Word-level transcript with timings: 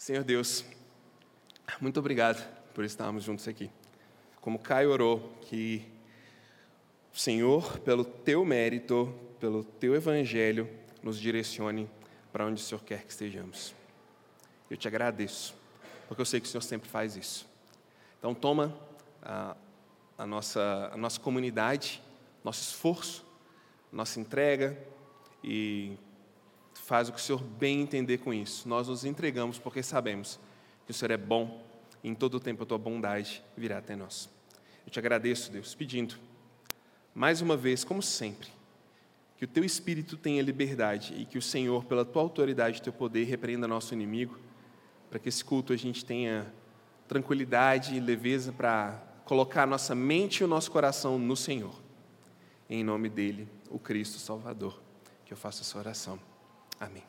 Senhor 0.00 0.24
Deus, 0.24 0.64
muito 1.78 2.00
obrigado 2.00 2.42
por 2.72 2.86
estarmos 2.86 3.22
juntos 3.22 3.46
aqui. 3.46 3.70
Como 4.40 4.58
Caio 4.58 4.90
orou, 4.92 5.36
que 5.42 5.84
o 7.14 7.18
Senhor, 7.18 7.78
pelo 7.80 8.02
teu 8.02 8.42
mérito, 8.42 9.14
pelo 9.38 9.62
teu 9.62 9.94
evangelho, 9.94 10.66
nos 11.02 11.20
direcione 11.20 11.86
para 12.32 12.46
onde 12.46 12.62
o 12.62 12.64
Senhor 12.64 12.82
quer 12.82 13.04
que 13.04 13.10
estejamos. 13.10 13.74
Eu 14.70 14.76
te 14.78 14.88
agradeço, 14.88 15.54
porque 16.08 16.22
eu 16.22 16.26
sei 16.26 16.40
que 16.40 16.46
o 16.46 16.50
Senhor 16.50 16.62
sempre 16.62 16.88
faz 16.88 17.14
isso. 17.14 17.46
Então, 18.18 18.34
toma 18.34 18.74
a, 19.22 19.54
a 20.16 20.26
nossa, 20.26 20.88
a 20.94 20.96
nossa 20.96 21.20
comunidade, 21.20 22.02
nosso 22.42 22.62
esforço, 22.62 23.22
nossa 23.92 24.18
entrega 24.18 24.82
e 25.44 25.94
faz 26.90 27.08
o 27.08 27.12
que 27.12 27.20
o 27.20 27.22
Senhor 27.22 27.40
bem 27.40 27.82
entender 27.82 28.18
com 28.18 28.34
isso. 28.34 28.68
Nós 28.68 28.88
nos 28.88 29.04
entregamos 29.04 29.60
porque 29.60 29.80
sabemos 29.80 30.40
que 30.84 30.90
o 30.90 30.94
Senhor 30.94 31.12
é 31.12 31.16
bom 31.16 31.64
e 32.02 32.08
em 32.08 32.16
todo 32.16 32.34
o 32.34 32.40
tempo 32.40 32.64
a 32.64 32.66
tua 32.66 32.78
bondade 32.78 33.44
virá 33.56 33.78
até 33.78 33.94
nós. 33.94 34.28
Eu 34.84 34.90
te 34.90 34.98
agradeço, 34.98 35.52
Deus, 35.52 35.72
pedindo, 35.72 36.16
mais 37.14 37.40
uma 37.40 37.56
vez, 37.56 37.84
como 37.84 38.02
sempre, 38.02 38.48
que 39.36 39.44
o 39.44 39.46
teu 39.46 39.64
espírito 39.64 40.16
tenha 40.16 40.42
liberdade 40.42 41.14
e 41.16 41.24
que 41.24 41.38
o 41.38 41.42
Senhor, 41.42 41.84
pela 41.84 42.04
tua 42.04 42.22
autoridade 42.22 42.78
e 42.78 42.82
teu 42.82 42.92
poder, 42.92 43.22
repreenda 43.22 43.68
nosso 43.68 43.94
inimigo, 43.94 44.36
para 45.08 45.20
que 45.20 45.28
esse 45.28 45.44
culto 45.44 45.72
a 45.72 45.76
gente 45.76 46.04
tenha 46.04 46.52
tranquilidade 47.06 47.94
e 47.94 48.00
leveza 48.00 48.52
para 48.52 49.00
colocar 49.24 49.64
nossa 49.64 49.94
mente 49.94 50.38
e 50.38 50.44
o 50.44 50.48
nosso 50.48 50.72
coração 50.72 51.20
no 51.20 51.36
Senhor. 51.36 51.80
Em 52.68 52.82
nome 52.82 53.08
dele, 53.08 53.48
o 53.68 53.78
Cristo 53.78 54.18
Salvador, 54.18 54.82
que 55.24 55.32
eu 55.32 55.36
faço 55.36 55.62
essa 55.62 55.78
oração. 55.78 56.29
Amém. 56.80 57.02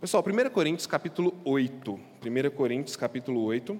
Pessoal, 0.00 0.24
1 0.26 0.48
Coríntios 0.48 0.86
capítulo 0.86 1.38
8. 1.44 1.92
1 1.92 2.50
Coríntios 2.56 2.96
capítulo 2.96 3.42
8. 3.42 3.78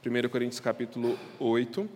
Primeiro 0.00 0.30
Coríntios 0.30 0.60
capítulo 0.60 1.18
8. 1.38 1.86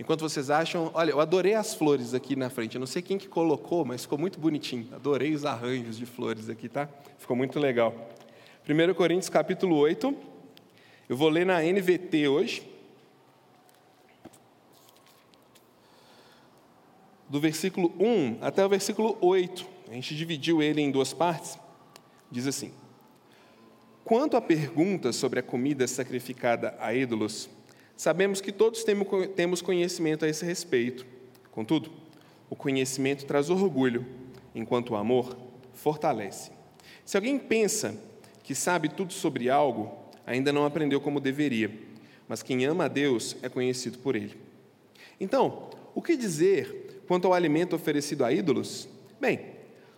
Enquanto 0.00 0.22
vocês 0.22 0.50
acham, 0.50 0.90
olha, 0.92 1.12
eu 1.12 1.20
adorei 1.20 1.54
as 1.54 1.76
flores 1.76 2.12
aqui 2.12 2.34
na 2.34 2.50
frente. 2.50 2.74
Eu 2.74 2.80
não 2.80 2.88
sei 2.88 3.02
quem 3.02 3.16
que 3.16 3.28
colocou, 3.28 3.84
mas 3.84 4.02
ficou 4.02 4.18
muito 4.18 4.40
bonitinho. 4.40 4.92
Adorei 4.92 5.32
os 5.32 5.44
arranjos 5.44 5.96
de 5.96 6.06
flores 6.06 6.48
aqui, 6.48 6.68
tá? 6.68 6.88
Ficou 7.18 7.36
muito 7.36 7.60
legal. 7.60 7.94
1 8.68 8.94
Coríntios 8.94 9.28
capítulo 9.28 9.76
8. 9.76 10.12
Eu 11.08 11.16
vou 11.16 11.28
ler 11.28 11.46
na 11.46 11.62
NVT 11.62 12.26
hoje. 12.26 12.75
Do 17.28 17.40
versículo 17.40 17.92
1 17.98 18.38
até 18.40 18.64
o 18.64 18.68
versículo 18.68 19.16
8. 19.20 19.66
A 19.88 19.94
gente 19.94 20.14
dividiu 20.14 20.62
ele 20.62 20.80
em 20.80 20.90
duas 20.90 21.12
partes. 21.12 21.58
Diz 22.30 22.46
assim: 22.46 22.72
Quanto 24.04 24.36
à 24.36 24.40
pergunta 24.40 25.12
sobre 25.12 25.40
a 25.40 25.42
comida 25.42 25.86
sacrificada 25.86 26.76
a 26.78 26.94
ídolos, 26.94 27.48
Sabemos 27.96 28.42
que 28.42 28.52
todos 28.52 28.84
temos 29.34 29.62
conhecimento 29.62 30.26
a 30.26 30.28
esse 30.28 30.44
respeito. 30.44 31.06
Contudo, 31.50 31.90
o 32.50 32.54
conhecimento 32.54 33.24
traz 33.24 33.48
orgulho, 33.48 34.04
enquanto 34.54 34.90
o 34.90 34.96
amor 34.96 35.34
fortalece. 35.72 36.50
Se 37.06 37.16
alguém 37.16 37.38
pensa 37.38 37.98
que 38.42 38.54
sabe 38.54 38.90
tudo 38.90 39.14
sobre 39.14 39.48
algo, 39.48 39.96
ainda 40.26 40.52
não 40.52 40.66
aprendeu 40.66 41.00
como 41.00 41.20
deveria, 41.20 41.70
mas 42.28 42.42
quem 42.42 42.66
ama 42.66 42.84
a 42.84 42.88
Deus 42.88 43.34
é 43.42 43.48
conhecido 43.48 43.98
por 43.98 44.14
ele. 44.14 44.36
Então, 45.18 45.70
o 45.94 46.02
que 46.02 46.18
dizer 46.18 46.85
quanto 47.06 47.26
ao 47.26 47.34
alimento 47.34 47.76
oferecido 47.76 48.24
a 48.24 48.32
ídolos? 48.32 48.88
Bem, 49.20 49.40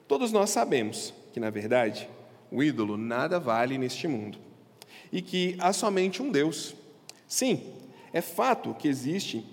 todos 0.06 0.32
nós 0.32 0.50
sabemos 0.50 1.12
que, 1.32 1.40
na 1.40 1.50
verdade, 1.50 2.08
o 2.50 2.62
ídolo 2.62 2.96
nada 2.96 3.38
vale 3.38 3.78
neste 3.78 4.06
mundo 4.08 4.38
e 5.12 5.22
que 5.22 5.56
há 5.58 5.72
somente 5.72 6.22
um 6.22 6.30
Deus. 6.30 6.74
Sim, 7.26 7.74
é 8.12 8.20
fato 8.20 8.74
que 8.74 8.88
existe, 8.88 9.44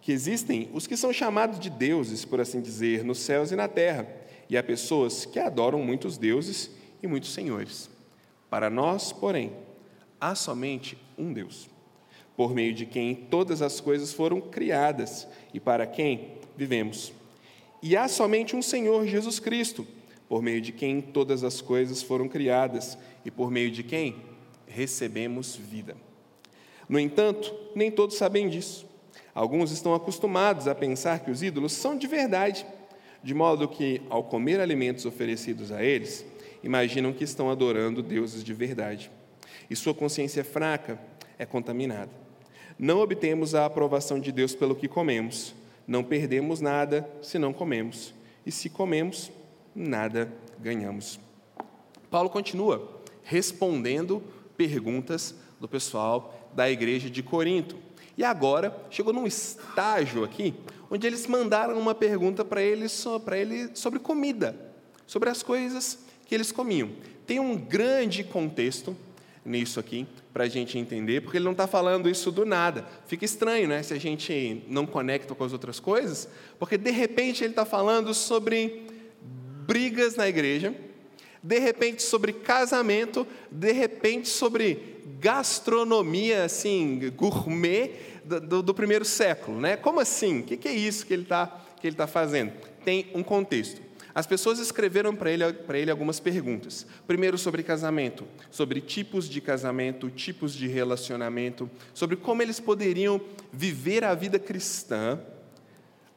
que 0.00 0.12
existem 0.12 0.68
os 0.72 0.86
que 0.86 0.96
são 0.96 1.12
chamados 1.12 1.58
de 1.58 1.70
deuses, 1.70 2.24
por 2.24 2.40
assim 2.40 2.60
dizer, 2.60 3.04
nos 3.04 3.18
céus 3.18 3.50
e 3.50 3.56
na 3.56 3.68
terra, 3.68 4.06
e 4.48 4.56
há 4.56 4.62
pessoas 4.62 5.24
que 5.24 5.38
adoram 5.38 5.80
muitos 5.82 6.18
deuses 6.18 6.70
e 7.02 7.06
muitos 7.06 7.32
senhores. 7.32 7.90
Para 8.50 8.70
nós, 8.70 9.12
porém, 9.12 9.52
há 10.20 10.34
somente 10.34 10.96
um 11.18 11.32
Deus, 11.32 11.68
por 12.36 12.54
meio 12.54 12.74
de 12.74 12.86
quem 12.86 13.14
todas 13.14 13.62
as 13.62 13.80
coisas 13.80 14.12
foram 14.12 14.40
criadas 14.40 15.26
e 15.52 15.58
para 15.58 15.86
quem 15.86 16.38
vivemos. 16.56 17.12
E 17.82 17.96
há 17.96 18.08
somente 18.08 18.56
um 18.56 18.62
Senhor 18.62 19.06
Jesus 19.06 19.38
Cristo, 19.38 19.86
por 20.28 20.42
meio 20.42 20.60
de 20.60 20.72
quem 20.72 21.00
todas 21.00 21.44
as 21.44 21.60
coisas 21.60 22.02
foram 22.02 22.28
criadas 22.28 22.96
e 23.24 23.30
por 23.30 23.50
meio 23.50 23.70
de 23.70 23.82
quem 23.82 24.16
recebemos 24.66 25.56
vida. 25.56 25.96
No 26.88 26.98
entanto, 26.98 27.54
nem 27.74 27.90
todos 27.90 28.16
sabem 28.16 28.48
disso. 28.48 28.86
Alguns 29.34 29.70
estão 29.70 29.94
acostumados 29.94 30.68
a 30.68 30.74
pensar 30.74 31.20
que 31.20 31.30
os 31.30 31.42
ídolos 31.42 31.72
são 31.72 31.96
de 31.96 32.06
verdade, 32.06 32.64
de 33.22 33.34
modo 33.34 33.68
que, 33.68 34.00
ao 34.08 34.24
comer 34.24 34.60
alimentos 34.60 35.06
oferecidos 35.06 35.72
a 35.72 35.82
eles, 35.82 36.24
imaginam 36.62 37.12
que 37.12 37.24
estão 37.24 37.50
adorando 37.50 38.02
deuses 38.02 38.44
de 38.44 38.54
verdade. 38.54 39.10
E 39.68 39.74
sua 39.74 39.94
consciência 39.94 40.44
fraca 40.44 41.00
é 41.38 41.44
contaminada. 41.44 42.10
Não 42.78 43.00
obtemos 43.00 43.54
a 43.54 43.66
aprovação 43.66 44.18
de 44.18 44.32
Deus 44.32 44.54
pelo 44.54 44.74
que 44.74 44.88
comemos. 44.88 45.54
Não 45.86 46.02
perdemos 46.02 46.60
nada 46.60 47.08
se 47.22 47.38
não 47.38 47.52
comemos. 47.52 48.14
E 48.44 48.52
se 48.52 48.68
comemos, 48.68 49.30
nada 49.74 50.32
ganhamos. 50.60 51.18
Paulo 52.10 52.30
continua 52.30 53.02
respondendo 53.22 54.22
perguntas 54.56 55.34
do 55.60 55.68
pessoal 55.68 56.50
da 56.54 56.70
igreja 56.70 57.10
de 57.10 57.22
Corinto. 57.22 57.76
E 58.16 58.22
agora 58.22 58.76
chegou 58.90 59.12
num 59.12 59.26
estágio 59.26 60.22
aqui 60.22 60.54
onde 60.90 61.06
eles 61.06 61.26
mandaram 61.26 61.78
uma 61.78 61.94
pergunta 61.94 62.44
para 62.44 62.62
ele, 62.62 62.86
para 63.24 63.36
ele 63.36 63.70
sobre 63.74 63.98
comida, 63.98 64.54
sobre 65.06 65.28
as 65.28 65.42
coisas 65.42 65.98
que 66.26 66.34
eles 66.34 66.52
comiam. 66.52 66.90
Tem 67.26 67.40
um 67.40 67.56
grande 67.56 68.22
contexto 68.22 68.96
nisso 69.44 69.78
aqui 69.78 70.06
para 70.32 70.44
a 70.44 70.48
gente 70.48 70.78
entender, 70.78 71.20
porque 71.20 71.36
ele 71.36 71.44
não 71.44 71.52
está 71.52 71.66
falando 71.66 72.08
isso 72.08 72.32
do 72.32 72.44
nada. 72.44 72.86
Fica 73.06 73.24
estranho, 73.24 73.68
né, 73.68 73.82
se 73.82 73.92
a 73.92 74.00
gente 74.00 74.64
não 74.68 74.86
conecta 74.86 75.34
com 75.34 75.44
as 75.44 75.52
outras 75.52 75.78
coisas, 75.78 76.28
porque 76.58 76.78
de 76.78 76.90
repente 76.90 77.44
ele 77.44 77.52
está 77.52 77.64
falando 77.64 78.14
sobre 78.14 78.86
brigas 79.66 80.16
na 80.16 80.28
igreja, 80.28 80.74
de 81.42 81.58
repente 81.58 82.02
sobre 82.02 82.32
casamento, 82.32 83.26
de 83.50 83.72
repente 83.72 84.28
sobre 84.28 84.94
gastronomia 85.20 86.44
assim 86.44 87.12
gourmet 87.14 87.90
do, 88.24 88.40
do, 88.40 88.62
do 88.62 88.74
primeiro 88.74 89.04
século, 89.04 89.60
né? 89.60 89.76
Como 89.76 90.00
assim? 90.00 90.40
O 90.40 90.42
que, 90.42 90.56
que 90.56 90.68
é 90.68 90.72
isso 90.72 91.06
que 91.06 91.12
ele 91.12 91.22
está 91.24 91.60
que 91.80 91.86
ele 91.86 91.96
tá 91.96 92.06
fazendo? 92.06 92.52
Tem 92.82 93.10
um 93.14 93.22
contexto. 93.22 93.83
As 94.14 94.26
pessoas 94.26 94.58
escreveram 94.58 95.14
para 95.14 95.30
ele, 95.30 95.42
ele 95.74 95.90
algumas 95.90 96.20
perguntas. 96.20 96.86
Primeiro, 97.06 97.36
sobre 97.36 97.62
casamento, 97.62 98.24
sobre 98.50 98.80
tipos 98.80 99.28
de 99.28 99.40
casamento, 99.40 100.08
tipos 100.08 100.54
de 100.54 100.68
relacionamento, 100.68 101.68
sobre 101.92 102.16
como 102.16 102.40
eles 102.40 102.60
poderiam 102.60 103.20
viver 103.52 104.04
a 104.04 104.14
vida 104.14 104.38
cristã 104.38 105.20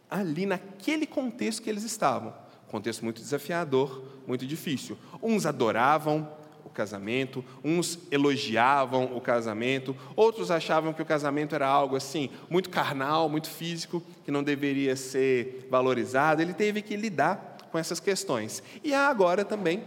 ali 0.10 0.46
naquele 0.46 1.08
contexto 1.08 1.62
que 1.62 1.70
eles 1.70 1.84
estavam. 1.84 2.34
Contexto 2.68 3.04
muito 3.04 3.22
desafiador, 3.22 4.04
muito 4.28 4.46
difícil. 4.46 4.98
Uns 5.22 5.46
adoravam, 5.46 6.30
casamento, 6.78 7.44
uns 7.64 7.98
elogiavam 8.12 9.18
o 9.18 9.20
casamento, 9.20 9.98
outros 10.16 10.52
achavam 10.52 10.94
que 10.94 11.02
o 11.02 11.06
casamento 11.06 11.56
era 11.56 11.68
algo 11.68 11.96
assim, 11.96 12.30
muito 12.48 12.70
carnal, 12.70 13.28
muito 13.28 13.50
físico, 13.50 14.04
que 14.24 14.30
não 14.30 14.44
deveria 14.44 14.96
ser 14.96 15.68
valorizado. 15.72 16.40
Ele 16.40 16.54
teve 16.54 16.84
que 16.84 16.96
lidar 16.96 17.57
com 17.78 17.80
essas 17.80 18.00
questões. 18.00 18.64
E 18.84 18.92
há 18.92 19.08
agora 19.08 19.46
também 19.46 19.84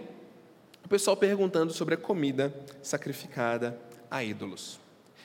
o 0.85 0.89
pessoal 0.89 1.17
perguntando 1.17 1.73
sobre 1.73 1.95
a 1.95 1.99
comida 1.99 2.55
sacrificada 2.83 3.77
a 4.09 4.23
ídolos. 4.23 4.79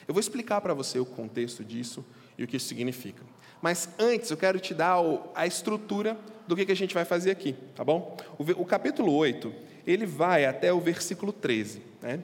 Eu 0.07 0.15
vou 0.15 0.19
explicar 0.19 0.61
para 0.61 0.73
você 0.73 0.97
o 0.97 1.05
contexto 1.05 1.63
disso 1.63 2.03
e 2.35 2.43
o 2.43 2.47
que 2.47 2.57
isso 2.57 2.67
significa. 2.67 3.23
Mas 3.61 3.87
antes 3.99 4.31
eu 4.31 4.37
quero 4.37 4.59
te 4.59 4.73
dar 4.73 4.97
a 5.35 5.45
estrutura 5.45 6.17
do 6.47 6.55
que 6.55 6.71
a 6.71 6.75
gente 6.75 6.93
vai 6.93 7.05
fazer 7.05 7.29
aqui, 7.29 7.53
tá 7.75 7.83
bom? 7.83 8.17
O 8.57 8.65
capítulo 8.65 9.13
8 9.13 9.53
ele 9.85 10.07
vai 10.07 10.45
até 10.45 10.73
o 10.73 10.79
versículo 10.79 11.31
13. 11.31 11.83
Né? 12.01 12.19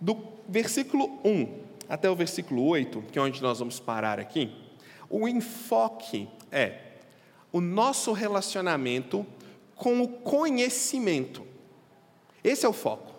Do 0.00 0.18
versículo 0.48 1.20
1 1.24 1.60
até 1.88 2.10
o 2.10 2.16
versículo 2.16 2.64
8, 2.64 3.04
que 3.12 3.18
é 3.20 3.22
onde 3.22 3.40
nós 3.40 3.60
vamos 3.60 3.78
parar 3.78 4.18
aqui, 4.18 4.52
o 5.08 5.28
enfoque 5.28 6.28
é 6.50 6.80
o 7.52 7.60
nosso 7.60 8.12
relacionamento 8.12 9.24
com 9.76 10.00
o 10.00 10.08
conhecimento. 10.08 11.46
Esse 12.42 12.66
é 12.66 12.68
o 12.68 12.72
foco. 12.72 13.14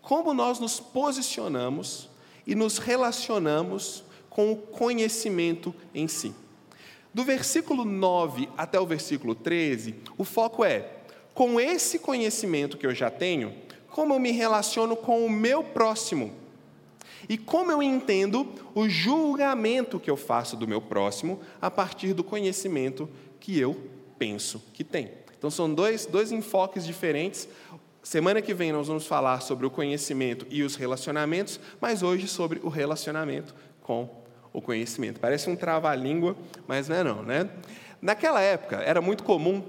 Como 0.00 0.32
nós 0.32 0.58
nos 0.58 0.80
posicionamos 0.80 2.08
e 2.46 2.54
nos 2.54 2.78
relacionamos 2.78 4.02
com 4.30 4.52
o 4.52 4.56
conhecimento 4.56 5.74
em 5.94 6.08
si. 6.08 6.34
Do 7.12 7.24
versículo 7.24 7.84
9 7.84 8.48
até 8.56 8.80
o 8.80 8.86
versículo 8.86 9.34
13, 9.34 9.96
o 10.16 10.24
foco 10.24 10.64
é: 10.64 10.88
com 11.34 11.60
esse 11.60 11.98
conhecimento 11.98 12.78
que 12.78 12.86
eu 12.86 12.94
já 12.94 13.10
tenho, 13.10 13.54
como 13.90 14.14
eu 14.14 14.18
me 14.18 14.30
relaciono 14.30 14.96
com 14.96 15.26
o 15.26 15.30
meu 15.30 15.62
próximo? 15.62 16.32
E 17.28 17.36
como 17.36 17.72
eu 17.72 17.82
entendo 17.82 18.46
o 18.74 18.88
julgamento 18.88 19.98
que 19.98 20.10
eu 20.10 20.16
faço 20.16 20.56
do 20.56 20.68
meu 20.68 20.80
próximo 20.80 21.40
a 21.60 21.70
partir 21.70 22.14
do 22.14 22.22
conhecimento 22.22 23.08
que 23.40 23.58
eu 23.58 23.76
penso 24.18 24.62
que 24.72 24.84
tem. 24.84 25.10
Então, 25.38 25.50
são 25.50 25.72
dois, 25.72 26.04
dois 26.04 26.32
enfoques 26.32 26.84
diferentes. 26.84 27.48
Semana 28.02 28.42
que 28.42 28.52
vem 28.52 28.72
nós 28.72 28.88
vamos 28.88 29.06
falar 29.06 29.40
sobre 29.40 29.66
o 29.66 29.70
conhecimento 29.70 30.46
e 30.50 30.62
os 30.62 30.74
relacionamentos, 30.74 31.60
mas 31.80 32.02
hoje 32.02 32.26
sobre 32.26 32.60
o 32.62 32.68
relacionamento 32.68 33.54
com 33.82 34.08
o 34.52 34.60
conhecimento. 34.60 35.20
Parece 35.20 35.48
um 35.48 35.56
trava-língua, 35.56 36.36
mas 36.66 36.88
não 36.88 36.96
é 36.96 37.04
não, 37.04 37.22
né? 37.22 37.48
Naquela 38.00 38.40
época, 38.40 38.76
era 38.76 39.00
muito 39.00 39.24
comum, 39.24 39.62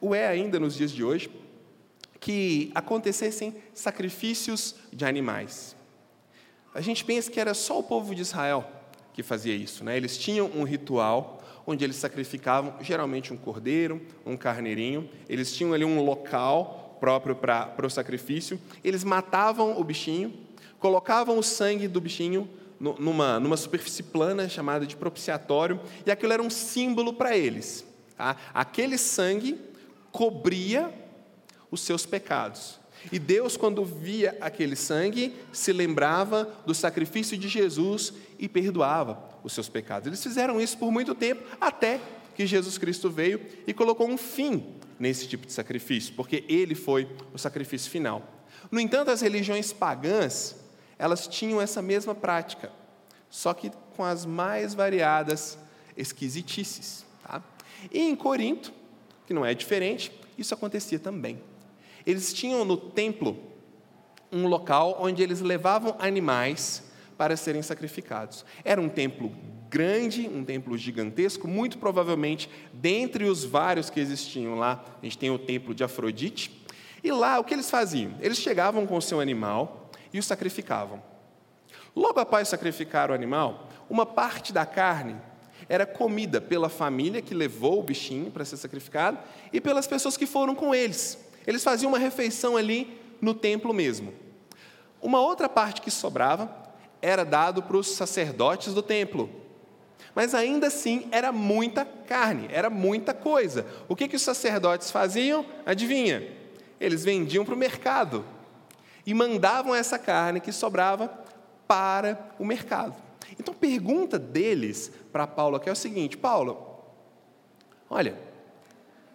o 0.00 0.14
é 0.14 0.26
ainda 0.26 0.58
nos 0.58 0.74
dias 0.74 0.90
de 0.90 1.04
hoje, 1.04 1.30
que 2.18 2.70
acontecessem 2.74 3.54
sacrifícios 3.72 4.74
de 4.92 5.04
animais. 5.04 5.76
A 6.74 6.80
gente 6.80 7.04
pensa 7.04 7.30
que 7.30 7.40
era 7.40 7.54
só 7.54 7.78
o 7.78 7.82
povo 7.82 8.14
de 8.14 8.22
Israel 8.22 8.64
que 9.12 9.22
fazia 9.22 9.54
isso, 9.54 9.84
né? 9.84 9.96
Eles 9.96 10.16
tinham 10.16 10.50
um 10.54 10.62
ritual 10.62 11.39
onde 11.66 11.84
eles 11.84 11.96
sacrificavam 11.96 12.74
geralmente 12.80 13.32
um 13.32 13.36
cordeiro, 13.36 14.00
um 14.24 14.36
carneirinho. 14.36 15.08
Eles 15.28 15.52
tinham 15.54 15.72
ali 15.72 15.84
um 15.84 16.02
local 16.02 16.96
próprio 17.00 17.36
para, 17.36 17.74
o 17.84 17.90
sacrifício. 17.90 18.60
Eles 18.84 19.04
matavam 19.04 19.80
o 19.80 19.84
bichinho, 19.84 20.32
colocavam 20.78 21.38
o 21.38 21.42
sangue 21.42 21.86
do 21.88 22.00
bichinho 22.00 22.48
numa, 22.80 23.38
numa 23.38 23.56
superfície 23.58 24.02
plana 24.02 24.48
chamada 24.48 24.86
de 24.86 24.96
propiciatório, 24.96 25.78
e 26.06 26.10
aquilo 26.10 26.32
era 26.32 26.42
um 26.42 26.48
símbolo 26.48 27.12
para 27.12 27.36
eles. 27.36 27.84
Tá? 28.16 28.36
Aquele 28.54 28.96
sangue 28.96 29.60
cobria 30.10 30.92
os 31.70 31.82
seus 31.82 32.06
pecados. 32.06 32.79
E 33.10 33.18
Deus, 33.18 33.56
quando 33.56 33.84
via 33.84 34.36
aquele 34.40 34.76
sangue, 34.76 35.34
se 35.52 35.72
lembrava 35.72 36.52
do 36.66 36.74
sacrifício 36.74 37.36
de 37.36 37.48
Jesus 37.48 38.12
e 38.38 38.48
perdoava 38.48 39.22
os 39.42 39.52
seus 39.52 39.68
pecados. 39.68 40.06
Eles 40.06 40.22
fizeram 40.22 40.60
isso 40.60 40.76
por 40.76 40.90
muito 40.92 41.14
tempo, 41.14 41.42
até 41.60 42.00
que 42.34 42.46
Jesus 42.46 42.78
Cristo 42.78 43.10
veio 43.10 43.40
e 43.66 43.72
colocou 43.72 44.08
um 44.08 44.16
fim 44.16 44.74
nesse 44.98 45.26
tipo 45.26 45.46
de 45.46 45.52
sacrifício, 45.52 46.14
porque 46.14 46.44
ele 46.48 46.74
foi 46.74 47.08
o 47.32 47.38
sacrifício 47.38 47.90
final. 47.90 48.22
No 48.70 48.78
entanto, 48.78 49.10
as 49.10 49.20
religiões 49.20 49.72
pagãs, 49.72 50.56
elas 50.98 51.26
tinham 51.26 51.60
essa 51.60 51.80
mesma 51.80 52.14
prática, 52.14 52.70
só 53.30 53.54
que 53.54 53.70
com 53.96 54.04
as 54.04 54.26
mais 54.26 54.74
variadas 54.74 55.58
esquisitices. 55.96 57.04
Tá? 57.22 57.42
E 57.90 58.00
em 58.00 58.14
Corinto, 58.14 58.72
que 59.26 59.32
não 59.32 59.44
é 59.44 59.54
diferente, 59.54 60.12
isso 60.36 60.52
acontecia 60.54 60.98
também. 60.98 61.40
Eles 62.06 62.32
tinham 62.32 62.64
no 62.64 62.76
templo 62.76 63.36
um 64.32 64.46
local 64.46 64.96
onde 65.00 65.22
eles 65.22 65.40
levavam 65.40 65.96
animais 65.98 66.84
para 67.16 67.36
serem 67.36 67.62
sacrificados. 67.62 68.44
Era 68.64 68.80
um 68.80 68.88
templo 68.88 69.32
grande, 69.68 70.28
um 70.28 70.44
templo 70.44 70.76
gigantesco, 70.76 71.46
muito 71.46 71.78
provavelmente, 71.78 72.50
dentre 72.72 73.24
os 73.24 73.44
vários 73.44 73.88
que 73.88 74.00
existiam 74.00 74.56
lá, 74.56 74.84
a 75.00 75.04
gente 75.04 75.18
tem 75.18 75.30
o 75.30 75.38
templo 75.38 75.74
de 75.74 75.84
Afrodite. 75.84 76.64
E 77.02 77.12
lá, 77.12 77.38
o 77.38 77.44
que 77.44 77.54
eles 77.54 77.70
faziam? 77.70 78.14
Eles 78.20 78.38
chegavam 78.38 78.86
com 78.86 78.96
o 78.96 79.02
seu 79.02 79.20
animal 79.20 79.90
e 80.12 80.18
o 80.18 80.22
sacrificavam. 80.22 81.02
Logo 81.94 82.18
após 82.20 82.48
sacrificar 82.48 83.10
o 83.10 83.14
animal, 83.14 83.68
uma 83.88 84.04
parte 84.04 84.52
da 84.52 84.66
carne 84.66 85.16
era 85.68 85.86
comida 85.86 86.40
pela 86.40 86.68
família 86.68 87.22
que 87.22 87.34
levou 87.34 87.78
o 87.78 87.82
bichinho 87.82 88.30
para 88.30 88.44
ser 88.44 88.56
sacrificado 88.56 89.18
e 89.52 89.60
pelas 89.60 89.86
pessoas 89.86 90.16
que 90.16 90.26
foram 90.26 90.54
com 90.54 90.74
eles. 90.74 91.29
Eles 91.50 91.64
faziam 91.64 91.88
uma 91.88 91.98
refeição 91.98 92.56
ali 92.56 92.96
no 93.20 93.34
templo 93.34 93.74
mesmo. 93.74 94.14
Uma 95.02 95.20
outra 95.20 95.48
parte 95.48 95.80
que 95.80 95.90
sobrava 95.90 96.48
era 97.02 97.24
dado 97.24 97.60
para 97.60 97.76
os 97.76 97.88
sacerdotes 97.88 98.72
do 98.72 98.80
templo. 98.80 99.28
Mas 100.14 100.32
ainda 100.32 100.68
assim 100.68 101.08
era 101.10 101.32
muita 101.32 101.84
carne, 101.84 102.48
era 102.52 102.70
muita 102.70 103.12
coisa. 103.12 103.66
O 103.88 103.96
que, 103.96 104.06
que 104.06 104.14
os 104.14 104.22
sacerdotes 104.22 104.92
faziam? 104.92 105.44
Adivinha? 105.66 106.24
Eles 106.80 107.02
vendiam 107.02 107.44
para 107.44 107.54
o 107.54 107.58
mercado 107.58 108.24
e 109.04 109.12
mandavam 109.12 109.74
essa 109.74 109.98
carne 109.98 110.38
que 110.38 110.52
sobrava 110.52 111.08
para 111.66 112.32
o 112.38 112.44
mercado. 112.44 112.94
Então, 113.40 113.52
pergunta 113.52 114.20
deles 114.20 114.92
para 115.10 115.26
Paulo 115.26 115.56
aqui 115.56 115.68
é 115.68 115.72
o 115.72 115.76
seguinte: 115.76 116.16
Paulo, 116.16 116.80
olha, 117.90 118.16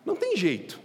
não 0.03 0.17
tem 0.17 0.35
jeito. 0.35 0.83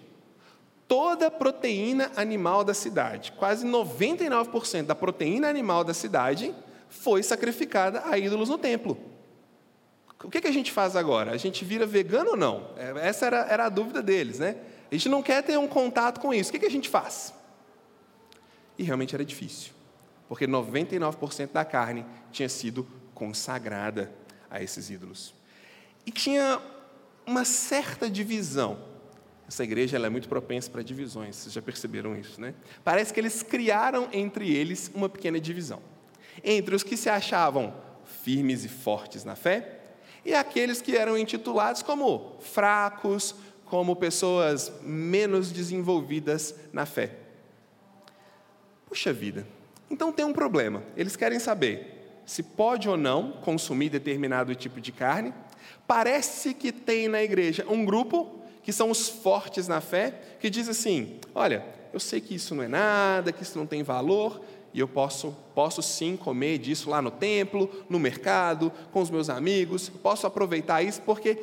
Toda 0.90 1.28
a 1.28 1.30
proteína 1.30 2.10
animal 2.16 2.64
da 2.64 2.74
cidade, 2.74 3.30
quase 3.30 3.64
99% 3.64 4.86
da 4.86 4.94
proteína 4.96 5.48
animal 5.48 5.84
da 5.84 5.94
cidade, 5.94 6.52
foi 6.88 7.22
sacrificada 7.22 8.02
a 8.06 8.18
ídolos 8.18 8.48
no 8.48 8.58
templo. 8.58 8.98
O 10.24 10.28
que, 10.28 10.44
a 10.44 10.50
gente 10.50 10.72
faz 10.72 10.96
agora? 10.96 11.30
A 11.30 11.36
gente 11.36 11.64
vira 11.64 11.86
vegano 11.86 12.30
ou 12.30 12.36
não? 12.36 12.70
É, 12.76 13.06
essa 13.06 13.24
era, 13.24 13.46
era 13.48 13.66
a 13.66 13.68
dúvida 13.68 14.02
deles, 14.02 14.40
né? 14.40 14.56
A 14.90 14.94
gente 14.96 15.08
não 15.08 15.22
quer 15.22 15.44
ter 15.44 15.56
um 15.56 15.68
contato 15.68 16.18
com 16.18 16.34
isso. 16.34 16.50
O 16.50 16.58
que 16.58 16.66
a 16.66 16.68
gente 16.68 16.88
faz? 16.88 17.32
E 18.76 18.82
realmente 18.82 19.14
era 19.14 19.24
difícil, 19.24 19.70
porque 20.28 20.48
99% 20.48 21.52
da 21.52 21.64
carne 21.64 22.04
tinha 22.32 22.48
sido 22.48 22.84
consagrada 23.14 24.12
a 24.50 24.60
esses 24.60 24.90
ídolos. 24.90 25.36
E 26.04 26.10
tinha 26.10 26.60
uma 27.24 27.44
certa 27.44 28.10
divisão. 28.10 28.89
Essa 29.50 29.64
igreja 29.64 29.96
é 29.96 30.08
muito 30.08 30.28
propensa 30.28 30.70
para 30.70 30.80
divisões, 30.80 31.34
vocês 31.34 31.52
já 31.52 31.60
perceberam 31.60 32.16
isso, 32.16 32.40
né? 32.40 32.54
Parece 32.84 33.12
que 33.12 33.18
eles 33.18 33.42
criaram 33.42 34.08
entre 34.12 34.48
eles 34.48 34.88
uma 34.94 35.08
pequena 35.08 35.40
divisão 35.40 35.82
entre 36.44 36.72
os 36.72 36.84
que 36.84 36.96
se 36.96 37.10
achavam 37.10 37.74
firmes 38.22 38.64
e 38.64 38.68
fortes 38.68 39.24
na 39.24 39.34
fé 39.34 39.80
e 40.24 40.32
aqueles 40.34 40.80
que 40.80 40.96
eram 40.96 41.18
intitulados 41.18 41.82
como 41.82 42.36
fracos, 42.38 43.34
como 43.64 43.96
pessoas 43.96 44.72
menos 44.82 45.50
desenvolvidas 45.50 46.54
na 46.72 46.86
fé. 46.86 47.16
Puxa 48.86 49.12
vida, 49.12 49.44
então 49.90 50.12
tem 50.12 50.24
um 50.24 50.32
problema. 50.32 50.84
Eles 50.96 51.16
querem 51.16 51.40
saber 51.40 52.20
se 52.24 52.44
pode 52.44 52.88
ou 52.88 52.96
não 52.96 53.32
consumir 53.32 53.88
determinado 53.88 54.54
tipo 54.54 54.80
de 54.80 54.92
carne. 54.92 55.34
Parece 55.88 56.54
que 56.54 56.70
tem 56.70 57.08
na 57.08 57.20
igreja 57.20 57.66
um 57.68 57.84
grupo 57.84 58.39
que 58.70 58.76
são 58.76 58.88
os 58.88 59.08
fortes 59.08 59.66
na 59.66 59.80
fé, 59.80 60.14
que 60.38 60.48
diz 60.48 60.68
assim: 60.68 61.18
olha, 61.34 61.64
eu 61.92 61.98
sei 61.98 62.20
que 62.20 62.36
isso 62.36 62.54
não 62.54 62.62
é 62.62 62.68
nada, 62.68 63.32
que 63.32 63.42
isso 63.42 63.58
não 63.58 63.66
tem 63.66 63.82
valor, 63.82 64.40
e 64.72 64.78
eu 64.78 64.86
posso, 64.86 65.36
posso 65.56 65.82
sim 65.82 66.16
comer 66.16 66.58
disso 66.58 66.88
lá 66.88 67.02
no 67.02 67.10
templo, 67.10 67.68
no 67.88 67.98
mercado, 67.98 68.72
com 68.92 69.00
os 69.00 69.10
meus 69.10 69.28
amigos, 69.28 69.88
posso 69.88 70.24
aproveitar 70.24 70.84
isso 70.84 71.02
porque 71.02 71.36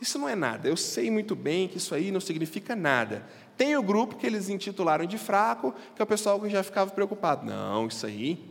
isso 0.00 0.18
não 0.18 0.26
é 0.26 0.34
nada. 0.34 0.66
Eu 0.66 0.74
sei 0.78 1.10
muito 1.10 1.36
bem 1.36 1.68
que 1.68 1.76
isso 1.76 1.94
aí 1.94 2.10
não 2.10 2.22
significa 2.22 2.74
nada. 2.74 3.22
Tem 3.54 3.76
o 3.76 3.82
grupo 3.82 4.16
que 4.16 4.26
eles 4.26 4.48
intitularam 4.48 5.04
de 5.04 5.18
fraco, 5.18 5.74
que 5.94 6.00
é 6.00 6.04
o 6.04 6.06
pessoal 6.06 6.40
que 6.40 6.48
já 6.48 6.62
ficava 6.62 6.90
preocupado. 6.90 7.44
Não, 7.44 7.86
isso 7.86 8.06
aí, 8.06 8.42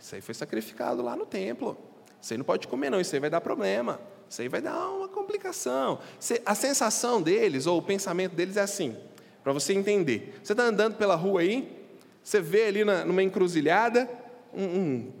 isso 0.00 0.16
aí 0.16 0.20
foi 0.20 0.34
sacrificado 0.34 1.00
lá 1.00 1.14
no 1.14 1.24
templo. 1.24 1.78
Isso 2.20 2.34
aí 2.34 2.38
não 2.38 2.44
pode 2.44 2.66
comer, 2.66 2.90
não, 2.90 3.00
isso 3.00 3.14
aí 3.14 3.20
vai 3.20 3.30
dar 3.30 3.40
problema. 3.40 4.00
Isso 4.28 4.42
aí 4.42 4.48
vai 4.48 4.60
dar 4.60 4.88
uma 4.90 5.08
complicação. 5.08 5.98
A 6.44 6.54
sensação 6.54 7.22
deles, 7.22 7.66
ou 7.66 7.78
o 7.78 7.82
pensamento 7.82 8.34
deles 8.34 8.56
é 8.56 8.60
assim, 8.60 8.96
para 9.42 9.52
você 9.52 9.72
entender. 9.72 10.38
Você 10.42 10.52
está 10.52 10.64
andando 10.64 10.96
pela 10.96 11.14
rua 11.14 11.40
aí, 11.40 11.76
você 12.22 12.40
vê 12.40 12.66
ali 12.66 12.84
numa 12.84 13.22
encruzilhada 13.22 14.08
um, 14.52 14.64
um, 14.64 15.12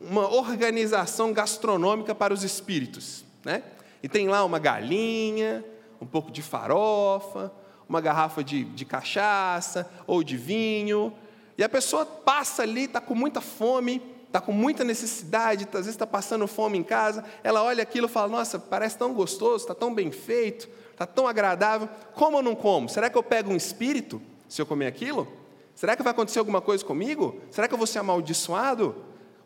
uma 0.00 0.28
organização 0.28 1.32
gastronômica 1.32 2.14
para 2.14 2.34
os 2.34 2.42
espíritos. 2.42 3.24
Né? 3.44 3.62
E 4.02 4.08
tem 4.08 4.28
lá 4.28 4.44
uma 4.44 4.58
galinha, 4.58 5.64
um 6.00 6.06
pouco 6.06 6.30
de 6.30 6.42
farofa, 6.42 7.52
uma 7.88 8.00
garrafa 8.00 8.42
de, 8.42 8.64
de 8.64 8.84
cachaça 8.84 9.88
ou 10.06 10.24
de 10.24 10.36
vinho. 10.36 11.12
E 11.56 11.62
a 11.62 11.68
pessoa 11.68 12.04
passa 12.04 12.62
ali, 12.62 12.84
está 12.84 13.00
com 13.00 13.14
muita 13.14 13.40
fome, 13.40 14.02
está 14.34 14.40
com 14.40 14.50
muita 14.50 14.82
necessidade, 14.82 15.62
às 15.64 15.72
vezes 15.72 15.90
está 15.90 16.06
passando 16.06 16.48
fome 16.48 16.76
em 16.76 16.82
casa. 16.82 17.24
Ela 17.44 17.62
olha 17.62 17.84
aquilo 17.84 18.08
e 18.08 18.10
fala: 18.10 18.26
Nossa, 18.26 18.58
parece 18.58 18.98
tão 18.98 19.14
gostoso, 19.14 19.62
está 19.62 19.74
tão 19.76 19.94
bem 19.94 20.10
feito, 20.10 20.68
está 20.90 21.06
tão 21.06 21.28
agradável. 21.28 21.88
Como 22.14 22.38
ou 22.38 22.42
não 22.42 22.56
como? 22.56 22.88
Será 22.88 23.08
que 23.08 23.16
eu 23.16 23.22
pego 23.22 23.52
um 23.52 23.56
espírito 23.56 24.20
se 24.48 24.60
eu 24.60 24.66
comer 24.66 24.88
aquilo? 24.88 25.28
Será 25.72 25.94
que 25.94 26.02
vai 26.02 26.10
acontecer 26.10 26.40
alguma 26.40 26.60
coisa 26.60 26.84
comigo? 26.84 27.40
Será 27.48 27.68
que 27.68 27.74
eu 27.74 27.78
vou 27.78 27.86
ser 27.86 28.00
amaldiçoado? 28.00 28.96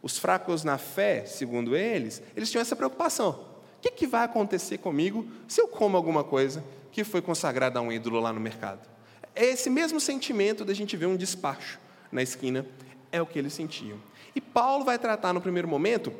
Os 0.00 0.16
fracos 0.16 0.64
na 0.64 0.78
fé, 0.78 1.26
segundo 1.26 1.76
eles, 1.76 2.22
eles 2.34 2.50
tinham 2.50 2.62
essa 2.62 2.76
preocupação. 2.76 3.30
O 3.76 3.80
que, 3.82 3.90
que 3.90 4.06
vai 4.06 4.24
acontecer 4.24 4.78
comigo 4.78 5.26
se 5.46 5.60
eu 5.60 5.68
como 5.68 5.98
alguma 5.98 6.24
coisa 6.24 6.64
que 6.92 7.04
foi 7.04 7.20
consagrada 7.20 7.78
a 7.78 7.82
um 7.82 7.92
ídolo 7.92 8.20
lá 8.20 8.32
no 8.32 8.40
mercado? 8.40 8.88
É 9.34 9.44
esse 9.44 9.68
mesmo 9.68 10.00
sentimento 10.00 10.64
da 10.64 10.72
gente 10.72 10.96
ver 10.96 11.06
um 11.06 11.16
despacho 11.16 11.78
na 12.10 12.22
esquina, 12.22 12.64
é 13.12 13.20
o 13.20 13.26
que 13.26 13.38
eles 13.38 13.52
sentiam. 13.52 13.98
E 14.34 14.40
Paulo 14.40 14.84
vai 14.84 14.98
tratar 14.98 15.32
no 15.32 15.40
primeiro 15.40 15.68
momento 15.68 16.12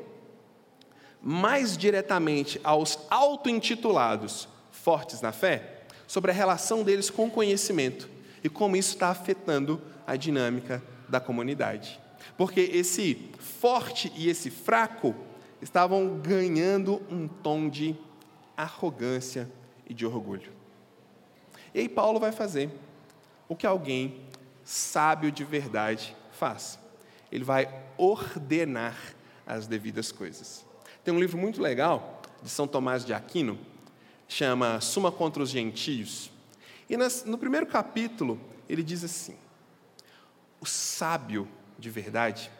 mais 1.21 1.77
diretamente 1.77 2.59
aos 2.63 2.97
auto-intitulados 3.09 4.47
fortes 4.71 5.21
na 5.21 5.31
fé 5.31 5.83
sobre 6.07 6.31
a 6.31 6.33
relação 6.33 6.83
deles 6.83 7.09
com 7.09 7.27
o 7.27 7.31
conhecimento 7.31 8.09
e 8.43 8.49
como 8.49 8.75
isso 8.75 8.93
está 8.93 9.09
afetando 9.09 9.81
a 10.07 10.15
dinâmica 10.15 10.81
da 11.07 11.19
comunidade. 11.19 11.99
Porque 12.37 12.61
esse 12.61 13.29
forte 13.37 14.11
e 14.15 14.29
esse 14.29 14.49
fraco 14.49 15.13
estavam 15.61 16.19
ganhando 16.19 17.01
um 17.11 17.27
tom 17.27 17.69
de 17.69 17.95
arrogância 18.55 19.49
e 19.87 19.93
de 19.93 20.05
orgulho. 20.05 20.51
E 21.73 21.79
aí 21.79 21.89
Paulo 21.89 22.19
vai 22.19 22.31
fazer 22.31 22.69
o 23.47 23.55
que 23.55 23.67
alguém 23.67 24.21
sábio 24.63 25.31
de 25.31 25.43
verdade 25.43 26.15
faz. 26.31 26.79
Ele 27.31 27.43
vai 27.43 27.69
ordenar 27.97 28.97
as 29.45 29.67
devidas 29.67 30.11
coisas. 30.11 30.65
Tem 31.03 31.13
um 31.13 31.19
livro 31.19 31.37
muito 31.37 31.61
legal 31.61 32.21
de 32.41 32.49
São 32.49 32.67
Tomás 32.67 33.03
de 33.03 33.13
Aquino, 33.13 33.57
chama 34.27 34.79
Suma 34.81 35.11
contra 35.11 35.41
os 35.41 35.49
Gentios. 35.49 36.31
E 36.89 36.95
no 37.25 37.37
primeiro 37.37 37.65
capítulo, 37.65 38.39
ele 38.67 38.83
diz 38.83 39.03
assim: 39.03 39.35
o 40.59 40.65
sábio 40.65 41.47
de 41.77 41.89
verdade, 41.89 42.51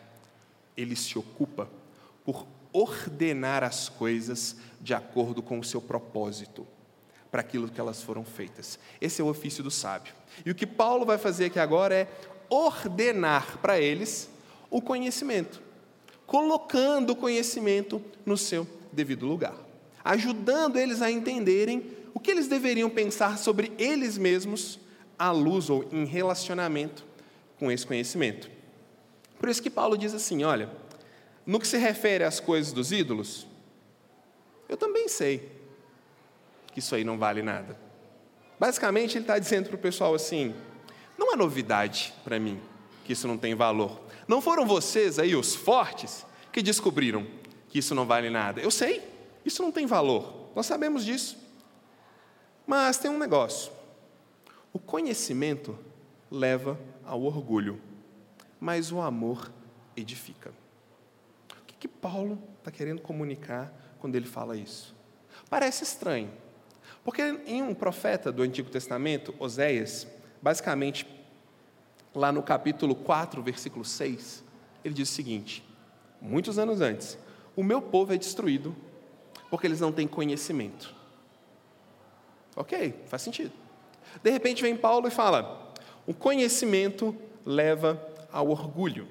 ele 0.77 0.95
se 0.95 1.17
ocupa 1.19 1.69
por 2.23 2.47
ordenar 2.71 3.63
as 3.63 3.89
coisas 3.89 4.55
de 4.79 4.93
acordo 4.93 5.41
com 5.41 5.59
o 5.59 5.63
seu 5.63 5.81
propósito, 5.81 6.65
para 7.29 7.41
aquilo 7.41 7.67
que 7.67 7.79
elas 7.79 8.01
foram 8.01 8.23
feitas. 8.23 8.79
Esse 9.01 9.21
é 9.21 9.23
o 9.23 9.27
ofício 9.27 9.63
do 9.63 9.69
sábio. 9.69 10.13
E 10.45 10.51
o 10.51 10.55
que 10.55 10.65
Paulo 10.65 11.05
vai 11.05 11.17
fazer 11.17 11.45
aqui 11.45 11.59
agora 11.59 11.93
é 11.93 12.07
ordenar 12.49 13.57
para 13.57 13.79
eles 13.79 14.29
o 14.69 14.81
conhecimento, 14.81 15.61
colocando 16.25 17.11
o 17.11 17.15
conhecimento 17.15 18.01
no 18.25 18.37
seu 18.37 18.67
devido 18.91 19.25
lugar, 19.25 19.55
ajudando 20.03 20.77
eles 20.77 21.01
a 21.01 21.09
entenderem 21.09 21.97
o 22.13 22.19
que 22.19 22.31
eles 22.31 22.47
deveriam 22.47 22.89
pensar 22.89 23.37
sobre 23.37 23.71
eles 23.77 24.17
mesmos 24.17 24.79
à 25.17 25.31
luz 25.31 25.69
ou 25.69 25.85
em 25.91 26.05
relacionamento 26.05 27.05
com 27.57 27.71
esse 27.71 27.85
conhecimento. 27.85 28.49
Por 29.37 29.49
isso 29.49 29.61
que 29.61 29.69
Paulo 29.69 29.97
diz 29.97 30.13
assim: 30.13 30.43
olha, 30.43 30.69
no 31.45 31.59
que 31.59 31.67
se 31.67 31.77
refere 31.77 32.23
às 32.23 32.39
coisas 32.39 32.71
dos 32.71 32.91
ídolos, 32.91 33.47
eu 34.67 34.77
também 34.77 35.07
sei 35.07 35.51
que 36.71 36.79
isso 36.79 36.93
aí 36.93 37.03
não 37.03 37.17
vale 37.17 37.41
nada. 37.41 37.77
Basicamente, 38.59 39.17
ele 39.17 39.23
está 39.23 39.39
dizendo 39.39 39.67
para 39.67 39.75
o 39.75 39.79
pessoal 39.79 40.13
assim: 40.13 40.53
não 41.17 41.33
é 41.33 41.35
novidade 41.35 42.13
para 42.23 42.39
mim 42.39 42.59
que 43.03 43.13
isso 43.13 43.27
não 43.27 43.37
tem 43.37 43.55
valor. 43.55 43.99
Não 44.29 44.41
foram 44.41 44.63
vocês 44.63 45.17
aí, 45.17 45.35
os 45.35 45.55
fortes, 45.55 46.23
que 46.51 46.61
descobriram 46.61 47.25
que 47.67 47.79
isso 47.79 47.95
não 47.95 48.05
vale 48.05 48.29
nada. 48.29 48.61
Eu 48.61 48.69
sei, 48.69 49.03
isso 49.43 49.63
não 49.63 49.71
tem 49.71 49.87
valor. 49.87 50.51
Nós 50.55 50.67
sabemos 50.67 51.03
disso. 51.03 51.35
Mas 52.67 52.99
tem 52.99 53.09
um 53.09 53.17
negócio: 53.17 53.71
o 54.71 54.77
conhecimento 54.77 55.75
leva 56.29 56.79
ao 57.03 57.23
orgulho, 57.23 57.81
mas 58.59 58.91
o 58.91 59.01
amor 59.01 59.51
edifica. 59.97 60.53
O 61.59 61.65
que, 61.65 61.73
que 61.73 61.87
Paulo 61.87 62.39
está 62.59 62.69
querendo 62.69 63.01
comunicar 63.01 63.73
quando 63.97 64.13
ele 64.13 64.27
fala 64.27 64.55
isso? 64.55 64.95
Parece 65.49 65.83
estranho, 65.83 66.31
porque 67.03 67.23
em 67.47 67.63
um 67.63 67.73
profeta 67.73 68.31
do 68.31 68.43
Antigo 68.43 68.69
Testamento, 68.69 69.33
Oséias, 69.39 70.05
basicamente, 70.39 71.07
lá 72.13 72.31
no 72.31 72.41
capítulo 72.41 72.95
4, 72.95 73.41
versículo 73.41 73.85
6, 73.85 74.43
ele 74.83 74.93
diz 74.93 75.09
o 75.09 75.13
seguinte: 75.13 75.63
muitos 76.21 76.57
anos 76.57 76.81
antes, 76.81 77.17
o 77.55 77.63
meu 77.63 77.81
povo 77.81 78.13
é 78.13 78.17
destruído 78.17 78.75
porque 79.49 79.67
eles 79.67 79.79
não 79.79 79.91
têm 79.91 80.07
conhecimento. 80.07 80.93
Ok, 82.55 82.93
faz 83.07 83.21
sentido. 83.21 83.51
De 84.23 84.29
repente 84.29 84.61
vem 84.61 84.75
Paulo 84.75 85.07
e 85.07 85.11
fala: 85.11 85.73
o 86.05 86.13
conhecimento 86.13 87.15
leva 87.45 88.01
ao 88.31 88.49
orgulho. 88.49 89.07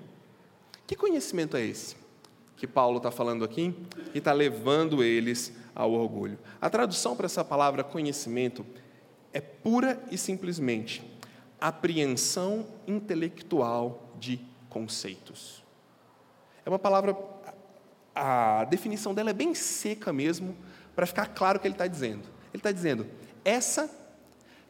Que 0.86 0.96
conhecimento 0.96 1.56
é 1.56 1.64
esse 1.64 1.96
que 2.56 2.66
Paulo 2.66 2.96
está 2.96 3.10
falando 3.10 3.44
aqui 3.44 3.74
e 4.14 4.18
está 4.18 4.32
levando 4.32 5.02
eles 5.02 5.52
ao 5.74 5.92
orgulho? 5.92 6.38
A 6.60 6.68
tradução 6.68 7.14
para 7.14 7.26
essa 7.26 7.44
palavra 7.44 7.84
conhecimento 7.84 8.64
é 9.32 9.40
pura 9.40 10.02
e 10.10 10.16
simplesmente 10.16 11.17
apreensão 11.60 12.66
intelectual 12.86 14.10
de 14.18 14.40
conceitos. 14.68 15.62
É 16.64 16.68
uma 16.68 16.78
palavra, 16.78 17.16
a 18.14 18.64
definição 18.64 19.14
dela 19.14 19.30
é 19.30 19.34
bem 19.34 19.54
seca 19.54 20.12
mesmo, 20.12 20.56
para 20.94 21.06
ficar 21.06 21.26
claro 21.26 21.58
o 21.58 21.60
que 21.60 21.66
ele 21.66 21.74
está 21.74 21.86
dizendo. 21.86 22.28
Ele 22.52 22.58
está 22.58 22.72
dizendo, 22.72 23.06
essa 23.44 23.90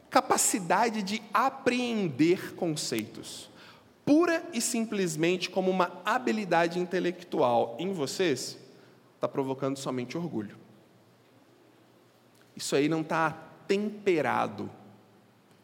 capacidade 0.09 1.03
de 1.03 1.21
apreender 1.33 2.55
conceitos, 2.55 3.49
pura 4.05 4.43
e 4.53 4.61
simplesmente 4.61 5.49
como 5.49 5.69
uma 5.69 6.01
habilidade 6.03 6.79
intelectual 6.79 7.75
em 7.79 7.93
vocês, 7.93 8.57
está 9.15 9.27
provocando 9.27 9.77
somente 9.77 10.17
orgulho. 10.17 10.57
Isso 12.55 12.75
aí 12.75 12.89
não 12.89 13.01
está 13.01 13.31
temperado 13.67 14.69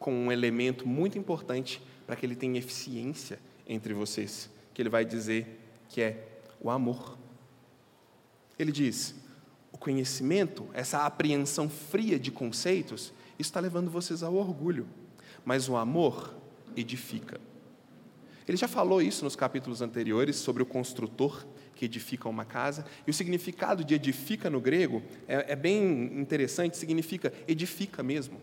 com 0.06 0.14
um 0.14 0.32
elemento 0.32 0.88
muito 0.88 1.18
importante 1.18 1.82
para 2.06 2.16
que 2.16 2.24
ele 2.24 2.36
tenha 2.36 2.60
eficiência 2.60 3.40
entre 3.68 3.92
vocês, 3.92 4.52
que 4.72 4.80
ele 4.80 4.88
vai 4.88 5.04
dizer 5.04 5.60
que 5.90 6.00
é 6.00 6.28
o 6.62 6.70
amor. 6.70 7.18
Ele 8.60 8.72
diz: 8.72 9.16
o 9.72 9.80
conhecimento, 9.80 10.70
essa 10.74 11.08
apreensão 11.08 11.68
fria 11.68 12.20
de 12.20 12.30
conceitos, 12.30 13.12
está 13.40 13.60
levando 13.60 13.90
vocês 13.90 14.22
ao 14.22 14.36
orgulho. 14.36 14.86
Mas 15.44 15.68
o 15.68 15.76
amor 15.76 16.36
edifica. 16.78 17.42
Ele 18.48 18.58
já 18.58 18.68
falou 18.68 19.02
isso 19.02 19.24
nos 19.24 19.36
capítulos 19.36 19.82
anteriores 19.82 20.36
sobre 20.36 20.62
o 20.62 20.68
construtor 20.68 21.48
que 21.74 21.86
edifica 21.86 22.30
uma 22.30 22.46
casa. 22.46 22.86
E 23.08 23.10
o 23.10 23.14
significado 23.14 23.84
de 23.84 23.96
edifica 23.96 24.52
no 24.52 24.62
grego 24.62 25.02
é, 25.28 25.54
é 25.54 25.56
bem 25.56 26.14
interessante, 26.20 26.78
significa 26.78 27.34
edifica 27.48 28.04
mesmo. 28.04 28.40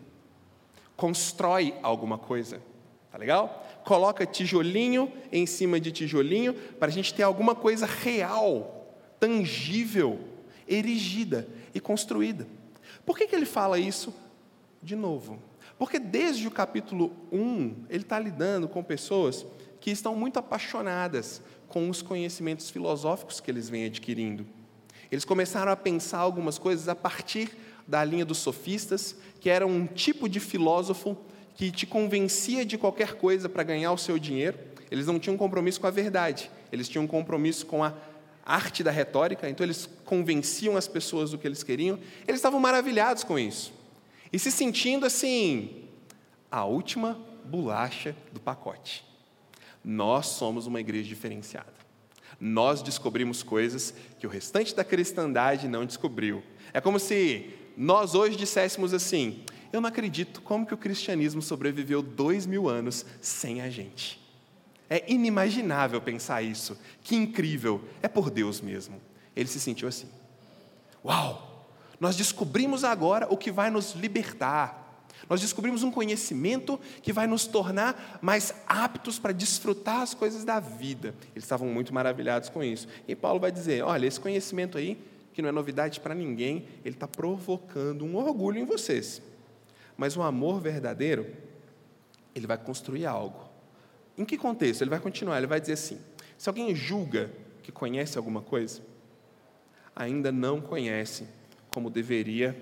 Constrói 0.95 1.73
alguma 1.81 2.17
coisa. 2.17 2.61
Tá 3.11 3.17
legal? 3.17 3.67
Coloca 3.83 4.25
tijolinho 4.25 5.11
em 5.31 5.45
cima 5.45 5.79
de 5.79 5.91
tijolinho 5.91 6.53
para 6.53 6.87
a 6.87 6.91
gente 6.91 7.13
ter 7.13 7.23
alguma 7.23 7.53
coisa 7.53 7.85
real, 7.85 8.95
tangível, 9.19 10.19
erigida 10.67 11.47
e 11.73 11.79
construída. 11.79 12.47
Por 13.05 13.17
que, 13.17 13.27
que 13.27 13.35
ele 13.35 13.45
fala 13.45 13.77
isso 13.77 14.13
de 14.83 14.95
novo. 14.95 15.39
Porque 15.79 15.97
desde 15.97 16.47
o 16.47 16.51
capítulo 16.51 17.11
1, 17.31 17.85
ele 17.89 18.03
está 18.03 18.19
lidando 18.19 18.67
com 18.67 18.83
pessoas 18.83 19.45
que 19.79 19.89
estão 19.89 20.15
muito 20.15 20.37
apaixonadas 20.37 21.41
com 21.67 21.89
os 21.89 22.01
conhecimentos 22.01 22.69
filosóficos 22.69 23.39
que 23.39 23.49
eles 23.49 23.69
vêm 23.69 23.85
adquirindo. 23.85 24.45
Eles 25.11 25.25
começaram 25.25 25.71
a 25.71 25.75
pensar 25.75 26.19
algumas 26.19 26.57
coisas 26.57 26.87
a 26.87 26.95
partir 26.95 27.57
da 27.87 28.03
linha 28.03 28.25
dos 28.25 28.37
sofistas, 28.37 29.15
que 29.39 29.49
era 29.49 29.65
um 29.65 29.85
tipo 29.85 30.27
de 30.29 30.39
filósofo 30.39 31.17
que 31.55 31.71
te 31.71 31.85
convencia 31.85 32.65
de 32.65 32.77
qualquer 32.77 33.15
coisa 33.15 33.47
para 33.47 33.63
ganhar 33.63 33.91
o 33.91 33.97
seu 33.97 34.17
dinheiro. 34.17 34.57
Eles 34.89 35.07
não 35.07 35.19
tinham 35.19 35.37
compromisso 35.37 35.79
com 35.79 35.87
a 35.87 35.91
verdade, 35.91 36.49
eles 36.71 36.87
tinham 36.87 37.05
compromisso 37.07 37.65
com 37.65 37.83
a 37.83 37.93
arte 38.45 38.83
da 38.83 38.91
retórica, 38.91 39.49
então 39.49 39.65
eles 39.65 39.89
convenciam 40.05 40.75
as 40.75 40.87
pessoas 40.87 41.31
do 41.31 41.37
que 41.37 41.47
eles 41.47 41.63
queriam. 41.63 41.97
Eles 42.27 42.39
estavam 42.39 42.59
maravilhados 42.59 43.23
com 43.23 43.37
isso 43.37 43.73
e 44.33 44.39
se 44.39 44.49
sentindo 44.49 45.05
assim, 45.05 45.83
a 46.49 46.65
última 46.65 47.19
bolacha 47.45 48.15
do 48.31 48.39
pacote. 48.39 49.05
Nós 49.83 50.25
somos 50.25 50.65
uma 50.65 50.79
igreja 50.79 51.07
diferenciada. 51.07 51.71
Nós 52.39 52.81
descobrimos 52.81 53.43
coisas 53.43 53.93
que 54.19 54.25
o 54.25 54.29
restante 54.29 54.73
da 54.75 54.83
cristandade 54.83 55.67
não 55.67 55.85
descobriu. 55.85 56.41
É 56.73 56.81
como 56.81 56.97
se 56.97 57.53
nós 57.77 58.15
hoje 58.15 58.35
disséssemos 58.35 58.93
assim: 58.93 59.43
eu 59.73 59.81
não 59.81 59.89
acredito 59.89 60.39
como 60.41 60.67
que 60.67 60.73
o 60.73 60.77
cristianismo 60.77 61.41
sobreviveu 61.41 62.03
dois 62.03 62.45
mil 62.45 62.69
anos 62.69 63.03
sem 63.19 63.59
a 63.61 63.69
gente. 63.71 64.21
É 64.87 65.11
inimaginável 65.11 65.99
pensar 65.99 66.43
isso. 66.43 66.77
Que 67.01 67.15
incrível! 67.15 67.83
É 67.99 68.07
por 68.07 68.29
Deus 68.29 68.61
mesmo. 68.61 69.01
Ele 69.35 69.49
se 69.49 69.59
sentiu 69.59 69.87
assim. 69.87 70.07
Uau! 71.03 71.67
Nós 71.99 72.15
descobrimos 72.15 72.83
agora 72.83 73.25
o 73.29 73.35
que 73.35 73.51
vai 73.51 73.71
nos 73.71 73.93
libertar. 73.93 75.07
Nós 75.27 75.41
descobrimos 75.41 75.81
um 75.81 75.89
conhecimento 75.89 76.79
que 77.01 77.13
vai 77.13 77.25
nos 77.25 77.47
tornar 77.47 78.19
mais 78.21 78.53
aptos 78.67 79.17
para 79.17 79.31
desfrutar 79.31 80.01
as 80.01 80.13
coisas 80.13 80.43
da 80.43 80.59
vida. 80.59 81.15
Eles 81.31 81.45
estavam 81.45 81.67
muito 81.67 81.93
maravilhados 81.93 82.49
com 82.49 82.63
isso. 82.63 82.87
E 83.07 83.15
Paulo 83.15 83.39
vai 83.39 83.51
dizer: 83.51 83.83
olha, 83.83 84.05
esse 84.05 84.19
conhecimento 84.19 84.77
aí, 84.77 84.97
que 85.33 85.41
não 85.41 85.49
é 85.49 85.51
novidade 85.51 85.99
para 85.99 86.13
ninguém, 86.13 86.67
ele 86.85 86.95
está 86.95 87.07
provocando 87.07 88.05
um 88.05 88.15
orgulho 88.15 88.59
em 88.59 88.65
vocês. 88.65 89.21
Mas 89.97 90.15
o 90.15 90.21
amor 90.21 90.61
verdadeiro, 90.61 91.27
ele 92.35 92.47
vai 92.47 92.57
construir 92.57 93.05
algo. 93.05 93.49
Em 94.17 94.23
que 94.23 94.37
contexto? 94.37 94.81
Ele 94.81 94.89
vai 94.89 94.99
continuar, 94.99 95.37
ele 95.37 95.47
vai 95.47 95.59
dizer 95.59 95.73
assim: 95.73 95.99
se 96.37 96.47
alguém 96.47 96.75
julga 96.75 97.31
que 97.63 97.71
conhece 97.71 98.17
alguma 98.17 98.41
coisa, 98.41 98.81
ainda 99.95 100.31
não 100.31 100.61
conhece 100.61 101.27
como 101.69 101.89
deveria 101.89 102.55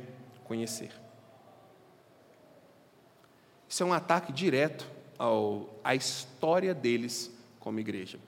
conhecer. 0.45 0.91
Isso 3.67 3.83
é 3.83 3.85
um 3.85 3.93
ataque 3.93 4.31
direto 4.31 4.89
ao, 5.17 5.79
à 5.83 5.95
história 5.95 6.73
deles 6.73 7.31
como 7.59 7.79
igreja. 7.79 8.19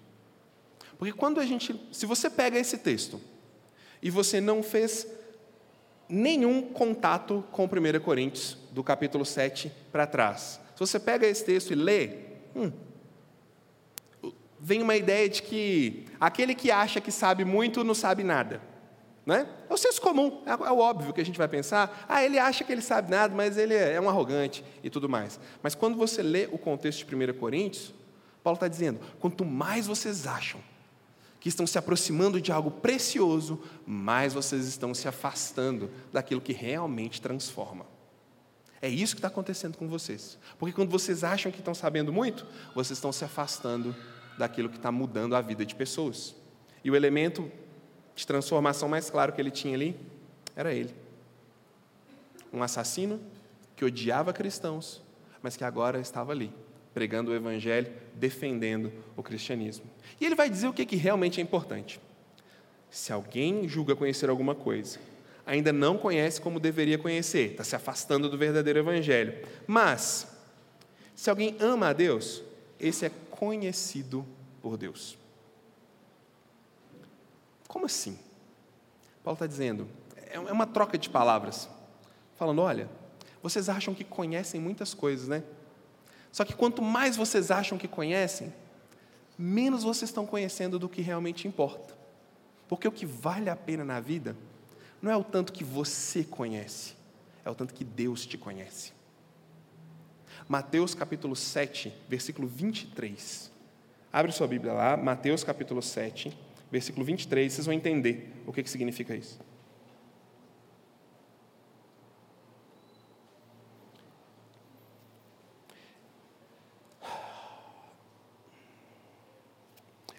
Porque 0.98 1.14
quando 1.14 1.40
a 1.40 1.46
gente, 1.46 1.80
se 1.92 2.06
você 2.06 2.30
pega 2.30 2.58
esse 2.58 2.78
texto 2.78 3.20
e 4.04 4.10
você 4.10 4.42
não 4.42 4.62
fez 4.62 5.08
nenhum 6.10 6.62
contato 6.62 7.44
com 7.54 7.64
1 7.64 8.00
Coríntios, 8.04 8.58
do 8.72 8.84
capítulo 8.84 9.26
7 9.26 9.72
para 9.92 10.06
trás, 10.06 10.60
se 10.76 10.80
você 10.80 11.00
pega 11.00 11.26
esse 11.26 11.46
texto 11.46 11.72
e 11.72 11.76
lê, 11.76 12.10
hum, 12.54 12.72
vem 14.60 14.82
uma 14.82 14.96
ideia 14.98 15.30
de 15.30 15.42
que 15.42 16.06
aquele 16.20 16.54
que 16.54 16.70
acha 16.70 17.00
que 17.00 17.12
sabe 17.12 17.46
muito 17.46 17.84
não 17.84 17.94
sabe 17.94 18.24
nada. 18.24 18.62
Né? 19.26 19.48
É 19.70 19.74
o 19.74 19.78
senso 19.78 20.02
comum, 20.02 20.44
é, 20.46 20.52
é 20.52 20.72
o 20.72 20.80
óbvio 20.80 21.14
que 21.14 21.22
a 21.22 21.26
gente 21.26 21.38
vai 21.38 21.48
pensar. 21.48 22.06
Ah, 22.10 22.22
ele 22.22 22.38
acha 22.38 22.66
que 22.66 22.74
ele 22.74 22.82
sabe 22.82 23.10
nada, 23.10 23.34
mas 23.34 23.58
ele 23.58 23.74
é 23.74 24.02
um 24.02 24.10
arrogante 24.10 24.66
e 24.84 24.90
tudo 24.90 25.08
mais. 25.08 25.40
Mas 25.62 25.76
quando 25.76 25.96
você 25.96 26.22
lê 26.22 26.50
o 26.52 26.58
contexto 26.58 27.06
de 27.06 27.16
1 27.16 27.34
Coríntios, 27.36 27.94
Paulo 28.44 28.56
está 28.56 28.68
dizendo: 28.68 29.00
quanto 29.20 29.46
mais 29.46 29.88
vocês 29.88 30.28
acham 30.28 30.60
que 31.44 31.50
estão 31.50 31.68
se 31.68 31.78
aproximando 31.78 32.40
de 32.40 32.54
algo 32.54 32.72
precioso, 32.72 33.62
mais 33.86 34.34
vocês 34.34 34.66
estão 34.66 34.94
se 34.94 35.10
afastando 35.10 35.92
daquilo 36.14 36.40
que 36.40 36.54
realmente 36.54 37.22
transforma. 37.22 37.86
É 38.82 38.88
isso 38.88 39.14
que 39.14 39.20
está 39.20 39.28
acontecendo 39.28 39.78
com 39.78 39.86
vocês. 39.90 40.40
Porque 40.58 40.74
quando 40.74 40.90
vocês 40.90 41.22
acham 41.22 41.52
que 41.52 41.60
estão 41.60 41.76
sabendo 41.76 42.14
muito, 42.14 42.48
vocês 42.74 42.98
estão 42.98 43.12
se 43.12 43.26
afastando 43.26 43.94
daquilo 44.38 44.70
que 44.70 44.78
está 44.78 44.90
mudando 44.90 45.36
a 45.36 45.42
vida 45.42 45.66
de 45.66 45.76
pessoas. 45.76 46.34
E 46.82 46.90
o 46.90 46.96
elemento 46.96 47.52
de 48.16 48.26
transformação 48.26 48.88
mais 48.88 49.10
claro 49.10 49.34
que 49.34 49.42
ele 49.42 49.52
tinha 49.52 49.76
ali 49.76 50.00
era 50.56 50.74
ele. 50.74 50.96
Um 52.54 52.64
assassino 52.64 53.20
que 53.76 53.84
odiava 53.84 54.32
cristãos, 54.32 55.02
mas 55.42 55.58
que 55.58 55.66
agora 55.66 56.00
estava 56.00 56.32
ali, 56.32 56.54
pregando 56.94 57.32
o 57.32 57.36
evangelho, 57.36 57.92
defendendo 58.14 58.92
o 59.18 59.24
cristianismo. 59.24 59.86
E 60.20 60.26
ele 60.26 60.36
vai 60.36 60.50
dizer 60.50 60.68
o 60.68 60.74
que, 60.74 60.86
que 60.86 60.96
realmente 60.96 61.40
é 61.40 61.44
importante. 61.44 62.00
Se 62.90 63.12
alguém 63.12 63.68
julga 63.68 63.96
conhecer 63.96 64.30
alguma 64.30 64.54
coisa, 64.54 65.00
ainda 65.46 65.74
não 65.74 65.98
conhece 65.98 66.40
como 66.40 66.60
deveria 66.60 66.98
conhecer, 66.98 67.52
está 67.52 67.64
se 67.64 67.76
afastando 67.76 68.30
do 68.30 68.38
verdadeiro 68.38 68.80
evangelho. 68.80 69.46
Mas, 69.66 70.28
se 71.16 71.30
alguém 71.30 71.56
ama 71.60 71.90
a 71.90 71.94
Deus, 71.94 72.44
esse 72.80 73.06
é 73.06 73.12
conhecido 73.32 74.26
por 74.62 74.78
Deus. 74.78 75.18
Como 77.68 77.88
assim? 77.88 78.20
Paulo 79.24 79.36
está 79.36 79.48
dizendo, 79.48 79.88
é, 80.16 80.36
é 80.36 80.40
uma 80.40 80.68
troca 80.68 80.98
de 80.98 81.10
palavras, 81.10 81.68
falando: 82.36 82.62
olha, 82.62 82.88
vocês 83.42 83.68
acham 83.68 83.96
que 83.96 84.04
conhecem 84.04 84.62
muitas 84.62 84.94
coisas, 84.94 85.28
né? 85.28 85.44
Só 86.34 86.44
que 86.44 86.56
quanto 86.56 86.82
mais 86.82 87.16
vocês 87.16 87.52
acham 87.52 87.78
que 87.78 87.88
conhecem, 87.88 88.52
menos 89.38 89.84
vocês 89.84 90.10
estão 90.10 90.26
conhecendo 90.26 90.80
do 90.80 90.90
que 90.90 91.00
realmente 91.00 91.48
importa. 91.48 91.96
Porque 92.68 92.88
o 92.88 92.92
que 92.92 93.06
vale 93.06 93.52
a 93.52 93.56
pena 93.56 93.86
na 93.86 94.00
vida 94.00 94.36
não 95.00 95.12
é 95.12 95.16
o 95.16 95.24
tanto 95.24 95.54
que 95.54 95.64
você 95.64 96.24
conhece, 96.24 96.96
é 97.46 97.52
o 97.52 97.56
tanto 97.56 97.72
que 97.72 97.84
Deus 97.84 98.26
te 98.26 98.36
conhece. 98.36 98.94
Mateus 100.50 100.96
capítulo 100.96 101.36
7, 101.36 101.94
versículo 102.10 102.48
23. 102.48 103.52
Abre 104.12 104.32
sua 104.32 104.48
Bíblia 104.48 104.74
lá, 104.74 104.98
Mateus 104.98 105.44
capítulo 105.44 105.84
7, 105.84 106.36
versículo 106.72 107.06
23, 107.06 107.54
vocês 107.54 107.66
vão 107.68 107.76
entender 107.76 108.34
o 108.48 108.52
que, 108.52 108.64
que 108.64 108.70
significa 108.72 109.16
isso. 109.16 109.40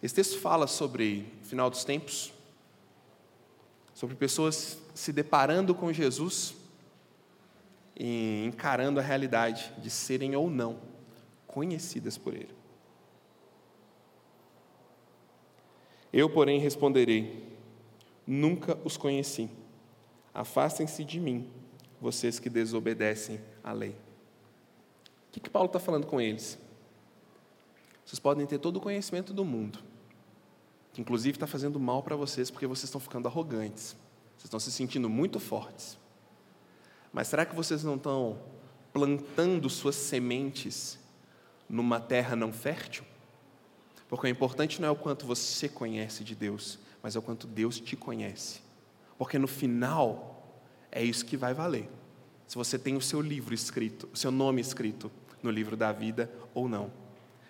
Esse 0.04 0.16
texto 0.16 0.38
fala 0.38 0.66
sobre 0.66 1.32
o 1.40 1.46
final 1.46 1.70
dos 1.70 1.82
tempos, 1.82 2.30
sobre 3.94 4.14
pessoas 4.14 4.78
se 4.94 5.14
deparando 5.14 5.74
com 5.74 5.90
Jesus 5.90 6.54
e 7.96 8.44
encarando 8.44 9.00
a 9.00 9.02
realidade 9.02 9.72
de 9.78 9.88
serem 9.88 10.36
ou 10.36 10.50
não 10.50 10.78
conhecidas 11.46 12.18
por 12.18 12.34
Ele. 12.34 12.54
Eu, 16.12 16.28
porém, 16.28 16.60
responderei: 16.60 17.56
Nunca 18.26 18.78
os 18.84 18.98
conheci. 18.98 19.48
Afastem-se 20.34 21.02
de 21.02 21.18
mim, 21.18 21.50
vocês 21.98 22.38
que 22.38 22.50
desobedecem 22.50 23.40
à 23.62 23.72
lei. 23.72 23.92
O 23.92 25.32
que, 25.32 25.40
que 25.40 25.48
Paulo 25.48 25.68
está 25.68 25.80
falando 25.80 26.06
com 26.06 26.20
eles? 26.20 26.58
Vocês 28.04 28.18
podem 28.18 28.44
ter 28.46 28.58
todo 28.58 28.76
o 28.76 28.80
conhecimento 28.82 29.32
do 29.32 29.46
mundo, 29.46 29.93
que 30.94 31.00
inclusive 31.00 31.36
está 31.36 31.46
fazendo 31.46 31.78
mal 31.80 32.02
para 32.04 32.14
vocês 32.14 32.50
porque 32.50 32.68
vocês 32.68 32.84
estão 32.84 33.00
ficando 33.00 33.26
arrogantes, 33.26 33.96
vocês 34.36 34.44
estão 34.44 34.60
se 34.60 34.70
sentindo 34.70 35.10
muito 35.10 35.40
fortes. 35.40 35.98
Mas 37.12 37.28
será 37.28 37.44
que 37.44 37.54
vocês 37.54 37.82
não 37.82 37.96
estão 37.96 38.38
plantando 38.92 39.68
suas 39.68 39.96
sementes 39.96 40.98
numa 41.68 41.98
terra 41.98 42.36
não 42.36 42.52
fértil? 42.52 43.04
Porque 44.08 44.28
o 44.28 44.30
importante 44.30 44.80
não 44.80 44.88
é 44.88 44.90
o 44.92 44.96
quanto 44.96 45.26
você 45.26 45.68
conhece 45.68 46.22
de 46.22 46.36
Deus, 46.36 46.78
mas 47.02 47.16
é 47.16 47.18
o 47.18 47.22
quanto 47.22 47.48
Deus 47.48 47.80
te 47.80 47.96
conhece. 47.96 48.60
Porque 49.18 49.38
no 49.38 49.48
final, 49.48 50.62
é 50.92 51.02
isso 51.02 51.24
que 51.24 51.36
vai 51.36 51.52
valer. 51.52 51.88
Se 52.46 52.54
você 52.54 52.78
tem 52.78 52.96
o 52.96 53.00
seu 53.00 53.20
livro 53.20 53.52
escrito, 53.52 54.08
o 54.12 54.16
seu 54.16 54.30
nome 54.30 54.60
escrito 54.60 55.10
no 55.42 55.50
livro 55.50 55.76
da 55.76 55.90
vida 55.90 56.30
ou 56.54 56.68
não. 56.68 56.92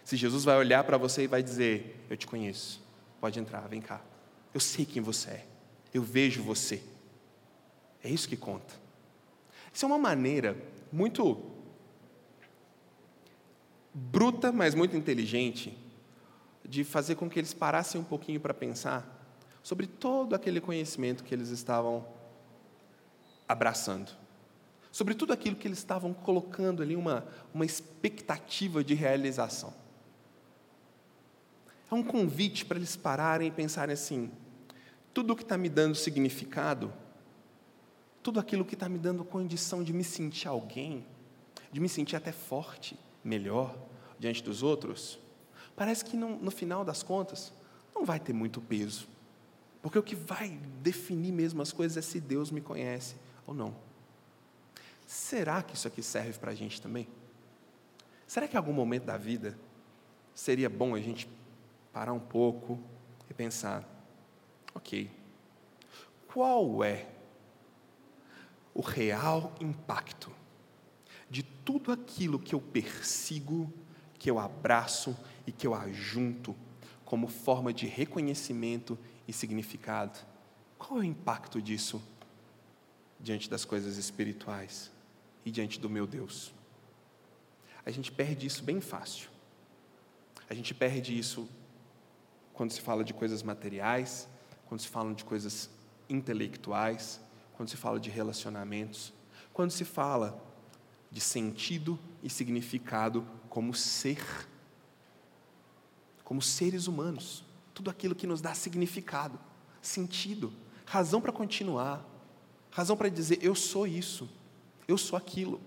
Se 0.02 0.16
Jesus 0.16 0.44
vai 0.44 0.56
olhar 0.56 0.84
para 0.84 0.96
você 0.96 1.24
e 1.24 1.26
vai 1.26 1.42
dizer: 1.42 2.04
Eu 2.08 2.16
te 2.16 2.26
conheço, 2.26 2.83
pode 3.20 3.38
entrar, 3.38 3.60
vem 3.68 3.80
cá. 3.80 4.00
Eu 4.52 4.60
sei 4.60 4.84
quem 4.84 5.02
você 5.02 5.30
é, 5.30 5.46
eu 5.92 6.02
vejo 6.02 6.42
você. 6.42 6.82
É 8.02 8.08
isso 8.08 8.28
que 8.28 8.36
conta. 8.36 8.74
Isso 9.72 9.84
é 9.84 9.88
uma 9.88 9.98
maneira 9.98 10.56
muito 10.92 11.42
bruta, 13.92 14.52
mas 14.52 14.74
muito 14.74 14.96
inteligente 14.96 15.76
de 16.64 16.84
fazer 16.84 17.14
com 17.14 17.28
que 17.28 17.38
eles 17.38 17.54
parassem 17.54 18.00
um 18.00 18.04
pouquinho 18.04 18.40
para 18.40 18.54
pensar 18.54 19.14
sobre 19.64 19.86
todo 19.86 20.34
aquele 20.34 20.60
conhecimento 20.60 21.24
que 21.24 21.34
eles 21.34 21.48
estavam 21.48 22.06
abraçando, 23.48 24.12
sobre 24.92 25.14
tudo 25.14 25.32
aquilo 25.32 25.56
que 25.56 25.66
eles 25.66 25.78
estavam 25.78 26.12
colocando 26.12 26.82
ali, 26.82 26.94
uma, 26.94 27.26
uma 27.52 27.64
expectativa 27.64 28.84
de 28.84 28.92
realização. 28.92 29.72
É 31.94 31.96
um 31.96 32.02
convite 32.02 32.64
para 32.64 32.76
eles 32.76 32.96
pararem 32.96 33.46
e 33.46 33.50
pensarem 33.52 33.92
assim: 33.92 34.28
tudo 35.12 35.36
que 35.36 35.44
está 35.44 35.56
me 35.56 35.68
dando 35.68 35.94
significado, 35.94 36.92
tudo 38.20 38.40
aquilo 38.40 38.64
que 38.64 38.74
está 38.74 38.88
me 38.88 38.98
dando 38.98 39.24
condição 39.24 39.80
de 39.84 39.92
me 39.92 40.02
sentir 40.02 40.48
alguém, 40.48 41.06
de 41.70 41.78
me 41.78 41.88
sentir 41.88 42.16
até 42.16 42.32
forte, 42.32 42.98
melhor 43.22 43.76
diante 44.18 44.42
dos 44.42 44.60
outros, 44.60 45.20
parece 45.76 46.04
que 46.04 46.16
no, 46.16 46.36
no 46.36 46.50
final 46.50 46.84
das 46.84 47.00
contas 47.00 47.52
não 47.94 48.04
vai 48.04 48.18
ter 48.18 48.32
muito 48.32 48.60
peso. 48.60 49.06
Porque 49.80 49.96
o 49.96 50.02
que 50.02 50.16
vai 50.16 50.58
definir 50.82 51.30
mesmo 51.30 51.62
as 51.62 51.70
coisas 51.70 51.96
é 51.96 52.02
se 52.02 52.18
Deus 52.18 52.50
me 52.50 52.60
conhece 52.60 53.14
ou 53.46 53.54
não. 53.54 53.72
Será 55.06 55.62
que 55.62 55.76
isso 55.76 55.86
aqui 55.86 56.02
serve 56.02 56.40
para 56.40 56.50
a 56.50 56.54
gente 56.56 56.82
também? 56.82 57.06
Será 58.26 58.48
que 58.48 58.56
em 58.56 58.58
algum 58.58 58.72
momento 58.72 59.04
da 59.04 59.16
vida 59.16 59.56
seria 60.34 60.68
bom 60.68 60.96
a 60.96 61.00
gente 61.00 61.28
parar 61.94 62.12
um 62.12 62.20
pouco 62.20 62.78
e 63.30 63.32
pensar: 63.32 63.88
ok, 64.74 65.10
qual 66.26 66.84
é 66.84 67.08
o 68.74 68.82
real 68.82 69.54
impacto 69.60 70.30
de 71.30 71.42
tudo 71.42 71.92
aquilo 71.92 72.38
que 72.38 72.54
eu 72.54 72.60
persigo, 72.60 73.72
que 74.18 74.28
eu 74.30 74.38
abraço 74.38 75.16
e 75.46 75.52
que 75.52 75.66
eu 75.66 75.74
ajunto 75.74 76.54
como 77.04 77.28
forma 77.28 77.72
de 77.72 77.86
reconhecimento 77.86 78.98
e 79.28 79.32
significado. 79.32 80.18
Qual 80.76 80.98
é 80.98 81.02
o 81.02 81.04
impacto 81.04 81.62
disso 81.62 82.02
diante 83.20 83.48
das 83.48 83.64
coisas 83.64 83.96
espirituais 83.96 84.90
e 85.44 85.50
diante 85.50 85.78
do 85.78 85.88
meu 85.88 86.06
Deus? 86.06 86.52
A 87.86 87.90
gente 87.90 88.10
perde 88.10 88.46
isso 88.46 88.62
bem 88.62 88.80
fácil. 88.80 89.28
A 90.48 90.54
gente 90.54 90.74
perde 90.74 91.16
isso 91.16 91.48
quando 92.54 92.70
se 92.70 92.80
fala 92.80 93.04
de 93.04 93.12
coisas 93.12 93.42
materiais, 93.42 94.28
quando 94.66 94.80
se 94.80 94.88
fala 94.88 95.12
de 95.12 95.24
coisas 95.24 95.68
intelectuais, 96.08 97.20
quando 97.56 97.68
se 97.68 97.76
fala 97.76 98.00
de 98.00 98.08
relacionamentos, 98.08 99.12
quando 99.52 99.70
se 99.70 99.84
fala 99.84 100.42
de 101.10 101.20
sentido 101.20 101.98
e 102.22 102.30
significado 102.30 103.26
como 103.48 103.74
ser 103.74 104.18
como 106.24 106.40
seres 106.40 106.86
humanos, 106.86 107.44
tudo 107.74 107.90
aquilo 107.90 108.14
que 108.14 108.26
nos 108.26 108.40
dá 108.40 108.54
significado, 108.54 109.38
sentido, 109.82 110.52
razão 110.86 111.20
para 111.20 111.30
continuar, 111.30 112.02
razão 112.70 112.96
para 112.96 113.10
dizer: 113.10 113.38
eu 113.42 113.54
sou 113.54 113.86
isso, 113.86 114.28
eu 114.88 114.96
sou 114.96 115.18
aquilo, 115.18 115.60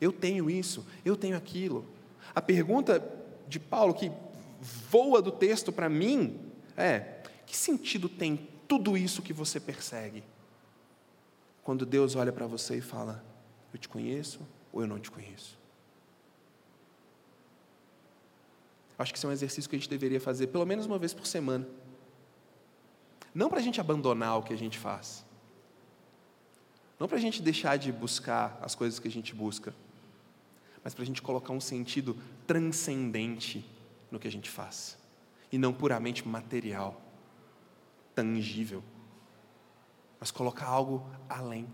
eu 0.00 0.12
tenho 0.12 0.48
isso, 0.48 0.86
eu 1.04 1.16
tenho 1.16 1.36
aquilo. 1.36 1.84
A 2.32 2.40
pergunta 2.40 3.04
de 3.48 3.58
Paulo 3.58 3.92
que 3.92 4.10
voa 4.64 5.20
do 5.20 5.30
texto 5.30 5.70
para 5.70 5.88
mim 5.88 6.40
é: 6.76 7.22
que 7.46 7.56
sentido 7.56 8.08
tem 8.08 8.48
tudo 8.66 8.96
isso 8.96 9.22
que 9.22 9.32
você 9.32 9.60
persegue? 9.60 10.24
Quando 11.62 11.86
Deus 11.86 12.16
olha 12.16 12.32
para 12.32 12.46
você 12.46 12.78
e 12.78 12.80
fala: 12.80 13.22
Eu 13.72 13.78
te 13.78 13.88
conheço 13.88 14.40
ou 14.72 14.80
eu 14.80 14.88
não 14.88 14.98
te 14.98 15.10
conheço? 15.10 15.58
Acho 18.98 19.12
que 19.12 19.18
isso 19.18 19.26
é 19.26 19.30
um 19.30 19.32
exercício 19.32 19.68
que 19.68 19.76
a 19.76 19.78
gente 19.78 19.90
deveria 19.90 20.20
fazer 20.20 20.46
pelo 20.46 20.64
menos 20.64 20.86
uma 20.86 20.98
vez 20.98 21.12
por 21.12 21.26
semana. 21.26 21.66
Não 23.34 23.48
para 23.48 23.58
a 23.58 23.62
gente 23.62 23.80
abandonar 23.80 24.38
o 24.38 24.42
que 24.42 24.52
a 24.52 24.56
gente 24.56 24.78
faz. 24.78 25.24
Não 26.98 27.08
para 27.08 27.18
a 27.18 27.20
gente 27.20 27.42
deixar 27.42 27.76
de 27.76 27.90
buscar 27.90 28.56
as 28.62 28.74
coisas 28.74 29.00
que 29.00 29.08
a 29.08 29.10
gente 29.10 29.34
busca. 29.34 29.74
Mas 30.82 30.94
para 30.94 31.02
a 31.02 31.06
gente 31.06 31.20
colocar 31.20 31.52
um 31.52 31.60
sentido 31.60 32.16
transcendente 32.46 33.64
no 34.14 34.20
que 34.20 34.28
a 34.28 34.32
gente 34.32 34.48
faz. 34.48 34.96
E 35.52 35.58
não 35.58 35.72
puramente 35.72 36.26
material, 36.26 37.02
tangível. 38.14 38.82
Mas 40.18 40.30
colocar 40.30 40.66
algo 40.66 41.04
além. 41.28 41.68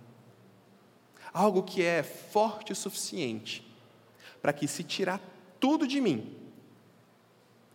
Algo 1.32 1.62
que 1.62 1.82
é 1.82 2.02
forte 2.02 2.72
o 2.72 2.74
suficiente 2.74 3.64
para 4.42 4.52
que, 4.52 4.66
se 4.66 4.82
tirar 4.82 5.20
tudo 5.60 5.86
de 5.86 6.00
mim 6.00 6.36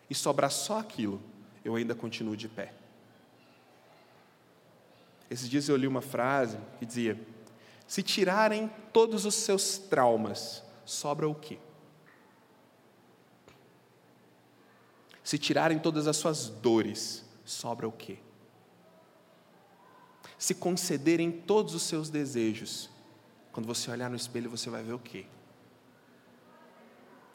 e 0.10 0.15
sobrar 0.15 0.51
só 0.51 0.80
aquilo, 0.80 1.21
eu 1.63 1.75
ainda 1.75 1.95
continuo 1.95 2.36
de 2.36 2.49
pé. 2.49 2.73
Esses 5.30 5.47
dias 5.47 5.69
eu 5.69 5.78
li 5.78 5.88
uma 5.88 6.01
frase 6.01 6.58
que 6.80 6.86
dizia: 6.86 7.19
Se 7.88 8.04
tirarem 8.04 8.69
todos 8.91 9.25
os 9.25 9.36
seus 9.36 9.78
traumas, 9.78 10.63
sobra 10.84 11.30
o 11.30 11.36
quê? 11.36 11.60
Se 15.25 15.39
tirarem 15.39 15.79
todas 15.79 16.05
as 16.05 16.15
suas 16.17 16.49
dores, 16.49 17.25
sobra 17.43 17.88
o 17.88 17.91
quê? 17.91 18.19
Se 20.38 20.53
concederem 20.53 21.31
todos 21.31 21.73
os 21.73 21.81
seus 21.81 22.11
desejos, 22.11 22.91
quando 23.51 23.65
você 23.65 23.89
olhar 23.89 24.07
no 24.07 24.15
espelho, 24.15 24.51
você 24.51 24.69
vai 24.69 24.83
ver 24.83 24.93
o 24.93 24.99
quê? 24.99 25.25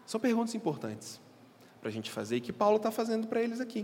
São 0.07 0.21
perguntas 0.21 0.55
importantes 0.55 1.21
para 1.81 1.89
a 1.89 1.93
gente 1.93 2.13
fazer 2.13 2.37
e 2.37 2.41
que 2.41 2.53
Paulo 2.53 2.77
está 2.77 2.93
fazendo 2.93 3.27
para 3.27 3.43
eles 3.43 3.61
aqui. 3.61 3.83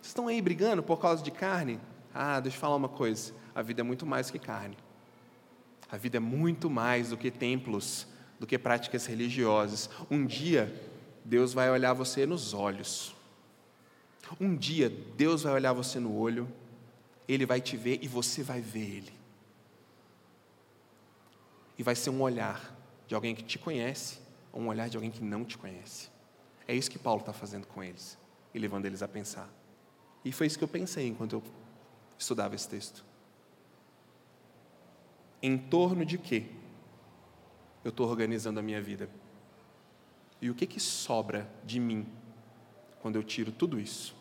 Vocês 0.00 0.08
estão 0.08 0.26
aí 0.26 0.42
brigando 0.42 0.82
por 0.82 0.98
causa 0.98 1.22
de 1.22 1.30
carne? 1.30 1.78
Ah, 2.12 2.40
deixa 2.40 2.56
eu 2.56 2.60
falar 2.60 2.74
uma 2.74 2.88
coisa: 2.88 3.32
a 3.54 3.62
vida 3.62 3.82
é 3.82 3.84
muito 3.84 4.04
mais 4.04 4.32
que 4.32 4.38
carne. 4.38 4.76
A 5.88 5.96
vida 5.96 6.16
é 6.16 6.20
muito 6.20 6.68
mais 6.68 7.10
do 7.10 7.16
que 7.16 7.30
templos, 7.30 8.08
do 8.40 8.48
que 8.48 8.58
práticas 8.58 9.06
religiosas. 9.06 9.88
Um 10.10 10.26
dia, 10.26 10.91
Deus 11.24 11.52
vai 11.52 11.70
olhar 11.70 11.92
você 11.92 12.26
nos 12.26 12.52
olhos. 12.52 13.14
Um 14.40 14.56
dia, 14.56 14.88
Deus 14.88 15.42
vai 15.42 15.52
olhar 15.52 15.72
você 15.72 16.00
no 16.00 16.16
olho, 16.16 16.48
Ele 17.28 17.44
vai 17.46 17.60
te 17.60 17.76
ver 17.76 17.98
e 18.02 18.08
você 18.08 18.42
vai 18.42 18.60
ver 18.60 18.96
Ele. 18.96 19.12
E 21.78 21.82
vai 21.82 21.94
ser 21.94 22.10
um 22.10 22.22
olhar 22.22 22.74
de 23.06 23.14
alguém 23.14 23.34
que 23.34 23.42
te 23.42 23.58
conhece, 23.58 24.18
ou 24.52 24.62
um 24.62 24.68
olhar 24.68 24.88
de 24.88 24.96
alguém 24.96 25.10
que 25.10 25.22
não 25.22 25.44
te 25.44 25.58
conhece. 25.58 26.08
É 26.66 26.74
isso 26.74 26.90
que 26.90 26.98
Paulo 26.98 27.20
está 27.20 27.32
fazendo 27.32 27.66
com 27.66 27.82
eles 27.82 28.18
e 28.54 28.58
levando 28.58 28.86
eles 28.86 29.02
a 29.02 29.08
pensar. 29.08 29.48
E 30.24 30.32
foi 30.32 30.46
isso 30.46 30.58
que 30.58 30.64
eu 30.64 30.68
pensei 30.68 31.08
enquanto 31.08 31.34
eu 31.34 31.42
estudava 32.18 32.54
esse 32.54 32.68
texto. 32.68 33.04
Em 35.42 35.58
torno 35.58 36.04
de 36.04 36.18
quê 36.18 36.46
eu 37.84 37.90
estou 37.90 38.08
organizando 38.08 38.60
a 38.60 38.62
minha 38.62 38.80
vida? 38.80 39.08
E 40.42 40.50
o 40.50 40.54
que, 40.54 40.66
que 40.66 40.78
sobra 40.78 41.48
de 41.64 41.80
mim 41.80 42.06
quando 43.00 43.16
eu 43.16 43.22
tiro 43.22 43.50
tudo 43.50 43.80
isso? 43.80 44.14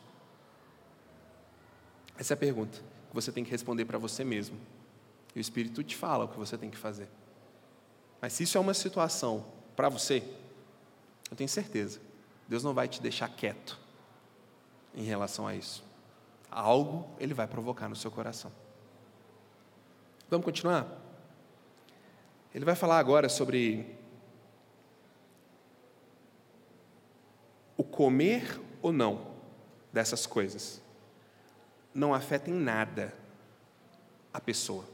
Essa 2.18 2.34
é 2.34 2.36
a 2.36 2.38
pergunta 2.38 2.80
que 3.10 3.14
você 3.14 3.30
tem 3.30 3.44
que 3.44 3.52
responder 3.52 3.84
para 3.84 3.98
você 3.98 4.24
mesmo. 4.24 4.58
E 5.36 5.40
o 5.40 5.42
Espírito 5.42 5.84
te 5.84 5.98
fala 5.98 6.24
o 6.24 6.28
que 6.30 6.38
você 6.38 6.58
tem 6.58 6.70
que 6.70 6.78
fazer. 6.78 7.10
Mas 8.22 8.32
se 8.32 8.44
isso 8.44 8.58
é 8.58 8.62
uma 8.62 8.74
situação 8.74 9.46
para 9.76 9.90
você, 9.90 10.24
eu 11.30 11.36
tenho 11.36 11.50
certeza, 11.50 12.00
Deus 12.48 12.64
não 12.64 12.74
vai 12.74 12.88
te 12.88 13.02
deixar 13.02 13.28
quieto 13.28 13.78
em 14.96 15.04
relação 15.04 15.46
a 15.46 15.56
isso 15.56 15.84
algo 16.52 17.10
ele 17.18 17.34
vai 17.34 17.48
provocar 17.48 17.88
no 17.88 17.96
seu 17.96 18.12
coração. 18.12 18.52
Vamos 20.30 20.44
continuar? 20.44 20.88
Ele 22.54 22.66
vai 22.66 22.76
falar 22.76 23.00
agora 23.00 23.30
sobre 23.30 23.98
comer 27.92 28.60
ou 28.82 28.92
não 28.92 29.28
dessas 29.92 30.26
coisas. 30.26 30.82
Não 31.94 32.14
afeta 32.14 32.50
em 32.50 32.54
nada 32.54 33.14
a 34.34 34.40
pessoa. 34.40 34.86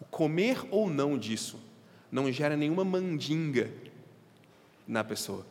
O 0.00 0.04
comer 0.04 0.64
ou 0.70 0.88
não 0.88 1.18
disso 1.18 1.58
não 2.12 2.30
gera 2.30 2.56
nenhuma 2.56 2.84
mandinga 2.84 3.72
na 4.86 5.02
pessoa 5.02 5.44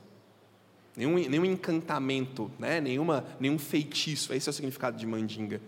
nenhum, 0.96 1.15
nenhum 1.15 1.46
encantamento, 1.46 2.50
né? 2.58 2.80
Nenhuma, 2.80 3.26
nenhum 3.39 3.60
feitiço. 3.60 4.34
Esse 4.34 4.50
é 4.50 4.52
o 4.52 4.54
significado 4.54 4.98
de 4.98 5.06
mandinga. 5.06 5.62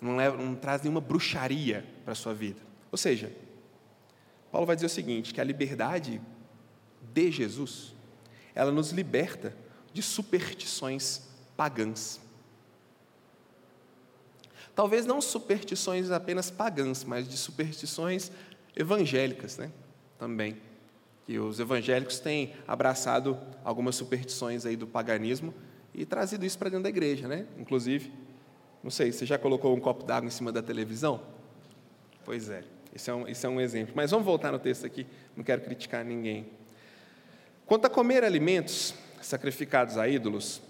Não, 0.00 0.16
leva, 0.16 0.36
não 0.36 0.54
traz 0.54 0.82
nenhuma 0.82 1.00
bruxaria 1.00 1.84
para 2.04 2.12
a 2.12 2.16
sua 2.16 2.34
vida. 2.34 2.60
Ou 2.92 2.98
seja, 2.98 3.32
Paulo 4.52 4.66
vai 4.66 4.76
dizer 4.76 4.86
o 4.86 4.90
seguinte: 4.90 5.32
que 5.32 5.40
a 5.40 5.44
liberdade 5.44 6.20
de 7.12 7.30
Jesus, 7.30 7.94
ela 8.56 8.72
nos 8.72 8.90
liberta 8.90 9.54
de 9.92 10.02
superstições 10.02 11.22
pagãs. 11.56 12.20
Talvez 14.74 15.06
não 15.06 15.20
superstições 15.20 16.10
apenas 16.10 16.50
pagãs, 16.50 17.04
mas 17.04 17.28
de 17.28 17.36
superstições 17.36 18.32
evangélicas, 18.74 19.56
né? 19.56 19.70
Também 20.18 20.60
que 21.26 21.40
os 21.40 21.58
evangélicos 21.58 22.20
têm 22.20 22.54
abraçado 22.68 23.36
algumas 23.64 23.96
superstições 23.96 24.64
aí 24.64 24.76
do 24.76 24.86
paganismo 24.86 25.52
e 25.92 26.06
trazido 26.06 26.46
isso 26.46 26.56
para 26.56 26.68
dentro 26.68 26.84
da 26.84 26.88
igreja, 26.88 27.26
né? 27.26 27.46
Inclusive, 27.58 28.12
não 28.82 28.90
sei, 28.92 29.10
você 29.10 29.26
já 29.26 29.36
colocou 29.36 29.74
um 29.74 29.80
copo 29.80 30.04
d'água 30.04 30.28
em 30.28 30.30
cima 30.30 30.52
da 30.52 30.62
televisão? 30.62 31.20
Pois 32.24 32.48
é, 32.48 32.62
isso 32.94 33.10
é, 33.10 33.14
um, 33.14 33.26
é 33.26 33.48
um 33.48 33.60
exemplo. 33.60 33.92
Mas 33.96 34.12
vamos 34.12 34.24
voltar 34.24 34.52
no 34.52 34.58
texto 34.60 34.86
aqui, 34.86 35.04
não 35.36 35.42
quero 35.42 35.62
criticar 35.62 36.04
ninguém. 36.04 36.46
Quanto 37.66 37.86
a 37.86 37.90
comer 37.90 38.22
alimentos 38.22 38.94
sacrificados 39.20 39.98
a 39.98 40.08
ídolos, 40.08 40.62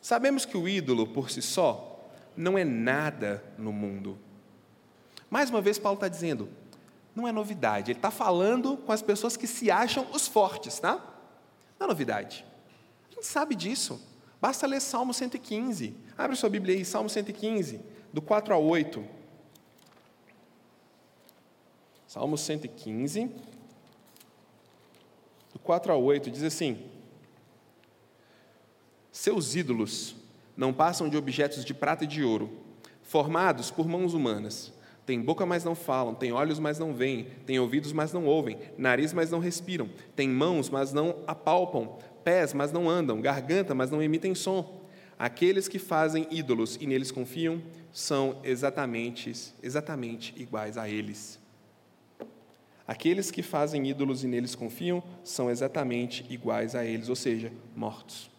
sabemos 0.00 0.46
que 0.46 0.56
o 0.56 0.68
ídolo 0.68 1.06
por 1.06 1.30
si 1.30 1.42
só 1.42 2.08
não 2.36 2.56
é 2.56 2.64
nada 2.64 3.42
no 3.58 3.72
mundo. 3.72 4.16
Mais 5.28 5.50
uma 5.50 5.60
vez, 5.60 5.78
Paulo 5.78 5.96
está 5.96 6.08
dizendo: 6.08 6.48
não 7.14 7.26
é 7.26 7.32
novidade. 7.32 7.90
Ele 7.90 7.98
está 7.98 8.10
falando 8.10 8.76
com 8.76 8.92
as 8.92 9.02
pessoas 9.02 9.36
que 9.36 9.46
se 9.46 9.70
acham 9.70 10.06
os 10.12 10.28
fortes, 10.28 10.78
tá? 10.78 10.94
Não 11.78 11.86
é 11.86 11.88
novidade. 11.88 12.44
A 13.10 13.14
gente 13.14 13.26
sabe 13.26 13.54
disso. 13.54 14.00
Basta 14.40 14.66
ler 14.66 14.80
Salmo 14.80 15.14
115. 15.14 15.96
Abre 16.16 16.36
sua 16.36 16.50
Bíblia 16.50 16.76
aí, 16.76 16.84
Salmo 16.84 17.08
115, 17.08 17.80
do 18.12 18.22
4 18.22 18.54
a 18.54 18.58
8. 18.58 19.04
Salmo 22.06 22.38
115, 22.38 23.24
do 23.24 23.53
4 25.64 25.92
a 25.92 25.96
8, 25.96 26.30
diz 26.30 26.44
assim: 26.44 26.78
Seus 29.10 29.56
ídolos 29.56 30.14
não 30.56 30.72
passam 30.72 31.08
de 31.08 31.16
objetos 31.16 31.64
de 31.64 31.74
prata 31.74 32.04
e 32.04 32.06
de 32.06 32.22
ouro, 32.22 32.52
formados 33.02 33.70
por 33.70 33.88
mãos 33.88 34.14
humanas 34.14 34.72
tem 35.06 35.20
boca, 35.20 35.44
mas 35.44 35.64
não 35.64 35.74
falam, 35.74 36.14
tem 36.14 36.32
olhos, 36.32 36.58
mas 36.58 36.78
não 36.78 36.94
veem, 36.94 37.26
tem 37.44 37.58
ouvidos, 37.58 37.92
mas 37.92 38.12
não 38.12 38.24
ouvem, 38.24 38.58
nariz, 38.78 39.12
mas 39.12 39.30
não 39.30 39.38
respiram, 39.38 39.88
tem 40.16 40.28
mãos, 40.28 40.70
mas 40.70 40.92
não 40.92 41.16
apalpam, 41.26 41.98
pés, 42.24 42.54
mas 42.54 42.72
não 42.72 42.88
andam, 42.88 43.20
garganta, 43.20 43.74
mas 43.74 43.90
não 43.90 44.02
emitem 44.02 44.34
som. 44.34 44.82
Aqueles 45.18 45.68
que 45.68 45.78
fazem 45.78 46.26
ídolos 46.30 46.78
e 46.80 46.86
neles 46.86 47.10
confiam 47.10 47.62
são 47.92 48.40
exatamente, 48.42 49.30
exatamente 49.62 50.34
iguais 50.40 50.78
a 50.78 50.88
eles. 50.88 51.38
Aqueles 52.86 53.30
que 53.30 53.42
fazem 53.42 53.88
ídolos 53.88 54.24
e 54.24 54.26
neles 54.26 54.54
confiam 54.54 55.02
são 55.22 55.50
exatamente 55.50 56.24
iguais 56.28 56.74
a 56.74 56.84
eles, 56.84 57.08
ou 57.08 57.16
seja, 57.16 57.50
mortos. 57.74 58.30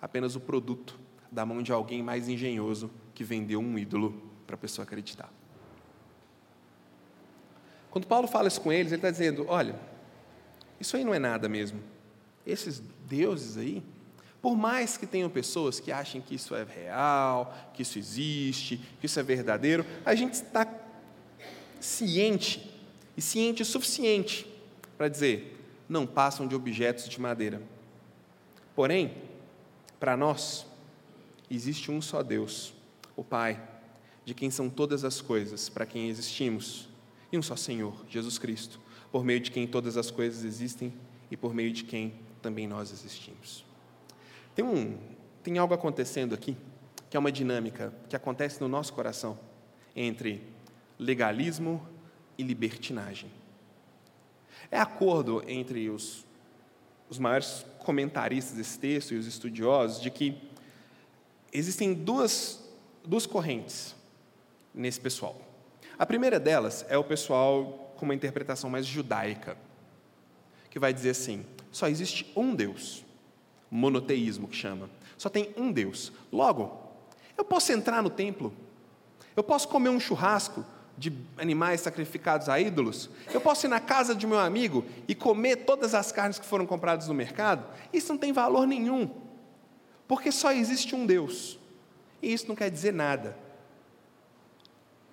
Apenas 0.00 0.34
o 0.34 0.40
produto 0.40 0.98
da 1.30 1.44
mão 1.44 1.62
de 1.62 1.72
alguém 1.72 2.02
mais 2.02 2.28
engenhoso 2.28 2.90
que 3.14 3.22
vendeu 3.22 3.60
um 3.60 3.78
ídolo 3.78 4.22
para 4.46 4.54
a 4.54 4.58
pessoa 4.58 4.84
acreditar. 4.84 5.30
Quando 7.90 8.06
Paulo 8.06 8.26
fala 8.26 8.48
isso 8.48 8.60
com 8.60 8.72
eles, 8.72 8.90
ele 8.90 8.98
está 8.98 9.10
dizendo: 9.10 9.44
olha, 9.48 9.78
isso 10.80 10.96
aí 10.96 11.04
não 11.04 11.12
é 11.12 11.18
nada 11.18 11.48
mesmo. 11.48 11.80
Esses 12.46 12.82
deuses 13.06 13.56
aí 13.56 13.82
Por 14.44 14.54
mais 14.54 14.98
que 14.98 15.06
tenham 15.06 15.30
pessoas 15.30 15.80
que 15.80 15.90
achem 15.90 16.20
que 16.20 16.34
isso 16.34 16.54
é 16.54 16.64
real, 16.64 17.54
que 17.72 17.80
isso 17.80 17.98
existe, 17.98 18.76
que 19.00 19.06
isso 19.06 19.18
é 19.18 19.22
verdadeiro, 19.22 19.86
a 20.04 20.14
gente 20.14 20.34
está 20.34 20.68
ciente 21.80 22.73
e 23.16 23.22
ciente 23.22 23.62
o 23.62 23.64
suficiente 23.64 24.46
para 24.96 25.08
dizer: 25.08 25.58
não 25.88 26.06
passam 26.06 26.46
de 26.46 26.54
objetos 26.54 27.08
de 27.08 27.20
madeira. 27.20 27.62
Porém, 28.74 29.14
para 30.00 30.16
nós, 30.16 30.66
existe 31.50 31.90
um 31.90 32.00
só 32.02 32.22
Deus, 32.22 32.74
o 33.16 33.22
Pai, 33.22 33.62
de 34.24 34.34
quem 34.34 34.50
são 34.50 34.68
todas 34.68 35.04
as 35.04 35.20
coisas, 35.20 35.68
para 35.68 35.86
quem 35.86 36.08
existimos, 36.08 36.88
e 37.30 37.38
um 37.38 37.42
só 37.42 37.56
Senhor, 37.56 37.94
Jesus 38.08 38.38
Cristo, 38.38 38.80
por 39.12 39.24
meio 39.24 39.40
de 39.40 39.50
quem 39.50 39.66
todas 39.66 39.96
as 39.96 40.10
coisas 40.10 40.44
existem 40.44 40.92
e 41.30 41.36
por 41.36 41.54
meio 41.54 41.72
de 41.72 41.84
quem 41.84 42.14
também 42.42 42.66
nós 42.66 42.92
existimos. 42.92 43.64
Tem, 44.54 44.64
um, 44.64 44.98
tem 45.42 45.58
algo 45.58 45.74
acontecendo 45.74 46.34
aqui, 46.34 46.56
que 47.08 47.16
é 47.16 47.20
uma 47.20 47.30
dinâmica 47.30 47.92
que 48.08 48.16
acontece 48.16 48.60
no 48.60 48.68
nosso 48.68 48.92
coração 48.92 49.38
entre 49.94 50.42
legalismo 50.98 51.86
e 52.36 52.42
libertinagem. 52.42 53.30
É 54.70 54.78
acordo 54.78 55.42
entre 55.46 55.88
os, 55.90 56.24
os 57.08 57.18
maiores 57.18 57.64
comentaristas 57.78 58.56
desse 58.56 58.78
texto 58.78 59.12
e 59.12 59.16
os 59.16 59.26
estudiosos 59.26 60.00
de 60.00 60.10
que 60.10 60.36
existem 61.52 61.94
duas, 61.94 62.62
duas 63.04 63.26
correntes 63.26 63.94
nesse 64.74 65.00
pessoal. 65.00 65.40
A 65.98 66.04
primeira 66.04 66.40
delas 66.40 66.84
é 66.88 66.98
o 66.98 67.04
pessoal 67.04 67.92
com 67.96 68.04
uma 68.04 68.14
interpretação 68.14 68.68
mais 68.68 68.84
judaica, 68.84 69.56
que 70.68 70.78
vai 70.78 70.92
dizer 70.92 71.10
assim: 71.10 71.46
só 71.70 71.86
existe 71.86 72.32
um 72.34 72.54
Deus, 72.54 73.04
monoteísmo 73.70 74.48
que 74.48 74.56
chama, 74.56 74.90
só 75.16 75.28
tem 75.28 75.54
um 75.56 75.70
Deus. 75.70 76.12
Logo, 76.32 76.82
eu 77.38 77.44
posso 77.44 77.70
entrar 77.72 78.02
no 78.02 78.10
templo, 78.10 78.52
eu 79.36 79.42
posso 79.44 79.68
comer 79.68 79.90
um 79.90 80.00
churrasco 80.00 80.64
de 80.96 81.12
animais 81.36 81.80
sacrificados 81.80 82.48
a 82.48 82.60
ídolos, 82.60 83.10
eu 83.32 83.40
posso 83.40 83.66
ir 83.66 83.68
na 83.68 83.80
casa 83.80 84.14
de 84.14 84.26
meu 84.26 84.38
amigo 84.38 84.84
e 85.08 85.14
comer 85.14 85.56
todas 85.64 85.94
as 85.94 86.12
carnes 86.12 86.38
que 86.38 86.46
foram 86.46 86.66
compradas 86.66 87.08
no 87.08 87.14
mercado, 87.14 87.66
isso 87.92 88.12
não 88.12 88.18
tem 88.18 88.32
valor 88.32 88.66
nenhum, 88.66 89.10
porque 90.06 90.30
só 90.30 90.52
existe 90.52 90.94
um 90.94 91.04
Deus, 91.04 91.58
e 92.22 92.32
isso 92.32 92.46
não 92.48 92.54
quer 92.54 92.70
dizer 92.70 92.92
nada. 92.92 93.36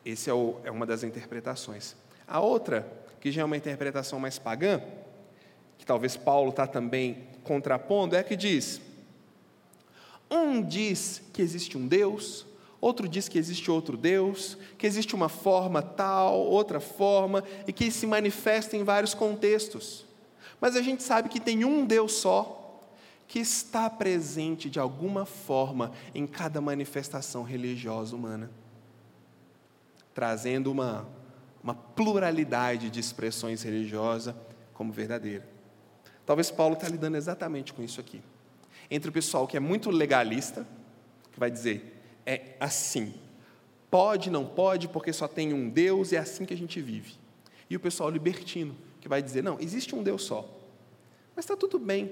Essa 0.06 0.32
é, 0.32 0.34
é 0.64 0.72
uma 0.72 0.86
das 0.86 1.04
interpretações. 1.04 1.96
A 2.28 2.40
outra, 2.40 2.88
que 3.20 3.32
já 3.32 3.42
é 3.42 3.46
uma 3.46 3.58
interpretação 3.58 4.20
mais 4.20 4.40
pagã, 4.40 4.82
que 5.78 5.86
talvez 5.86 6.16
Paulo 6.16 6.50
está 6.50 6.66
também 6.66 7.28
contrapondo, 7.44 8.16
é 8.16 8.20
a 8.20 8.24
que 8.24 8.36
diz: 8.36 8.82
um 10.30 10.62
diz 10.62 11.22
que 11.34 11.42
existe 11.42 11.78
um 11.78 11.88
Deus, 11.88 12.46
outro 12.82 13.08
diz 13.08 13.30
que 13.30 13.38
existe 13.38 13.72
outro 13.72 13.96
Deus, 13.96 14.58
que 14.78 14.86
existe 14.86 15.16
uma 15.16 15.30
forma 15.30 15.82
tal, 15.82 16.40
outra 16.40 16.82
forma, 16.82 17.44
e 17.66 17.72
que 17.72 17.90
se 17.92 18.06
manifesta 18.06 18.76
em 18.76 18.84
vários 18.84 19.14
contextos. 19.14 20.06
Mas 20.60 20.76
a 20.76 20.82
gente 20.82 21.04
sabe 21.04 21.30
que 21.30 21.40
tem 21.40 21.64
um 21.64 21.86
Deus 21.86 22.14
só, 22.14 22.82
que 23.28 23.40
está 23.40 23.90
presente 23.90 24.70
de 24.70 24.80
alguma 24.80 25.26
forma 25.26 25.94
em 26.14 26.28
cada 26.28 26.60
manifestação 26.60 27.44
religiosa 27.44 28.14
humana 28.16 28.52
trazendo 30.14 30.72
uma, 30.72 31.08
uma 31.64 31.74
pluralidade 31.74 32.90
de 32.90 33.00
expressões 33.00 33.62
religiosas 33.62 34.36
como 34.74 34.92
verdadeira. 34.92 35.48
Talvez 36.26 36.52
Paulo 36.52 36.76
está 36.76 36.88
lidando 36.88 37.18
exatamente 37.18 37.74
com 37.74 37.82
isso 37.82 38.00
aqui. 38.00 38.22
Entre 38.90 39.10
o 39.10 39.14
pessoal 39.14 39.48
que 39.48 39.58
é 39.58 39.60
muito 39.60 39.90
legalista, 39.90 40.68
que 41.32 41.40
vai 41.40 41.50
dizer, 41.50 42.01
é 42.26 42.56
assim, 42.60 43.14
pode, 43.90 44.30
não 44.30 44.46
pode, 44.46 44.88
porque 44.88 45.12
só 45.12 45.28
tem 45.28 45.54
um 45.54 45.70
Deus 45.70 46.12
e 46.12 46.16
é 46.16 46.20
assim 46.20 46.46
que 46.46 46.54
a 46.54 46.58
gente 46.58 46.82
vive. 46.82 47.14
E 47.70 47.76
o 47.76 47.80
pessoal 47.80 48.10
libertino, 48.10 48.76
que 49.00 49.08
vai 49.08 49.22
dizer, 49.22 49.44
não, 49.44 49.60
existe 49.60 49.96
um 49.96 50.04
Deus 50.04 50.24
só. 50.24 50.48
Mas 51.36 51.46
está 51.46 51.56
tudo 51.56 51.80
bem. 51.80 52.12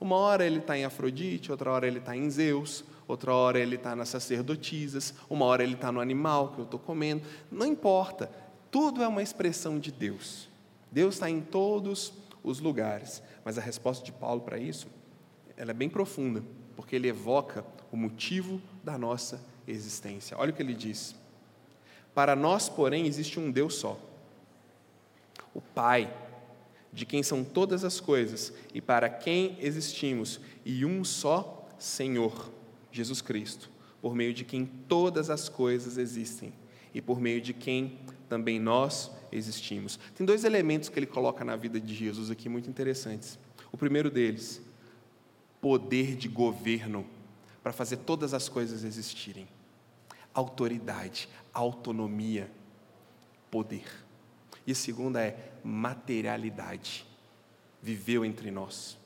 Uma 0.00 0.16
hora 0.16 0.44
ele 0.44 0.58
está 0.58 0.76
em 0.76 0.84
Afrodite, 0.84 1.50
outra 1.50 1.70
hora 1.70 1.86
ele 1.86 1.98
está 1.98 2.16
em 2.16 2.28
Zeus, 2.28 2.84
outra 3.06 3.32
hora 3.32 3.58
ele 3.58 3.76
está 3.76 3.94
nas 3.94 4.08
sacerdotisas, 4.08 5.14
uma 5.30 5.44
hora 5.44 5.62
ele 5.62 5.74
está 5.74 5.92
no 5.92 6.00
animal 6.00 6.48
que 6.48 6.58
eu 6.58 6.64
estou 6.64 6.80
comendo, 6.80 7.22
não 7.50 7.66
importa, 7.66 8.30
tudo 8.70 9.02
é 9.02 9.08
uma 9.08 9.22
expressão 9.22 9.78
de 9.78 9.92
Deus. 9.92 10.48
Deus 10.90 11.14
está 11.14 11.30
em 11.30 11.40
todos 11.40 12.12
os 12.42 12.58
lugares, 12.58 13.22
mas 13.44 13.58
a 13.58 13.60
resposta 13.60 14.04
de 14.04 14.12
Paulo 14.12 14.40
para 14.40 14.58
isso, 14.58 14.88
ela 15.56 15.70
é 15.70 15.74
bem 15.74 15.88
profunda, 15.88 16.42
porque 16.74 16.96
ele 16.96 17.08
evoca 17.08 17.64
o 17.92 17.96
motivo 17.96 18.60
da 18.82 18.96
nossa 18.96 19.44
existência. 19.68 20.36
Olha 20.38 20.50
o 20.50 20.54
que 20.54 20.62
ele 20.62 20.74
diz: 20.74 21.14
Para 22.14 22.34
nós, 22.34 22.68
porém, 22.68 23.06
existe 23.06 23.38
um 23.38 23.50
Deus 23.50 23.74
só, 23.74 24.00
o 25.54 25.60
Pai, 25.60 26.12
de 26.90 27.04
quem 27.04 27.22
são 27.22 27.44
todas 27.44 27.84
as 27.84 28.00
coisas 28.00 28.52
e 28.72 28.80
para 28.80 29.08
quem 29.08 29.56
existimos, 29.60 30.40
e 30.64 30.84
um 30.84 31.04
só 31.04 31.68
Senhor 31.78 32.50
Jesus 32.90 33.20
Cristo, 33.20 33.70
por 34.00 34.14
meio 34.14 34.32
de 34.32 34.44
quem 34.44 34.66
todas 34.66 35.30
as 35.30 35.48
coisas 35.48 35.98
existem 35.98 36.52
e 36.94 37.00
por 37.00 37.20
meio 37.20 37.40
de 37.40 37.54
quem 37.54 37.98
também 38.28 38.58
nós 38.58 39.10
existimos. 39.30 39.98
Tem 40.14 40.26
dois 40.26 40.44
elementos 40.44 40.88
que 40.88 40.98
ele 40.98 41.06
coloca 41.06 41.44
na 41.44 41.56
vida 41.56 41.80
de 41.80 41.94
Jesus 41.94 42.30
aqui 42.30 42.48
muito 42.48 42.68
interessantes. 42.68 43.38
O 43.70 43.78
primeiro 43.78 44.10
deles, 44.10 44.60
poder 45.60 46.16
de 46.16 46.28
governo 46.28 47.06
para 47.62 47.72
fazer 47.72 47.98
todas 47.98 48.34
as 48.34 48.48
coisas 48.48 48.84
existirem. 48.84 49.48
Autoridade, 50.34 51.28
autonomia, 51.52 52.50
poder. 53.50 53.86
E 54.66 54.72
a 54.72 54.74
segunda 54.74 55.20
é 55.20 55.52
materialidade. 55.62 57.06
Viveu 57.80 58.24
entre 58.24 58.50
nós. 58.50 58.96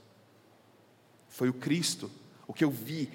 Foi 1.28 1.48
o 1.48 1.54
Cristo, 1.54 2.10
o 2.46 2.52
que 2.52 2.64
eu 2.64 2.70
vi, 2.70 3.10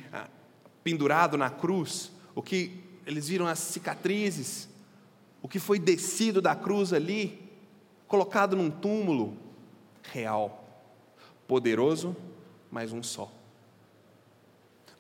pendurado 0.84 1.38
na 1.38 1.50
cruz, 1.50 2.12
o 2.36 2.42
que 2.42 2.84
eles 3.06 3.28
viram 3.28 3.48
as 3.48 3.60
cicatrizes, 3.60 4.70
o 5.42 5.48
que 5.48 5.60
foi 5.60 5.80
descido 5.80 6.42
da 6.42 6.56
cruz 6.56 6.94
ali, 6.94 7.50
colocado 8.08 8.56
num 8.56 8.70
túmulo 8.70 9.38
real, 10.04 10.86
poderoso, 11.48 12.16
mas 12.70 12.92
um 12.92 13.02
só. 13.02 13.32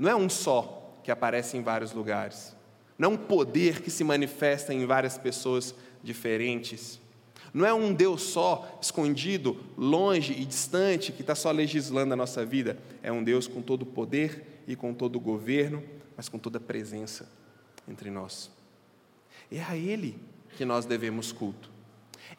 Não 0.01 0.09
é 0.09 0.15
um 0.15 0.27
só 0.27 0.97
que 1.03 1.11
aparece 1.11 1.55
em 1.55 1.61
vários 1.61 1.93
lugares, 1.93 2.55
não 2.97 3.11
é 3.11 3.13
um 3.13 3.17
poder 3.17 3.83
que 3.83 3.91
se 3.91 4.03
manifesta 4.03 4.73
em 4.73 4.83
várias 4.83 5.15
pessoas 5.15 5.75
diferentes. 6.01 6.99
Não 7.53 7.67
é 7.67 7.71
um 7.71 7.93
Deus 7.93 8.23
só, 8.23 8.79
escondido, 8.81 9.59
longe 9.77 10.33
e 10.33 10.43
distante, 10.43 11.11
que 11.11 11.21
está 11.21 11.35
só 11.35 11.51
legislando 11.51 12.13
a 12.13 12.15
nossa 12.15 12.43
vida. 12.43 12.79
É 13.03 13.11
um 13.11 13.23
Deus 13.23 13.47
com 13.47 13.61
todo 13.61 13.83
o 13.83 13.85
poder 13.85 14.63
e 14.67 14.75
com 14.75 14.91
todo 14.91 15.17
o 15.17 15.19
governo, 15.19 15.83
mas 16.17 16.27
com 16.27 16.39
toda 16.39 16.57
a 16.57 16.61
presença 16.61 17.29
entre 17.87 18.09
nós. 18.09 18.49
É 19.51 19.61
a 19.61 19.77
Ele 19.77 20.17
que 20.57 20.65
nós 20.65 20.83
devemos 20.83 21.31
culto. 21.31 21.69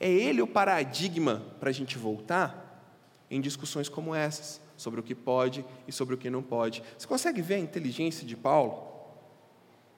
É 0.01 0.11
Ele 0.11 0.43
o 0.43 0.49
paradigma 0.49 1.45
para 1.61 1.71
a 1.71 1.73
gente 1.73 1.97
voltar 1.97 2.83
em 3.31 3.41
discussões 3.41 3.89
como 3.89 4.17
essas, 4.17 4.61
sobre 4.83 5.01
o 5.01 5.03
que 5.03 5.15
pode 5.15 5.65
e 5.87 5.93
sobre 5.93 6.15
o 6.15 6.19
que 6.19 6.29
não 6.29 6.43
pode. 6.43 6.83
Você 6.99 7.07
consegue 7.07 7.41
ver 7.41 7.55
a 7.55 7.59
inteligência 7.59 8.27
de 8.27 8.37
Paulo? 8.37 8.91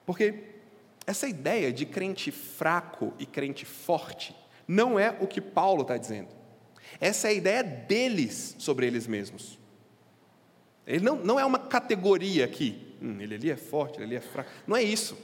Porque 0.07 0.35
essa 1.07 1.27
ideia 1.27 1.73
de 1.73 1.87
crente 1.87 2.31
fraco 2.31 3.13
e 3.19 3.27
crente 3.27 3.65
forte 3.65 4.35
não 4.69 4.99
é 4.99 5.17
o 5.21 5.27
que 5.27 5.41
Paulo 5.41 5.83
está 5.83 5.97
dizendo. 5.97 6.29
Essa 7.01 7.29
é 7.29 7.31
a 7.31 7.35
ideia 7.35 7.63
deles 7.63 8.57
sobre 8.59 8.87
eles 8.87 9.07
mesmos. 9.07 9.59
Ele 10.87 11.05
não, 11.05 11.17
não 11.17 11.41
é 11.41 11.45
uma 11.45 11.59
categoria 11.59 12.45
aqui. 12.45 12.95
Hum, 13.01 13.21
ele 13.21 13.35
ali 13.35 13.51
é 13.51 13.57
forte, 13.57 13.97
ele 13.97 14.05
ali 14.05 14.17
é 14.17 14.21
fraco. 14.21 14.51
Não 14.67 14.77
é 14.77 14.83
isso. 14.83 15.17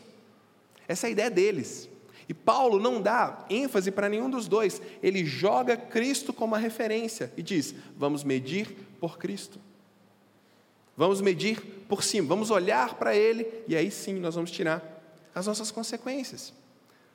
Essa 0.88 1.07
é 1.07 1.09
a 1.09 1.11
ideia 1.11 1.31
deles. 1.31 1.88
E 2.29 2.35
Paulo 2.35 2.79
não 2.79 3.01
dá 3.03 3.44
ênfase 3.51 3.90
para 3.90 4.09
nenhum 4.09 4.31
dos 4.31 4.49
dois. 4.49 4.81
Ele 5.03 5.25
joga 5.25 5.77
Cristo 5.77 6.33
como 6.33 6.55
a 6.55 6.59
referência 6.59 7.33
e 7.37 7.42
diz: 7.42 7.75
vamos 7.96 8.25
medir 8.25 8.77
por 9.00 9.18
Cristo. 9.18 9.58
Vamos 10.96 11.20
medir 11.20 11.60
por 11.88 12.02
cima, 12.02 12.28
vamos 12.28 12.50
olhar 12.50 12.94
para 12.94 13.16
Ele 13.16 13.64
e 13.66 13.74
aí 13.74 13.90
sim 13.90 14.14
nós 14.20 14.34
vamos 14.34 14.50
tirar 14.50 15.02
as 15.34 15.46
nossas 15.46 15.70
consequências. 15.70 16.52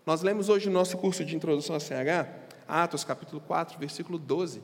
Nós 0.06 0.22
lemos 0.22 0.50
hoje 0.50 0.68
no 0.68 0.74
nosso 0.74 0.98
curso 0.98 1.24
de 1.24 1.36
introdução 1.36 1.76
a 1.76 1.80
CH, 1.80 2.28
Atos 2.68 3.04
capítulo 3.04 3.42
4, 3.42 3.78
versículo 3.80 4.18
12, 4.18 4.62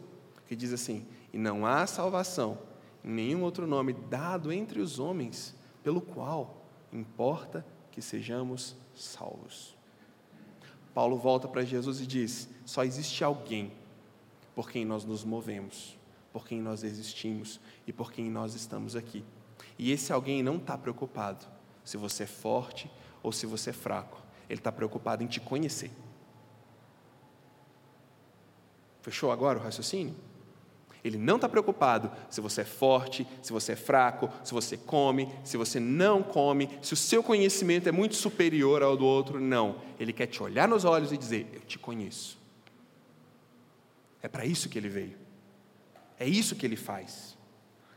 que 0.47 0.55
diz 0.55 0.73
assim: 0.73 1.05
E 1.31 1.37
não 1.37 1.65
há 1.65 1.85
salvação 1.85 2.57
nenhum 3.03 3.43
outro 3.43 3.65
nome 3.65 3.93
dado 3.93 4.51
entre 4.51 4.79
os 4.79 4.99
homens 4.99 5.55
pelo 5.83 6.01
qual 6.01 6.65
importa 6.91 7.65
que 7.91 8.01
sejamos 8.01 8.75
salvos. 8.95 9.75
Paulo 10.93 11.17
volta 11.17 11.47
para 11.47 11.63
Jesus 11.63 12.01
e 12.01 12.07
diz: 12.07 12.49
só 12.65 12.83
existe 12.83 13.23
alguém 13.23 13.71
por 14.53 14.69
quem 14.69 14.85
nós 14.85 15.05
nos 15.05 15.23
movemos, 15.23 15.97
por 16.31 16.47
quem 16.47 16.61
nós 16.61 16.83
existimos 16.83 17.59
e 17.85 17.93
por 17.93 18.11
quem 18.11 18.29
nós 18.29 18.55
estamos 18.55 18.95
aqui. 18.95 19.23
E 19.77 19.91
esse 19.91 20.13
alguém 20.13 20.41
não 20.41 20.57
está 20.57 20.77
preocupado 20.77 21.45
se 21.83 21.97
você 21.97 22.23
é 22.23 22.27
forte 22.27 22.89
ou 23.23 23.31
se 23.31 23.45
você 23.45 23.71
é 23.71 23.73
fraco. 23.73 24.21
Ele 24.49 24.59
está 24.59 24.71
preocupado 24.71 25.23
em 25.23 25.27
te 25.27 25.39
conhecer. 25.39 25.91
Fechou 29.01 29.31
agora 29.31 29.57
o 29.57 29.61
raciocínio? 29.61 30.15
Ele 31.03 31.17
não 31.17 31.37
está 31.37 31.49
preocupado 31.49 32.11
se 32.29 32.39
você 32.39 32.61
é 32.61 32.65
forte, 32.65 33.27
se 33.41 33.51
você 33.51 33.71
é 33.71 33.75
fraco, 33.75 34.29
se 34.43 34.53
você 34.53 34.77
come, 34.77 35.27
se 35.43 35.57
você 35.57 35.79
não 35.79 36.21
come, 36.21 36.69
se 36.81 36.93
o 36.93 36.97
seu 36.97 37.23
conhecimento 37.23 37.89
é 37.89 37.91
muito 37.91 38.15
superior 38.15 38.83
ao 38.83 38.95
do 38.95 39.05
outro. 39.05 39.39
Não. 39.39 39.77
Ele 39.99 40.13
quer 40.13 40.27
te 40.27 40.43
olhar 40.43 40.67
nos 40.67 40.85
olhos 40.85 41.11
e 41.11 41.17
dizer: 41.17 41.49
Eu 41.53 41.61
te 41.61 41.79
conheço. 41.79 42.37
É 44.21 44.27
para 44.27 44.45
isso 44.45 44.69
que 44.69 44.77
ele 44.77 44.89
veio. 44.89 45.20
É 46.21 46.29
isso 46.29 46.55
que 46.55 46.67
ele 46.67 46.75
faz. 46.75 47.35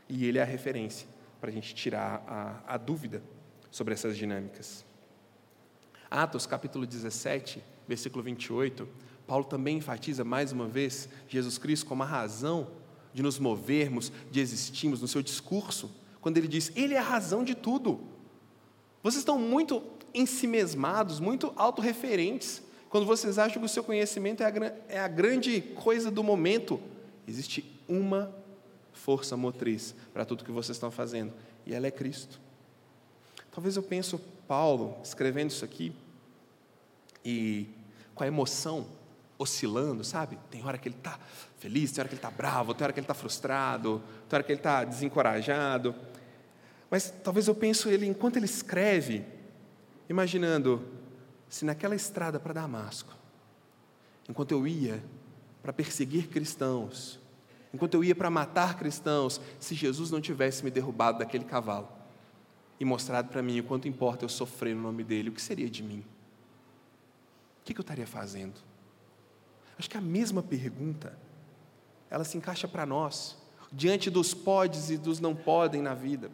E 0.09 0.25
ele 0.25 0.39
é 0.39 0.41
a 0.41 0.45
referência 0.45 1.07
para 1.39 1.51
a 1.51 1.53
gente 1.53 1.75
tirar 1.75 2.25
a, 2.27 2.73
a 2.73 2.75
dúvida 2.75 3.21
sobre 3.69 3.93
essas 3.93 4.17
dinâmicas. 4.17 4.83
Atos 6.09 6.47
capítulo 6.47 6.87
17, 6.87 7.63
versículo 7.87 8.23
28, 8.23 8.89
Paulo 9.27 9.45
também 9.45 9.77
enfatiza 9.77 10.23
mais 10.23 10.51
uma 10.51 10.67
vez 10.67 11.07
Jesus 11.27 11.59
Cristo 11.59 11.85
como 11.85 12.01
a 12.01 12.05
razão 12.07 12.71
de 13.13 13.21
nos 13.21 13.37
movermos, 13.37 14.11
de 14.31 14.39
existirmos 14.39 15.03
no 15.03 15.07
seu 15.07 15.21
discurso, 15.21 15.95
quando 16.19 16.39
ele 16.39 16.47
diz: 16.47 16.71
Ele 16.75 16.95
é 16.95 16.99
a 16.99 17.03
razão 17.03 17.43
de 17.43 17.53
tudo. 17.53 18.07
Vocês 19.03 19.19
estão 19.19 19.37
muito 19.37 19.83
ensimesmados, 20.15 21.19
muito 21.19 21.53
autorreferentes, 21.55 22.63
quando 22.89 23.05
vocês 23.05 23.37
acham 23.37 23.59
que 23.59 23.67
o 23.67 23.69
seu 23.69 23.83
conhecimento 23.83 24.41
é 24.41 24.47
a, 24.47 24.73
é 24.89 24.99
a 24.99 25.07
grande 25.07 25.61
coisa 25.61 26.09
do 26.09 26.23
momento. 26.23 26.81
Existe 27.27 27.74
uma 27.87 28.33
força 28.93 29.35
motriz 29.35 29.93
para 30.13 30.25
tudo 30.25 30.43
que 30.43 30.51
vocês 30.51 30.75
estão 30.75 30.91
fazendo, 30.91 31.33
e 31.65 31.73
ela 31.73 31.87
é 31.87 31.91
Cristo. 31.91 32.39
Talvez 33.51 33.75
eu 33.75 33.83
pense 33.83 34.17
Paulo 34.47 34.97
escrevendo 35.03 35.49
isso 35.49 35.63
aqui 35.63 35.93
e 37.23 37.69
com 38.13 38.23
a 38.23 38.27
emoção 38.27 38.87
oscilando, 39.37 40.03
sabe? 40.03 40.37
Tem 40.49 40.65
hora 40.65 40.77
que 40.77 40.87
ele 40.87 40.95
está 40.95 41.19
feliz, 41.57 41.91
tem 41.91 42.01
hora 42.01 42.07
que 42.07 42.15
ele 42.15 42.19
está 42.19 42.31
bravo, 42.31 42.73
tem 42.73 42.85
hora 42.85 42.93
que 42.93 42.99
ele 42.99 43.05
está 43.05 43.13
frustrado, 43.13 44.01
tem 44.29 44.37
hora 44.37 44.43
que 44.43 44.51
ele 44.51 44.59
está 44.59 44.83
desencorajado. 44.83 45.95
Mas 46.89 47.13
talvez 47.23 47.47
eu 47.47 47.55
pense 47.55 47.89
ele 47.89 48.05
enquanto 48.05 48.37
ele 48.37 48.45
escreve, 48.45 49.25
imaginando 50.07 50.85
se 51.49 51.65
naquela 51.65 51.95
estrada 51.95 52.39
para 52.39 52.53
Damasco, 52.53 53.13
enquanto 54.29 54.51
eu 54.51 54.67
ia 54.67 55.03
para 55.61 55.73
perseguir 55.73 56.27
cristãos, 56.27 57.19
enquanto 57.75 57.93
eu 57.93 58.03
ia 58.03 58.15
para 58.15 58.29
matar 58.29 58.77
cristãos, 58.77 59.39
se 59.59 59.75
Jesus 59.75 60.09
não 60.09 60.21
tivesse 60.21 60.63
me 60.63 60.71
derrubado 60.71 61.19
daquele 61.19 61.43
cavalo 61.43 61.87
e 62.79 62.85
mostrado 62.85 63.29
para 63.29 63.43
mim 63.43 63.59
o 63.59 63.63
quanto 63.63 63.87
importa 63.87 64.25
eu 64.25 64.29
sofrer 64.29 64.73
no 64.75 64.81
nome 64.81 65.03
dele, 65.03 65.29
o 65.29 65.33
que 65.33 65.41
seria 65.41 65.69
de 65.69 65.83
mim? 65.83 65.99
O 67.59 67.65
que 67.65 67.77
eu 67.77 67.81
estaria 67.81 68.07
fazendo? 68.07 68.55
Acho 69.77 69.89
que 69.89 69.97
a 69.97 70.01
mesma 70.01 70.41
pergunta, 70.41 71.17
ela 72.09 72.23
se 72.23 72.37
encaixa 72.37 72.67
para 72.67 72.85
nós, 72.85 73.37
diante 73.71 74.09
dos 74.09 74.33
podes 74.33 74.89
e 74.89 74.97
dos 74.97 75.19
não 75.19 75.35
podem 75.35 75.81
na 75.81 75.93
vida. 75.93 76.31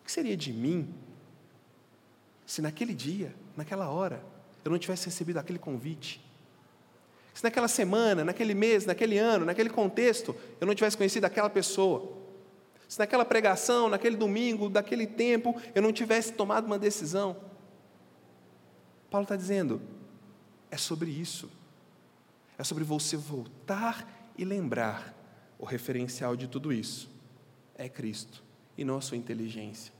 O 0.00 0.04
que 0.04 0.10
seria 0.10 0.36
de 0.36 0.52
mim 0.52 0.92
se 2.44 2.60
naquele 2.60 2.94
dia, 2.94 3.34
naquela 3.56 3.88
hora, 3.88 4.24
eu 4.64 4.70
não 4.70 4.78
tivesse 4.78 5.06
recebido 5.06 5.38
aquele 5.38 5.58
convite? 5.58 6.25
Se 7.36 7.44
naquela 7.44 7.68
semana, 7.68 8.24
naquele 8.24 8.54
mês, 8.54 8.86
naquele 8.86 9.18
ano, 9.18 9.44
naquele 9.44 9.68
contexto, 9.68 10.34
eu 10.58 10.66
não 10.66 10.74
tivesse 10.74 10.96
conhecido 10.96 11.26
aquela 11.26 11.50
pessoa? 11.50 12.16
Se 12.88 12.98
naquela 12.98 13.26
pregação, 13.26 13.90
naquele 13.90 14.16
domingo, 14.16 14.70
daquele 14.70 15.06
tempo, 15.06 15.54
eu 15.74 15.82
não 15.82 15.92
tivesse 15.92 16.32
tomado 16.32 16.64
uma 16.64 16.78
decisão? 16.78 17.36
Paulo 19.10 19.24
está 19.24 19.36
dizendo, 19.36 19.82
é 20.70 20.78
sobre 20.78 21.10
isso. 21.10 21.50
É 22.56 22.64
sobre 22.64 22.84
você 22.84 23.18
voltar 23.18 24.32
e 24.38 24.42
lembrar 24.42 25.14
o 25.58 25.66
referencial 25.66 26.36
de 26.36 26.48
tudo 26.48 26.72
isso. 26.72 27.06
É 27.74 27.86
Cristo, 27.86 28.42
e 28.78 28.82
não 28.82 28.96
a 28.96 29.02
sua 29.02 29.18
inteligência. 29.18 29.92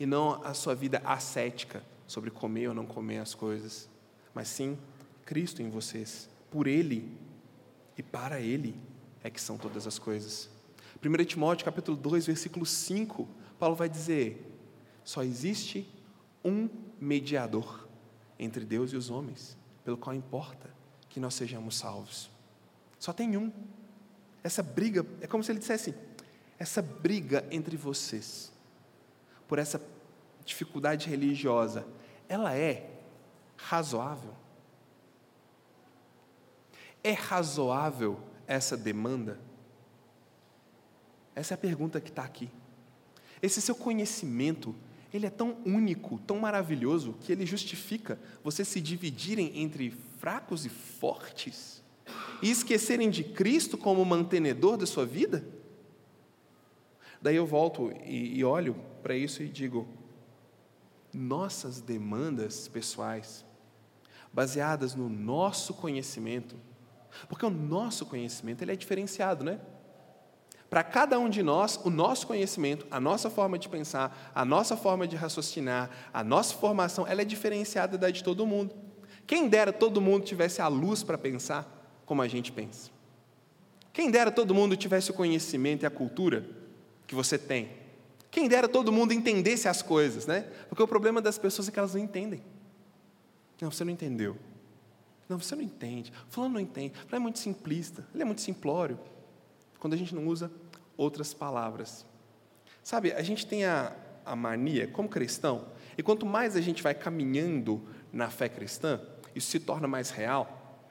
E 0.00 0.06
não 0.06 0.42
a 0.42 0.54
sua 0.54 0.74
vida 0.74 1.02
ascética 1.04 1.84
sobre 2.06 2.30
comer 2.30 2.68
ou 2.68 2.74
não 2.74 2.86
comer 2.86 3.18
as 3.18 3.34
coisas, 3.34 3.90
mas 4.32 4.48
sim 4.48 4.78
Cristo 5.24 5.62
em 5.62 5.70
vocês. 5.70 6.28
Por 6.50 6.66
Ele 6.66 7.16
e 7.96 8.02
para 8.02 8.40
Ele 8.40 8.76
é 9.22 9.30
que 9.30 9.40
são 9.40 9.56
todas 9.56 9.86
as 9.86 9.98
coisas. 9.98 10.50
1 11.04 11.24
Timóteo 11.24 11.64
capítulo 11.64 11.96
2, 11.96 12.26
versículo 12.26 12.64
5, 12.64 13.28
Paulo 13.58 13.74
vai 13.74 13.88
dizer: 13.88 14.54
só 15.04 15.22
existe 15.22 15.88
um 16.44 16.68
mediador 17.00 17.88
entre 18.38 18.64
Deus 18.64 18.92
e 18.92 18.96
os 18.96 19.10
homens, 19.10 19.56
pelo 19.84 19.96
qual 19.96 20.14
importa 20.14 20.70
que 21.08 21.20
nós 21.20 21.34
sejamos 21.34 21.76
salvos. 21.76 22.30
Só 22.98 23.12
tem 23.12 23.36
um. 23.36 23.52
Essa 24.42 24.62
briga, 24.62 25.06
é 25.20 25.26
como 25.26 25.42
se 25.42 25.52
ele 25.52 25.58
dissesse: 25.58 25.94
essa 26.58 26.80
briga 26.80 27.46
entre 27.50 27.76
vocês, 27.76 28.52
por 29.46 29.58
essa 29.58 29.80
dificuldade 30.44 31.08
religiosa, 31.08 31.86
ela 32.28 32.54
é 32.54 32.90
razoável? 33.56 34.34
É 37.04 37.12
razoável 37.12 38.18
essa 38.46 38.76
demanda? 38.76 39.38
Essa 41.36 41.52
é 41.52 41.56
a 41.56 41.58
pergunta 41.58 42.00
que 42.00 42.08
está 42.10 42.24
aqui. 42.24 42.50
Esse 43.40 43.60
seu 43.60 43.74
conhecimento 43.74 44.74
ele 45.12 45.26
é 45.26 45.30
tão 45.30 45.58
único, 45.64 46.18
tão 46.26 46.40
maravilhoso, 46.40 47.14
que 47.20 47.30
ele 47.30 47.46
justifica 47.46 48.18
vocês 48.42 48.66
se 48.66 48.80
dividirem 48.80 49.60
entre 49.60 49.92
fracos 50.18 50.66
e 50.66 50.68
fortes 50.68 51.84
e 52.42 52.50
esquecerem 52.50 53.08
de 53.08 53.22
Cristo 53.22 53.78
como 53.78 54.04
mantenedor 54.04 54.76
da 54.76 54.86
sua 54.86 55.06
vida? 55.06 55.46
Daí 57.22 57.36
eu 57.36 57.46
volto 57.46 57.92
e, 58.04 58.38
e 58.38 58.44
olho 58.44 58.74
para 59.02 59.16
isso 59.16 59.40
e 59.40 59.48
digo: 59.48 59.86
nossas 61.12 61.80
demandas 61.80 62.66
pessoais, 62.66 63.44
baseadas 64.32 64.96
no 64.96 65.08
nosso 65.08 65.74
conhecimento, 65.74 66.56
porque 67.28 67.44
o 67.44 67.50
nosso 67.50 68.06
conhecimento 68.06 68.62
ele 68.62 68.72
é 68.72 68.76
diferenciado, 68.76 69.44
né? 69.44 69.60
Para 70.68 70.82
cada 70.82 71.18
um 71.18 71.28
de 71.28 71.42
nós, 71.42 71.78
o 71.84 71.90
nosso 71.90 72.26
conhecimento, 72.26 72.86
a 72.90 72.98
nossa 72.98 73.30
forma 73.30 73.58
de 73.58 73.68
pensar, 73.68 74.32
a 74.34 74.44
nossa 74.44 74.76
forma 74.76 75.06
de 75.06 75.14
raciocinar, 75.14 75.88
a 76.12 76.24
nossa 76.24 76.54
formação, 76.54 77.06
ela 77.06 77.22
é 77.22 77.24
diferenciada 77.24 77.96
da 77.96 78.10
de 78.10 78.24
todo 78.24 78.44
mundo. 78.44 78.74
Quem 79.26 79.48
dera 79.48 79.72
todo 79.72 80.00
mundo 80.00 80.24
tivesse 80.24 80.60
a 80.60 80.68
luz 80.68 81.02
para 81.02 81.16
pensar 81.16 82.02
como 82.04 82.22
a 82.22 82.28
gente 82.28 82.50
pensa. 82.50 82.90
Quem 83.92 84.10
dera 84.10 84.32
todo 84.32 84.52
mundo 84.52 84.76
tivesse 84.76 85.10
o 85.10 85.14
conhecimento 85.14 85.84
e 85.84 85.86
a 85.86 85.90
cultura 85.90 86.44
que 87.06 87.14
você 87.14 87.38
tem. 87.38 87.70
Quem 88.30 88.48
dera 88.48 88.66
todo 88.66 88.90
mundo 88.90 89.12
entendesse 89.12 89.68
as 89.68 89.80
coisas, 89.80 90.26
né? 90.26 90.48
Porque 90.68 90.82
o 90.82 90.88
problema 90.88 91.22
das 91.22 91.38
pessoas 91.38 91.68
é 91.68 91.70
que 91.70 91.78
elas 91.78 91.94
não 91.94 92.00
entendem. 92.02 92.42
Não, 93.60 93.70
você 93.70 93.84
não 93.84 93.92
entendeu. 93.92 94.36
Não, 95.28 95.38
você 95.38 95.54
não 95.54 95.62
entende. 95.62 96.12
Fulano 96.28 96.54
não 96.54 96.60
entende. 96.60 96.94
Fulano 96.94 97.16
é 97.16 97.18
muito 97.18 97.38
simplista. 97.38 98.06
Ele 98.12 98.22
é 98.22 98.26
muito 98.26 98.40
simplório. 98.40 98.98
Quando 99.78 99.94
a 99.94 99.96
gente 99.96 100.14
não 100.14 100.26
usa 100.26 100.50
outras 100.96 101.34
palavras. 101.34 102.06
Sabe, 102.82 103.12
a 103.12 103.22
gente 103.22 103.46
tem 103.46 103.64
a, 103.64 103.94
a 104.24 104.36
mania, 104.36 104.86
como 104.86 105.08
cristão, 105.08 105.66
e 105.96 106.02
quanto 106.02 106.26
mais 106.26 106.56
a 106.56 106.60
gente 106.60 106.82
vai 106.82 106.94
caminhando 106.94 107.82
na 108.12 108.30
fé 108.30 108.48
cristã, 108.48 109.00
isso 109.34 109.50
se 109.50 109.60
torna 109.60 109.88
mais 109.88 110.10
real, 110.10 110.82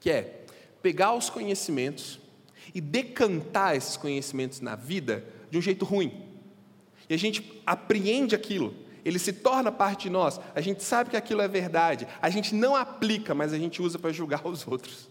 que 0.00 0.10
é 0.10 0.44
pegar 0.82 1.14
os 1.14 1.30
conhecimentos 1.30 2.20
e 2.74 2.80
decantar 2.80 3.76
esses 3.76 3.96
conhecimentos 3.96 4.60
na 4.60 4.74
vida 4.74 5.24
de 5.50 5.58
um 5.58 5.62
jeito 5.62 5.84
ruim. 5.84 6.26
E 7.08 7.14
a 7.14 7.16
gente 7.16 7.62
apreende 7.64 8.34
aquilo, 8.34 8.74
ele 9.04 9.18
se 9.18 9.32
torna 9.32 9.70
parte 9.70 10.02
de 10.02 10.10
nós, 10.10 10.40
a 10.54 10.60
gente 10.60 10.82
sabe 10.82 11.10
que 11.10 11.16
aquilo 11.16 11.40
é 11.40 11.48
verdade, 11.48 12.06
a 12.20 12.30
gente 12.30 12.54
não 12.54 12.76
aplica, 12.76 13.34
mas 13.34 13.52
a 13.52 13.58
gente 13.58 13.82
usa 13.82 13.98
para 13.98 14.12
julgar 14.12 14.46
os 14.46 14.66
outros. 14.66 15.08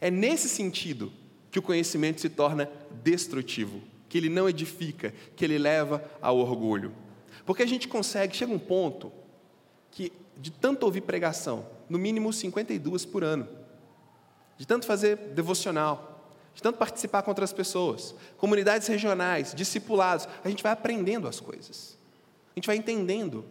É 0.00 0.10
nesse 0.10 0.48
sentido 0.48 1.12
que 1.50 1.58
o 1.58 1.62
conhecimento 1.62 2.20
se 2.20 2.28
torna 2.28 2.70
destrutivo, 3.02 3.82
que 4.08 4.16
ele 4.16 4.28
não 4.28 4.48
edifica, 4.48 5.12
que 5.36 5.44
ele 5.44 5.58
leva 5.58 6.04
ao 6.20 6.38
orgulho. 6.38 6.92
Porque 7.44 7.62
a 7.62 7.66
gente 7.66 7.88
consegue, 7.88 8.36
chega 8.36 8.52
um 8.52 8.58
ponto 8.58 9.12
que, 9.90 10.12
de 10.36 10.50
tanto 10.50 10.84
ouvir 10.84 11.02
pregação, 11.02 11.66
no 11.88 11.98
mínimo 11.98 12.32
52 12.32 13.04
por 13.04 13.24
ano, 13.24 13.48
de 14.56 14.66
tanto 14.66 14.86
fazer 14.86 15.16
devocional, 15.34 16.09
de 16.54 16.62
tanto 16.62 16.78
participar 16.78 17.22
com 17.22 17.30
outras 17.30 17.52
pessoas, 17.52 18.14
comunidades 18.36 18.86
regionais, 18.88 19.54
discipulados, 19.54 20.28
a 20.44 20.48
gente 20.48 20.62
vai 20.62 20.72
aprendendo 20.72 21.28
as 21.28 21.40
coisas, 21.40 21.98
a 22.54 22.58
gente 22.58 22.66
vai 22.66 22.76
entendendo, 22.76 23.44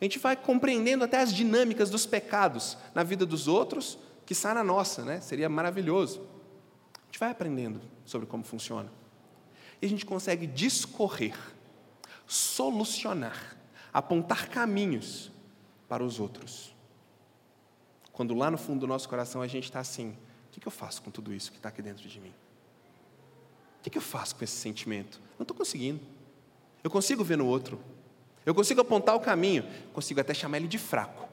a 0.00 0.04
gente 0.04 0.18
vai 0.18 0.36
compreendendo 0.36 1.04
até 1.04 1.20
as 1.20 1.32
dinâmicas 1.32 1.90
dos 1.90 2.06
pecados 2.06 2.76
na 2.94 3.02
vida 3.02 3.24
dos 3.24 3.48
outros, 3.48 3.98
que 4.24 4.32
está 4.32 4.52
na 4.52 4.64
nossa, 4.64 5.04
né? 5.04 5.20
seria 5.20 5.48
maravilhoso. 5.48 6.20
A 6.94 7.06
gente 7.06 7.20
vai 7.20 7.30
aprendendo 7.30 7.80
sobre 8.04 8.26
como 8.26 8.42
funciona. 8.42 8.90
e 9.80 9.86
a 9.86 9.88
gente 9.88 10.04
consegue 10.04 10.46
discorrer, 10.46 11.36
solucionar, 12.26 13.56
apontar 13.92 14.48
caminhos 14.48 15.30
para 15.88 16.02
os 16.02 16.18
outros. 16.18 16.74
Quando 18.12 18.34
lá 18.34 18.50
no 18.50 18.58
fundo 18.58 18.80
do 18.80 18.86
nosso 18.86 19.08
coração 19.08 19.42
a 19.42 19.46
gente 19.46 19.64
está 19.64 19.80
assim: 19.80 20.16
o 20.48 20.60
que 20.60 20.66
eu 20.66 20.72
faço 20.72 21.02
com 21.02 21.10
tudo 21.10 21.32
isso 21.32 21.52
que 21.52 21.58
está 21.58 21.68
aqui 21.68 21.82
dentro 21.82 22.08
de 22.08 22.18
mim? 22.18 22.32
O 23.86 23.90
que 23.90 23.98
eu 23.98 24.02
faço 24.02 24.34
com 24.34 24.42
esse 24.42 24.56
sentimento? 24.56 25.20
Não 25.38 25.44
estou 25.44 25.56
conseguindo. 25.56 26.00
Eu 26.82 26.90
consigo 26.90 27.22
ver 27.22 27.38
no 27.38 27.46
outro. 27.46 27.78
Eu 28.44 28.54
consigo 28.54 28.80
apontar 28.80 29.14
o 29.14 29.20
caminho. 29.20 29.64
Consigo 29.92 30.20
até 30.20 30.34
chamar 30.34 30.56
ele 30.56 30.66
de 30.66 30.76
fraco. 30.76 31.28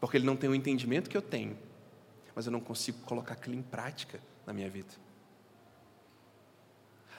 Porque 0.00 0.16
ele 0.16 0.26
não 0.26 0.36
tem 0.36 0.50
o 0.50 0.54
entendimento 0.54 1.08
que 1.08 1.16
eu 1.16 1.22
tenho. 1.22 1.56
Mas 2.34 2.46
eu 2.46 2.52
não 2.52 2.60
consigo 2.60 2.98
colocar 3.06 3.34
aquilo 3.34 3.54
em 3.54 3.62
prática 3.62 4.20
na 4.44 4.52
minha 4.52 4.68
vida. 4.68 4.92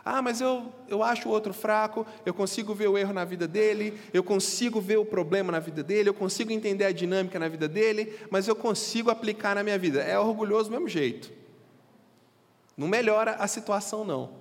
Ah, 0.04 0.22
mas 0.22 0.40
eu, 0.42 0.72
eu 0.88 1.02
acho 1.02 1.28
o 1.28 1.32
outro 1.32 1.52
fraco, 1.52 2.06
eu 2.24 2.34
consigo 2.34 2.76
ver 2.76 2.88
o 2.88 2.96
erro 2.96 3.12
na 3.12 3.26
vida 3.26 3.48
dele, 3.48 4.00
eu 4.14 4.24
consigo 4.24 4.80
ver 4.80 4.98
o 4.98 5.06
problema 5.06 5.52
na 5.52 5.58
vida 5.58 5.82
dele, 5.82 6.10
eu 6.10 6.14
consigo 6.14 6.52
entender 6.52 6.86
a 6.86 6.92
dinâmica 6.92 7.40
na 7.40 7.48
vida 7.48 7.68
dele, 7.68 8.16
mas 8.30 8.48
eu 8.48 8.56
consigo 8.56 9.10
aplicar 9.10 9.56
na 9.56 9.64
minha 9.64 9.80
vida. 9.80 10.04
É 10.04 10.20
orgulhoso 10.20 10.70
do 10.70 10.74
mesmo 10.74 10.88
jeito. 10.88 11.45
Não 12.78 12.88
melhora 12.88 13.36
a 13.36 13.48
situação, 13.48 14.04
não. 14.04 14.34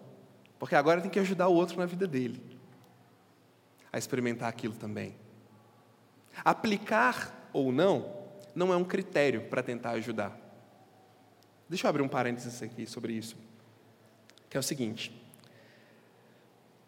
Porque 0.58 0.74
agora 0.74 1.00
tem 1.00 1.10
que 1.10 1.18
ajudar 1.18 1.48
o 1.48 1.54
outro 1.54 1.78
na 1.78 1.86
vida 1.86 2.06
dele 2.06 2.42
a 3.92 3.98
experimentar 3.98 4.48
aquilo 4.48 4.74
também. 4.74 5.14
Aplicar 6.44 7.48
ou 7.52 7.70
não 7.70 8.12
não 8.54 8.72
é 8.72 8.76
um 8.76 8.84
critério 8.84 9.42
para 9.42 9.62
tentar 9.62 9.90
ajudar. 9.90 10.36
Deixa 11.68 11.86
eu 11.86 11.88
abrir 11.88 12.02
um 12.02 12.08
parênteses 12.08 12.62
aqui 12.62 12.86
sobre 12.86 13.12
isso, 13.12 13.36
que 14.50 14.56
é 14.56 14.60
o 14.60 14.62
seguinte. 14.62 15.24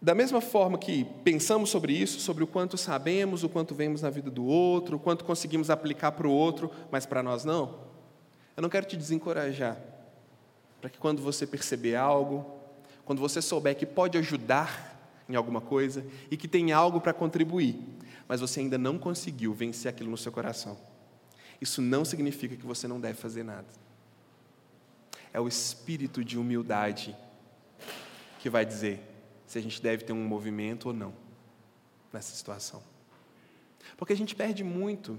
Da 0.01 0.14
mesma 0.14 0.40
forma 0.40 0.78
que 0.78 1.05
pensamos 1.24 1.70
sobre 1.70 1.92
isso, 1.92 2.20
sobre 2.20 2.44
o 2.44 2.47
quanto 2.47 2.76
sabemos, 2.76 3.42
o 3.42 3.49
quanto 3.49 3.74
vemos 3.74 4.03
na 4.03 4.11
vida 4.11 4.30
do 4.30 4.44
outro, 4.44 4.97
o 4.97 5.01
quanto 5.01 5.24
conseguimos 5.24 5.70
aplicar 5.70 6.12
para 6.12 6.26
o 6.26 6.30
outro, 6.30 6.70
mas 6.90 7.07
para 7.07 7.22
nós 7.22 7.44
não, 7.44 7.80
eu 8.57 8.62
não 8.62 8.68
quero 8.68 8.86
te 8.86 8.97
desencorajar, 8.97 9.76
para 10.81 10.91
que 10.91 10.99
quando 10.99 11.22
você 11.22 11.47
perceber 11.47 11.97
algo, 11.97 12.45
quando 13.05 13.20
você 13.20 13.41
souber 13.41 13.77
que 13.77 13.87
pode 13.87 14.18
ajudar 14.18 14.95
em 15.29 15.35
alguma 15.35 15.61
coisa 15.61 16.05
e 16.31 16.37
que 16.37 16.47
tem 16.47 16.72
algo 16.72 17.01
para 17.01 17.12
contribuir, 17.12 17.79
mas 18.29 18.41
você 18.41 18.61
ainda 18.61 18.79
não 18.79 18.99
conseguiu 18.99 19.53
vencer 19.55 19.89
aquilo 19.89 20.11
no 20.11 20.16
seu 20.16 20.33
coração, 20.33 20.79
isso 21.61 21.81
não 21.81 22.05
significa 22.05 22.57
que 22.57 22.66
você 22.66 22.87
não 22.87 23.01
deve 23.01 23.18
fazer 23.18 23.43
nada. 23.43 23.66
É 25.33 25.41
o 25.41 25.49
espírito 25.49 26.24
de 26.24 26.39
humildade 26.39 27.16
que 28.39 28.51
vai 28.51 28.64
dizer: 28.64 29.01
se 29.47 29.59
a 29.59 29.62
gente 29.62 29.81
deve 29.81 30.05
ter 30.05 30.12
um 30.12 30.24
movimento 30.24 30.87
ou 30.87 30.93
não 30.93 31.14
nessa 32.12 32.35
situação. 32.35 32.83
Porque 33.97 34.12
a 34.12 34.16
gente 34.16 34.35
perde 34.35 34.64
muito, 34.64 35.18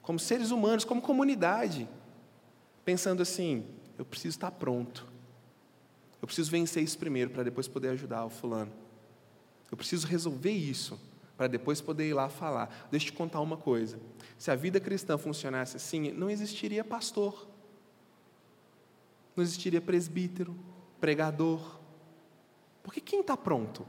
como 0.00 0.18
seres 0.18 0.50
humanos, 0.50 0.84
como 0.84 1.00
comunidade, 1.00 1.88
pensando 2.84 3.22
assim: 3.22 3.66
eu 4.02 4.04
preciso 4.04 4.36
estar 4.36 4.50
pronto, 4.50 5.06
eu 6.20 6.26
preciso 6.26 6.50
vencer 6.50 6.82
isso 6.82 6.98
primeiro 6.98 7.30
para 7.30 7.44
depois 7.44 7.68
poder 7.68 7.90
ajudar 7.90 8.24
o 8.24 8.30
fulano, 8.30 8.72
eu 9.70 9.76
preciso 9.76 10.08
resolver 10.08 10.50
isso 10.50 11.00
para 11.36 11.46
depois 11.46 11.80
poder 11.80 12.08
ir 12.08 12.12
lá 12.12 12.28
falar. 12.28 12.88
Deixa 12.90 13.06
eu 13.06 13.12
te 13.12 13.16
contar 13.16 13.40
uma 13.40 13.56
coisa: 13.56 14.00
se 14.36 14.50
a 14.50 14.56
vida 14.56 14.80
cristã 14.80 15.16
funcionasse 15.16 15.76
assim, 15.76 16.10
não 16.10 16.28
existiria 16.28 16.82
pastor, 16.82 17.46
não 19.36 19.42
existiria 19.44 19.80
presbítero, 19.80 20.56
pregador, 21.00 21.78
porque 22.82 23.00
quem 23.00 23.20
está 23.20 23.36
pronto? 23.36 23.86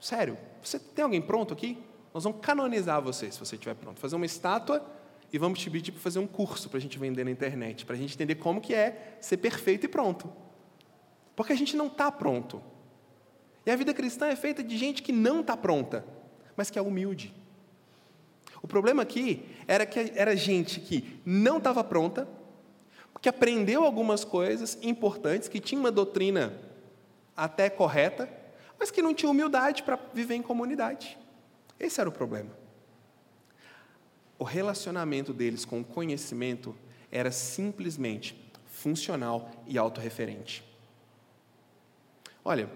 Sério, 0.00 0.38
você 0.62 0.78
tem 0.78 1.02
alguém 1.02 1.20
pronto 1.20 1.52
aqui? 1.52 1.76
Nós 2.14 2.24
vamos 2.24 2.40
canonizar 2.40 3.02
você, 3.02 3.30
se 3.30 3.38
você 3.38 3.56
estiver 3.56 3.74
pronto. 3.74 4.00
Fazer 4.00 4.16
uma 4.16 4.24
estátua 4.24 4.82
e 5.32 5.38
vamos 5.38 5.58
te 5.58 5.70
pedir 5.70 5.92
para 5.92 6.00
fazer 6.00 6.18
um 6.18 6.26
curso 6.26 6.68
para 6.68 6.78
a 6.78 6.80
gente 6.80 6.98
vender 6.98 7.24
na 7.24 7.30
internet, 7.30 7.84
para 7.84 7.94
a 7.94 7.98
gente 7.98 8.14
entender 8.14 8.36
como 8.36 8.60
que 8.60 8.74
é 8.74 9.16
ser 9.20 9.36
perfeito 9.38 9.84
e 9.86 9.88
pronto. 9.88 10.32
Porque 11.34 11.52
a 11.52 11.56
gente 11.56 11.76
não 11.76 11.88
está 11.88 12.10
pronto. 12.10 12.62
E 13.64 13.70
a 13.70 13.76
vida 13.76 13.92
cristã 13.92 14.26
é 14.26 14.36
feita 14.36 14.62
de 14.62 14.76
gente 14.76 15.02
que 15.02 15.12
não 15.12 15.40
está 15.40 15.56
pronta, 15.56 16.04
mas 16.56 16.70
que 16.70 16.78
é 16.78 16.82
humilde. 16.82 17.34
O 18.62 18.68
problema 18.68 19.02
aqui 19.02 19.44
era 19.66 19.84
que 19.84 20.12
era 20.14 20.36
gente 20.36 20.80
que 20.80 21.20
não 21.24 21.58
estava 21.58 21.84
pronta, 21.84 22.28
que 23.20 23.28
aprendeu 23.28 23.84
algumas 23.84 24.24
coisas 24.24 24.78
importantes, 24.82 25.48
que 25.48 25.58
tinha 25.58 25.80
uma 25.80 25.90
doutrina 25.90 26.52
até 27.36 27.68
correta, 27.68 28.28
mas 28.78 28.90
que 28.90 29.02
não 29.02 29.14
tinha 29.14 29.30
humildade 29.30 29.82
para 29.82 29.98
viver 30.14 30.34
em 30.34 30.42
comunidade. 30.42 31.18
Esse 31.78 32.00
era 32.00 32.08
o 32.08 32.12
problema. 32.12 32.50
O 34.38 34.44
relacionamento 34.44 35.32
deles 35.32 35.64
com 35.64 35.80
o 35.80 35.84
conhecimento 35.84 36.74
era 37.10 37.30
simplesmente 37.30 38.50
funcional 38.66 39.50
e 39.66 39.78
autorreferente. 39.78 40.64
Olha, 42.44 42.70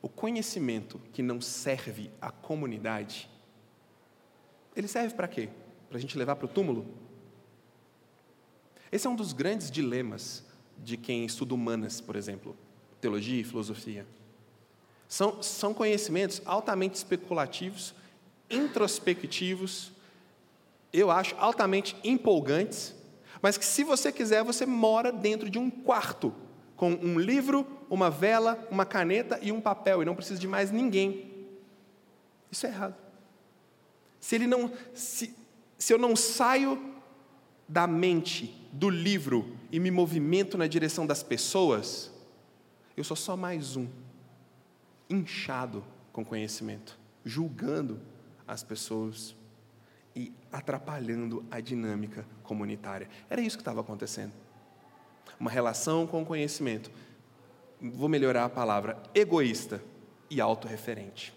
o 0.00 0.08
conhecimento 0.08 1.00
que 1.12 1.22
não 1.22 1.40
serve 1.40 2.10
à 2.20 2.30
comunidade, 2.30 3.28
ele 4.74 4.88
serve 4.88 5.14
para 5.14 5.28
quê? 5.28 5.48
Para 5.88 5.98
a 5.98 6.00
gente 6.00 6.16
levar 6.16 6.36
para 6.36 6.46
o 6.46 6.48
túmulo? 6.48 6.86
Esse 8.90 9.06
é 9.06 9.10
um 9.10 9.16
dos 9.16 9.32
grandes 9.32 9.70
dilemas 9.70 10.44
de 10.78 10.96
quem 10.96 11.24
estuda 11.24 11.54
humanas, 11.54 12.00
por 12.00 12.16
exemplo 12.16 12.56
teologia 13.02 13.40
e 13.40 13.44
filosofia. 13.44 14.06
São, 15.08 15.42
são 15.42 15.74
conhecimentos 15.74 16.40
altamente 16.46 16.94
especulativos, 16.94 17.92
introspectivos, 18.48 19.90
eu 20.92 21.10
acho 21.10 21.34
altamente 21.38 21.96
empolgantes, 22.04 22.94
mas 23.40 23.56
que 23.56 23.64
se 23.64 23.82
você 23.82 24.12
quiser, 24.12 24.44
você 24.44 24.66
mora 24.66 25.10
dentro 25.10 25.48
de 25.48 25.58
um 25.58 25.70
quarto, 25.70 26.34
com 26.76 26.92
um 26.92 27.18
livro, 27.18 27.66
uma 27.88 28.10
vela, 28.10 28.66
uma 28.70 28.84
caneta 28.84 29.38
e 29.40 29.50
um 29.50 29.60
papel, 29.60 30.02
e 30.02 30.04
não 30.04 30.14
precisa 30.14 30.38
de 30.38 30.46
mais 30.46 30.70
ninguém. 30.70 31.46
Isso 32.50 32.66
é 32.66 32.68
errado. 32.68 32.94
Se 34.20 34.34
ele 34.34 34.46
não, 34.46 34.70
se, 34.94 35.34
se 35.78 35.92
eu 35.92 35.98
não 35.98 36.14
saio 36.14 36.92
da 37.68 37.86
mente 37.86 38.54
do 38.72 38.90
livro 38.90 39.56
e 39.70 39.80
me 39.80 39.90
movimento 39.90 40.58
na 40.58 40.66
direção 40.66 41.06
das 41.06 41.22
pessoas, 41.22 42.10
eu 42.96 43.02
sou 43.02 43.16
só 43.16 43.36
mais 43.36 43.76
um, 43.76 43.88
inchado 45.08 45.84
com 46.12 46.24
conhecimento, 46.24 46.98
julgando 47.24 48.00
as 48.46 48.62
pessoas 48.62 49.34
e 50.14 50.32
atrapalhando 50.50 51.44
a 51.50 51.60
dinâmica 51.60 52.26
comunitária. 52.42 53.08
Era 53.28 53.40
isso 53.40 53.56
que 53.56 53.62
estava 53.62 53.80
acontecendo. 53.80 54.32
Uma 55.38 55.50
relação 55.50 56.06
com 56.06 56.22
o 56.22 56.26
conhecimento, 56.26 56.90
vou 57.80 58.08
melhorar 58.08 58.44
a 58.44 58.48
palavra, 58.48 59.02
egoísta 59.14 59.82
e 60.30 60.40
autorreferente. 60.40 61.34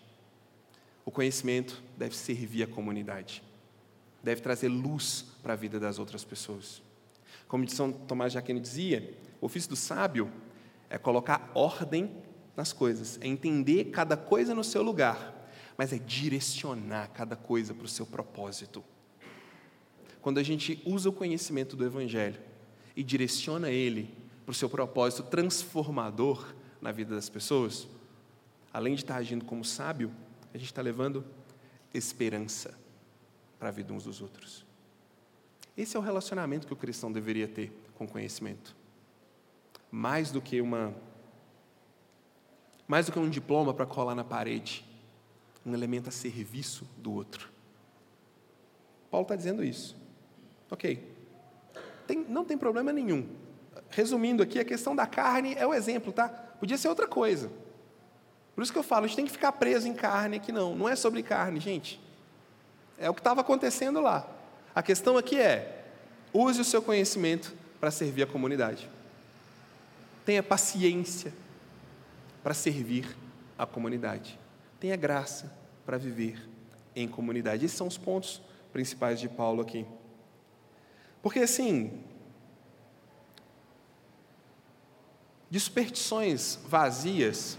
O 1.05 1.11
conhecimento 1.11 1.83
deve 1.97 2.15
servir 2.15 2.63
a 2.63 2.67
comunidade, 2.67 3.43
deve 4.23 4.41
trazer 4.41 4.67
luz 4.67 5.25
para 5.41 5.53
a 5.53 5.55
vida 5.55 5.79
das 5.79 5.99
outras 5.99 6.23
pessoas. 6.23 6.81
Como 7.47 7.67
São 7.69 7.91
Tomás 7.91 8.31
de 8.31 8.37
Aquino 8.37 8.59
dizia, 8.59 9.13
o 9.39 9.45
ofício 9.45 9.69
do 9.69 9.75
sábio 9.75 10.31
é 10.89 10.97
colocar 10.97 11.51
ordem 11.53 12.11
nas 12.55 12.73
coisas, 12.73 13.19
é 13.21 13.27
entender 13.27 13.85
cada 13.85 14.17
coisa 14.17 14.55
no 14.55 14.63
seu 14.63 14.81
lugar, 14.81 15.34
mas 15.77 15.91
é 15.93 15.97
direcionar 15.97 17.09
cada 17.09 17.35
coisa 17.35 17.73
para 17.73 17.85
o 17.85 17.89
seu 17.89 18.05
propósito. 18.05 18.83
Quando 20.21 20.39
a 20.39 20.43
gente 20.43 20.81
usa 20.85 21.09
o 21.09 21.13
conhecimento 21.13 21.75
do 21.75 21.85
Evangelho 21.85 22.39
e 22.95 23.03
direciona 23.03 23.69
ele 23.69 24.13
para 24.45 24.51
o 24.51 24.55
seu 24.55 24.69
propósito 24.69 25.23
transformador 25.23 26.53
na 26.81 26.91
vida 26.91 27.13
das 27.13 27.29
pessoas, 27.29 27.87
além 28.73 28.95
de 28.95 29.01
estar 29.01 29.15
agindo 29.15 29.45
como 29.45 29.63
sábio, 29.63 30.11
a 30.53 30.57
gente 30.57 30.67
está 30.67 30.81
levando 30.81 31.23
esperança 31.93 32.77
para 33.59 33.69
a 33.69 33.71
vida 33.71 33.93
uns 33.93 34.03
dos 34.03 34.21
outros. 34.21 34.65
Esse 35.77 35.97
é 35.97 35.99
o 35.99 36.03
relacionamento 36.03 36.65
que 36.65 36.73
o 36.73 36.77
cristão 36.77 37.11
deveria 37.11 37.47
ter 37.47 37.71
com 37.95 38.05
o 38.05 38.07
conhecimento 38.07 38.75
mais 39.91 40.29
do 40.29 40.41
que 40.41 40.59
uma 40.59 40.93
mais 42.87 43.05
do 43.05 43.11
que 43.11 43.17
um 43.17 43.29
diploma 43.29 43.73
para 43.73 43.85
colar 43.85 44.13
na 44.13 44.23
parede, 44.23 44.85
um 45.65 45.73
elemento 45.73 46.09
a 46.09 46.11
serviço 46.11 46.87
do 46.97 47.13
outro. 47.13 47.49
Paulo 49.09 49.23
está 49.23 49.35
dizendo 49.35 49.63
isso. 49.63 49.95
Ok. 50.69 51.15
Tem, 52.05 52.25
não 52.27 52.45
tem 52.45 52.57
problema 52.57 52.91
nenhum. 52.91 53.27
Resumindo 53.89 54.43
aqui, 54.43 54.59
a 54.59 54.65
questão 54.65 54.95
da 54.95 55.07
carne 55.07 55.53
é 55.55 55.65
o 55.65 55.73
exemplo, 55.73 56.11
tá? 56.11 56.27
Podia 56.27 56.77
ser 56.77 56.87
outra 56.87 57.07
coisa. 57.07 57.51
Por 58.53 58.61
isso 58.61 58.71
que 58.71 58.79
eu 58.79 58.83
falo, 58.83 59.05
a 59.05 59.07
gente 59.07 59.15
tem 59.17 59.25
que 59.25 59.31
ficar 59.31 59.51
preso 59.53 59.87
em 59.87 59.93
carne 59.93 60.37
aqui, 60.37 60.51
não. 60.51 60.75
Não 60.75 60.87
é 60.87 60.95
sobre 60.95 61.23
carne, 61.23 61.59
gente. 61.59 61.99
É 62.97 63.09
o 63.09 63.13
que 63.13 63.19
estava 63.19 63.41
acontecendo 63.41 63.99
lá. 64.01 64.29
A 64.73 64.83
questão 64.83 65.17
aqui 65.17 65.39
é: 65.39 65.85
use 66.33 66.61
o 66.61 66.65
seu 66.65 66.81
conhecimento 66.81 67.53
para 67.79 67.91
servir 67.91 68.23
a 68.23 68.27
comunidade 68.27 68.89
tenha 70.25 70.41
paciência 70.41 71.31
para 72.43 72.53
servir 72.53 73.15
a 73.57 73.65
comunidade. 73.65 74.39
Tenha 74.85 74.95
graça 74.95 75.51
para 75.83 75.97
viver 75.97 76.47
em 76.95 77.07
comunidade. 77.07 77.65
Esses 77.65 77.75
são 77.75 77.87
os 77.87 77.97
pontos 77.97 78.39
principais 78.71 79.19
de 79.19 79.27
Paulo 79.27 79.63
aqui. 79.63 79.83
Porque 81.23 81.39
assim, 81.39 82.03
de 85.49 85.59
superstições 85.59 86.59
vazias 86.67 87.57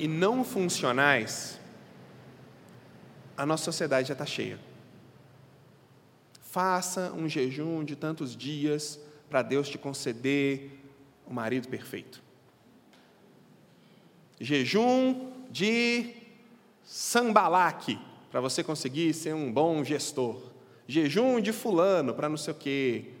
e 0.00 0.08
não 0.08 0.42
funcionais, 0.42 1.60
a 3.36 3.46
nossa 3.46 3.66
sociedade 3.66 4.08
já 4.08 4.14
está 4.14 4.26
cheia. 4.26 4.58
Faça 6.40 7.12
um 7.12 7.28
jejum 7.28 7.84
de 7.84 7.94
tantos 7.94 8.36
dias 8.36 8.98
para 9.30 9.42
Deus 9.42 9.68
te 9.68 9.78
conceder 9.78 10.72
o 11.24 11.32
marido 11.32 11.68
perfeito. 11.68 12.20
Jejum 14.40 15.30
de 15.52 16.23
sambalaque, 16.84 17.98
para 18.30 18.40
você 18.40 18.62
conseguir 18.62 19.14
ser 19.14 19.34
um 19.34 19.52
bom 19.52 19.82
gestor. 19.82 20.40
Jejum 20.86 21.40
de 21.40 21.52
fulano, 21.52 22.14
para 22.14 22.28
não 22.28 22.36
sei 22.36 22.52
o 22.52 22.56
quê. 22.56 23.12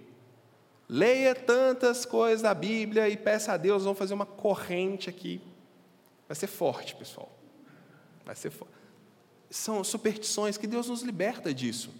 Leia 0.88 1.34
tantas 1.34 2.04
coisas 2.04 2.42
da 2.42 2.52
Bíblia 2.52 3.08
e 3.08 3.16
peça 3.16 3.52
a 3.52 3.56
Deus, 3.56 3.84
vamos 3.84 3.98
fazer 3.98 4.12
uma 4.12 4.26
corrente 4.26 5.08
aqui. 5.08 5.40
Vai 6.28 6.36
ser 6.36 6.46
forte, 6.46 6.94
pessoal. 6.94 7.30
Vai 8.24 8.34
ser 8.34 8.50
forte. 8.50 8.74
São 9.50 9.82
superstições 9.84 10.56
que 10.56 10.66
Deus 10.66 10.88
nos 10.88 11.02
liberta 11.02 11.54
disso. 11.54 11.90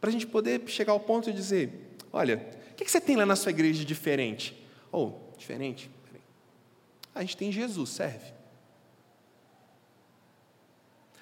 Para 0.00 0.10
a 0.10 0.12
gente 0.12 0.26
poder 0.26 0.62
chegar 0.66 0.92
ao 0.92 1.00
ponto 1.00 1.30
de 1.30 1.36
dizer: 1.36 1.96
olha, 2.12 2.44
o 2.72 2.74
que 2.74 2.90
você 2.90 3.00
tem 3.00 3.16
lá 3.16 3.24
na 3.24 3.36
sua 3.36 3.50
igreja 3.50 3.78
de 3.80 3.84
diferente? 3.84 4.60
Ou, 4.90 5.30
oh, 5.32 5.38
diferente? 5.38 5.88
A 7.14 7.20
gente 7.20 7.36
tem 7.36 7.52
Jesus, 7.52 7.90
serve. 7.90 8.32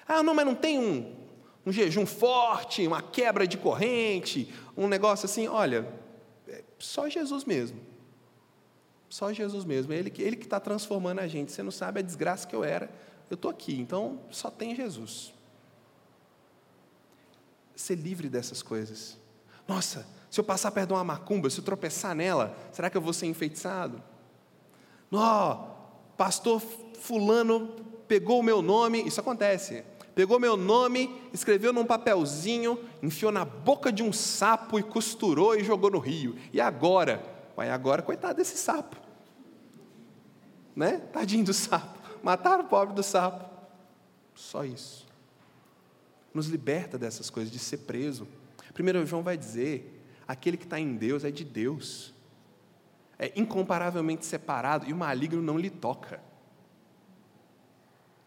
Ah, 0.07 0.23
não, 0.23 0.33
mas 0.33 0.45
não 0.45 0.55
tem 0.55 0.79
um, 0.79 1.15
um 1.65 1.71
jejum 1.71 2.05
forte, 2.05 2.85
uma 2.85 3.01
quebra 3.01 3.47
de 3.47 3.57
corrente, 3.57 4.53
um 4.75 4.87
negócio 4.87 5.25
assim. 5.25 5.47
Olha, 5.47 5.87
é 6.47 6.63
só 6.79 7.07
Jesus 7.07 7.45
mesmo. 7.45 7.79
Só 9.09 9.31
Jesus 9.31 9.65
mesmo. 9.65 9.93
Ele, 9.93 10.11
ele 10.17 10.35
que 10.35 10.45
está 10.45 10.59
transformando 10.59 11.19
a 11.19 11.27
gente. 11.27 11.51
Você 11.51 11.61
não 11.61 11.71
sabe 11.71 11.99
a 11.99 12.03
desgraça 12.03 12.47
que 12.47 12.55
eu 12.55 12.63
era. 12.63 12.89
Eu 13.29 13.35
estou 13.35 13.51
aqui, 13.51 13.79
então 13.79 14.19
só 14.29 14.49
tem 14.49 14.75
Jesus. 14.75 15.33
Ser 17.75 17.95
livre 17.95 18.29
dessas 18.29 18.61
coisas. 18.61 19.17
Nossa, 19.67 20.05
se 20.29 20.39
eu 20.39 20.43
passar 20.43 20.71
perto 20.71 20.89
de 20.89 20.93
uma 20.93 21.03
macumba, 21.03 21.49
se 21.49 21.59
eu 21.59 21.63
tropeçar 21.63 22.15
nela, 22.15 22.55
será 22.71 22.89
que 22.89 22.97
eu 22.97 23.01
vou 23.01 23.13
ser 23.13 23.27
enfeitiçado? 23.27 24.01
Ó, 25.11 25.53
oh, 25.53 26.15
pastor 26.15 26.61
fulano 26.99 27.67
pegou 28.07 28.39
o 28.39 28.43
meu 28.43 28.61
nome, 28.61 29.01
isso 29.03 29.19
acontece 29.19 29.83
pegou 30.21 30.39
meu 30.39 30.55
nome, 30.55 31.19
escreveu 31.33 31.73
num 31.73 31.83
papelzinho, 31.83 32.77
enfiou 33.01 33.31
na 33.31 33.43
boca 33.43 33.91
de 33.91 34.03
um 34.03 34.13
sapo 34.13 34.77
e 34.77 34.83
costurou 34.83 35.55
e 35.55 35.63
jogou 35.63 35.89
no 35.89 35.97
rio. 35.97 36.37
E 36.53 36.61
agora? 36.61 37.23
Vai 37.55 37.71
agora, 37.71 38.03
coitado 38.03 38.35
desse 38.35 38.55
sapo. 38.55 38.97
Né? 40.75 40.99
Tadinho 41.11 41.43
do 41.43 41.55
sapo. 41.55 41.99
Mataram 42.21 42.65
o 42.65 42.67
pobre 42.67 42.93
do 42.93 43.01
sapo. 43.01 43.49
Só 44.35 44.63
isso. 44.63 45.07
Nos 46.31 46.45
liberta 46.45 46.99
dessas 46.99 47.31
coisas, 47.31 47.51
de 47.51 47.57
ser 47.57 47.77
preso. 47.77 48.27
Primeiro 48.75 49.03
João 49.07 49.23
vai 49.23 49.35
dizer: 49.35 50.05
aquele 50.27 50.55
que 50.55 50.65
está 50.65 50.79
em 50.79 50.95
Deus 50.95 51.23
é 51.23 51.31
de 51.31 51.43
Deus. 51.43 52.13
É 53.17 53.31
incomparavelmente 53.35 54.23
separado 54.27 54.87
e 54.87 54.93
o 54.93 54.95
maligno 54.95 55.41
não 55.41 55.57
lhe 55.57 55.71
toca. 55.71 56.21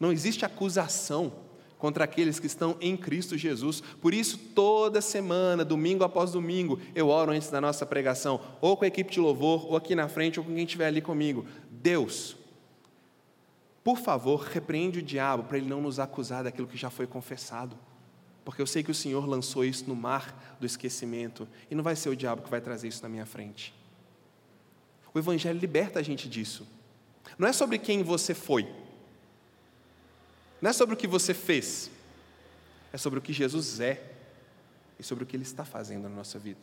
Não 0.00 0.10
existe 0.10 0.44
acusação 0.44 1.53
contra 1.84 2.04
aqueles 2.04 2.40
que 2.40 2.46
estão 2.46 2.78
em 2.80 2.96
Cristo 2.96 3.36
Jesus. 3.36 3.82
Por 4.00 4.14
isso, 4.14 4.38
toda 4.38 5.02
semana, 5.02 5.62
domingo 5.62 6.02
após 6.02 6.32
domingo, 6.32 6.80
eu 6.94 7.08
oro 7.08 7.30
antes 7.30 7.50
da 7.50 7.60
nossa 7.60 7.84
pregação, 7.84 8.40
ou 8.62 8.74
com 8.74 8.86
a 8.86 8.88
equipe 8.88 9.12
de 9.12 9.20
louvor, 9.20 9.66
ou 9.66 9.76
aqui 9.76 9.94
na 9.94 10.08
frente, 10.08 10.40
ou 10.40 10.46
com 10.46 10.54
quem 10.54 10.64
estiver 10.64 10.86
ali 10.86 11.02
comigo. 11.02 11.44
Deus, 11.70 12.38
por 13.84 13.98
favor, 13.98 14.40
repreende 14.44 15.00
o 15.00 15.02
diabo 15.02 15.42
para 15.42 15.58
ele 15.58 15.68
não 15.68 15.82
nos 15.82 16.00
acusar 16.00 16.42
daquilo 16.42 16.66
que 16.66 16.78
já 16.78 16.88
foi 16.88 17.06
confessado. 17.06 17.76
Porque 18.46 18.62
eu 18.62 18.66
sei 18.66 18.82
que 18.82 18.90
o 18.90 18.94
Senhor 18.94 19.28
lançou 19.28 19.62
isso 19.62 19.84
no 19.86 19.94
mar 19.94 20.56
do 20.58 20.64
esquecimento, 20.64 21.46
e 21.70 21.74
não 21.74 21.84
vai 21.84 21.96
ser 21.96 22.08
o 22.08 22.16
diabo 22.16 22.40
que 22.40 22.50
vai 22.50 22.62
trazer 22.62 22.88
isso 22.88 23.02
na 23.02 23.10
minha 23.10 23.26
frente. 23.26 23.74
O 25.12 25.18
Evangelho 25.18 25.58
liberta 25.58 25.98
a 25.98 26.02
gente 26.02 26.30
disso. 26.30 26.66
Não 27.38 27.46
é 27.46 27.52
sobre 27.52 27.78
quem 27.78 28.02
você 28.02 28.32
foi, 28.32 28.66
não 30.64 30.70
é 30.70 30.72
sobre 30.72 30.94
o 30.94 30.96
que 30.96 31.06
você 31.06 31.34
fez, 31.34 31.90
é 32.90 32.96
sobre 32.96 33.18
o 33.18 33.22
que 33.22 33.34
Jesus 33.34 33.80
é 33.80 34.02
e 34.98 35.02
sobre 35.02 35.22
o 35.22 35.26
que 35.26 35.36
Ele 35.36 35.42
está 35.42 35.62
fazendo 35.62 36.04
na 36.04 36.08
nossa 36.08 36.38
vida. 36.38 36.58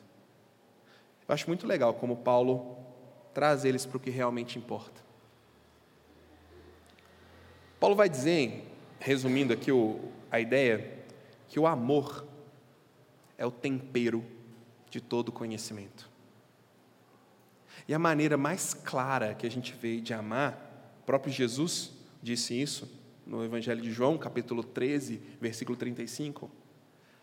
Eu 1.27 1.35
acho 1.35 1.45
muito 1.45 1.67
legal 1.67 1.93
como 1.93 2.17
Paulo 2.17 2.77
traz 3.31 3.63
eles 3.63 3.85
para 3.85 3.97
o 3.97 3.99
que 3.99 4.09
realmente 4.09 4.57
importa. 4.57 4.99
Paulo 7.79 7.95
vai 7.95 8.09
dizer, 8.09 8.67
resumindo 8.99 9.53
aqui 9.53 9.71
o, 9.71 9.99
a 10.31 10.39
ideia, 10.39 11.05
que 11.47 11.59
o 11.59 11.67
amor 11.67 12.25
é 13.37 13.45
o 13.45 13.51
tempero 13.51 14.25
de 14.89 14.99
todo 14.99 15.31
conhecimento. 15.31 16.09
E 17.87 17.93
a 17.93 17.99
maneira 17.99 18.35
mais 18.35 18.73
clara 18.73 19.35
que 19.35 19.45
a 19.45 19.51
gente 19.51 19.73
vê 19.73 20.01
de 20.01 20.11
amar, 20.11 20.97
o 21.03 21.05
próprio 21.05 21.31
Jesus 21.31 21.91
disse 22.23 22.59
isso, 22.59 22.99
no 23.31 23.45
Evangelho 23.45 23.81
de 23.81 23.93
João, 23.93 24.17
capítulo 24.17 24.61
13, 24.61 25.21
versículo 25.39 25.77
35, 25.77 26.51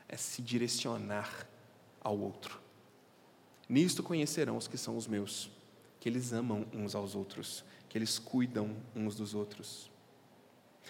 é 0.08 0.16
se 0.16 0.40
direcionar 0.40 1.46
ao 2.00 2.18
outro. 2.18 2.58
Nisto 3.68 4.02
conhecerão 4.02 4.56
os 4.56 4.66
que 4.66 4.78
são 4.78 4.96
os 4.96 5.06
meus, 5.06 5.50
que 6.00 6.08
eles 6.08 6.32
amam 6.32 6.66
uns 6.72 6.94
aos 6.94 7.14
outros, 7.14 7.62
que 7.90 7.98
eles 7.98 8.18
cuidam 8.18 8.74
uns 8.96 9.16
dos 9.16 9.34
outros. 9.34 9.90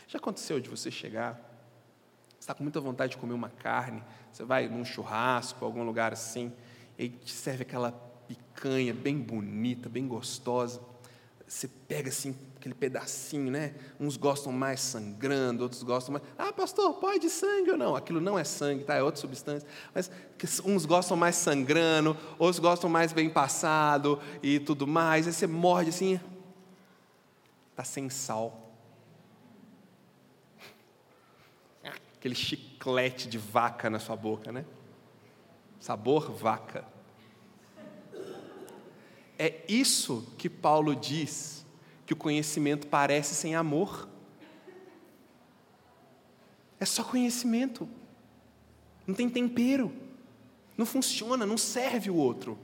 Já 0.07 0.19
aconteceu 0.21 0.61
de 0.61 0.71
você 0.71 0.89
chegar, 0.89 1.35
você 1.35 2.39
está 2.39 2.55
com 2.55 2.63
muita 2.63 2.81
vontade 2.81 3.11
de 3.11 3.19
comer 3.19 3.35
uma 3.35 3.51
carne, 3.51 4.05
você 4.33 4.45
vai 4.45 4.69
num 4.69 4.85
churrasco, 4.85 5.65
algum 5.65 5.83
lugar 5.83 6.13
assim, 6.13 6.53
e 6.97 7.09
te 7.09 7.33
serve 7.33 7.63
aquela 7.63 7.91
picanha 7.91 8.95
bem 8.95 9.19
bonita, 9.19 9.89
bem 9.89 10.07
gostosa. 10.07 10.81
Você 11.45 11.67
pega 11.67 12.09
assim 12.09 12.37
aquele 12.59 12.75
pedacinho, 12.75 13.51
né? 13.51 13.75
Uns 13.99 14.17
gostam 14.17 14.53
mais 14.53 14.81
sangrando, 14.81 15.63
outros 15.63 15.83
gostam 15.83 16.15
mais. 16.15 16.25
Ah, 16.37 16.53
pastor, 16.53 16.95
pode 16.95 17.31
sangue 17.31 17.71
ou 17.71 17.79
não? 17.79 17.95
Aquilo 17.95 18.21
não 18.21 18.39
é 18.39 18.45
sangue, 18.45 18.85
tá? 18.85 18.95
É 18.95 19.03
outra 19.03 19.21
substância. 19.21 19.67
Mas 19.95 20.11
uns 20.65 20.85
gostam 20.85 21.17
mais 21.17 21.37
sangrando, 21.37 22.17
outros 22.39 22.59
gostam 22.59 22.91
mais 22.91 23.13
bem 23.13 23.31
passado 23.31 24.21
e 24.43 24.59
tudo 24.59 24.87
mais. 24.87 25.27
Aí 25.27 25.33
você 25.33 25.47
morde 25.47 25.91
assim, 25.91 26.21
tá 27.77 27.85
sem 27.85 28.11
sal. 28.11 28.65
Aquele 32.17 32.35
chiclete 32.35 33.29
de 33.29 33.39
vaca 33.39 33.89
na 33.89 34.01
sua 34.01 34.17
boca, 34.17 34.51
né? 34.51 34.65
Sabor 35.79 36.33
vaca. 36.33 36.85
É 39.39 39.65
isso 39.69 40.27
que 40.37 40.51
Paulo 40.51 40.97
diz 40.97 41.58
que 42.09 42.15
o 42.15 42.17
conhecimento 42.17 42.87
parece 42.87 43.35
sem 43.35 43.55
amor. 43.55 44.09
É 46.81 46.87
só 46.87 47.05
conhecimento. 47.05 47.87
Não 49.07 49.15
tem 49.15 49.29
tempero. 49.29 49.93
Não 50.75 50.87
funciona, 50.87 51.45
não 51.45 51.59
serve 51.59 52.09
o 52.09 52.17
outro. 52.17 52.57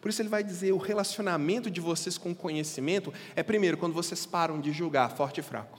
Por 0.00 0.08
isso 0.08 0.20
ele 0.20 0.28
vai 0.28 0.42
dizer: 0.42 0.72
o 0.72 0.76
relacionamento 0.76 1.70
de 1.70 1.80
vocês 1.80 2.18
com 2.18 2.32
o 2.32 2.34
conhecimento 2.34 3.14
é 3.36 3.44
primeiro 3.44 3.76
quando 3.78 3.92
vocês 3.92 4.26
param 4.26 4.60
de 4.60 4.72
julgar 4.72 5.08
forte 5.16 5.38
e 5.38 5.42
fraco. 5.42 5.78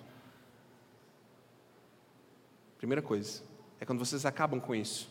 Primeira 2.78 3.02
coisa, 3.02 3.42
é 3.78 3.86
quando 3.86 4.00
vocês 4.00 4.26
acabam 4.26 4.62
com 4.62 4.74
isso. 4.74 5.10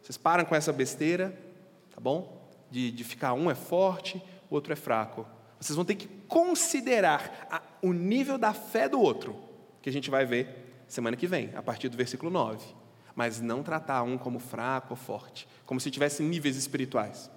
Vocês 0.00 0.16
param 0.16 0.44
com 0.44 0.54
essa 0.54 0.72
besteira, 0.72 1.36
tá 1.92 2.00
bom? 2.00 2.48
De, 2.70 2.92
de 2.92 3.02
ficar 3.02 3.32
um 3.32 3.50
é 3.50 3.56
forte, 3.56 4.22
o 4.48 4.54
outro 4.54 4.72
é 4.72 4.76
fraco. 4.76 5.26
Vocês 5.62 5.76
vão 5.76 5.84
ter 5.84 5.94
que 5.94 6.08
considerar 6.26 7.46
a, 7.48 7.62
o 7.80 7.92
nível 7.92 8.36
da 8.36 8.52
fé 8.52 8.88
do 8.88 9.00
outro, 9.00 9.36
que 9.80 9.88
a 9.88 9.92
gente 9.92 10.10
vai 10.10 10.26
ver 10.26 10.82
semana 10.88 11.16
que 11.16 11.26
vem, 11.26 11.54
a 11.54 11.62
partir 11.62 11.88
do 11.88 11.96
versículo 11.96 12.32
9. 12.32 12.66
Mas 13.14 13.40
não 13.40 13.62
tratar 13.62 14.02
um 14.02 14.18
como 14.18 14.40
fraco 14.40 14.88
ou 14.90 14.96
forte, 14.96 15.46
como 15.64 15.80
se 15.80 15.88
tivesse 15.88 16.20
níveis 16.20 16.56
espirituais. 16.56 17.30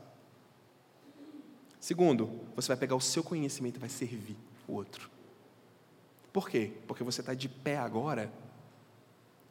Segundo, 1.79 2.41
você 2.55 2.69
vai 2.69 2.77
pegar 2.77 2.95
o 2.95 3.01
seu 3.01 3.23
conhecimento 3.23 3.75
e 3.75 3.79
vai 3.79 3.89
servir 3.89 4.37
o 4.67 4.73
outro. 4.73 5.07
Por 6.33 6.49
quê? 6.49 6.71
Porque 6.87 7.03
você 7.03 7.21
está 7.21 7.35
de 7.35 7.47
pé 7.47 7.77
agora, 7.77 8.33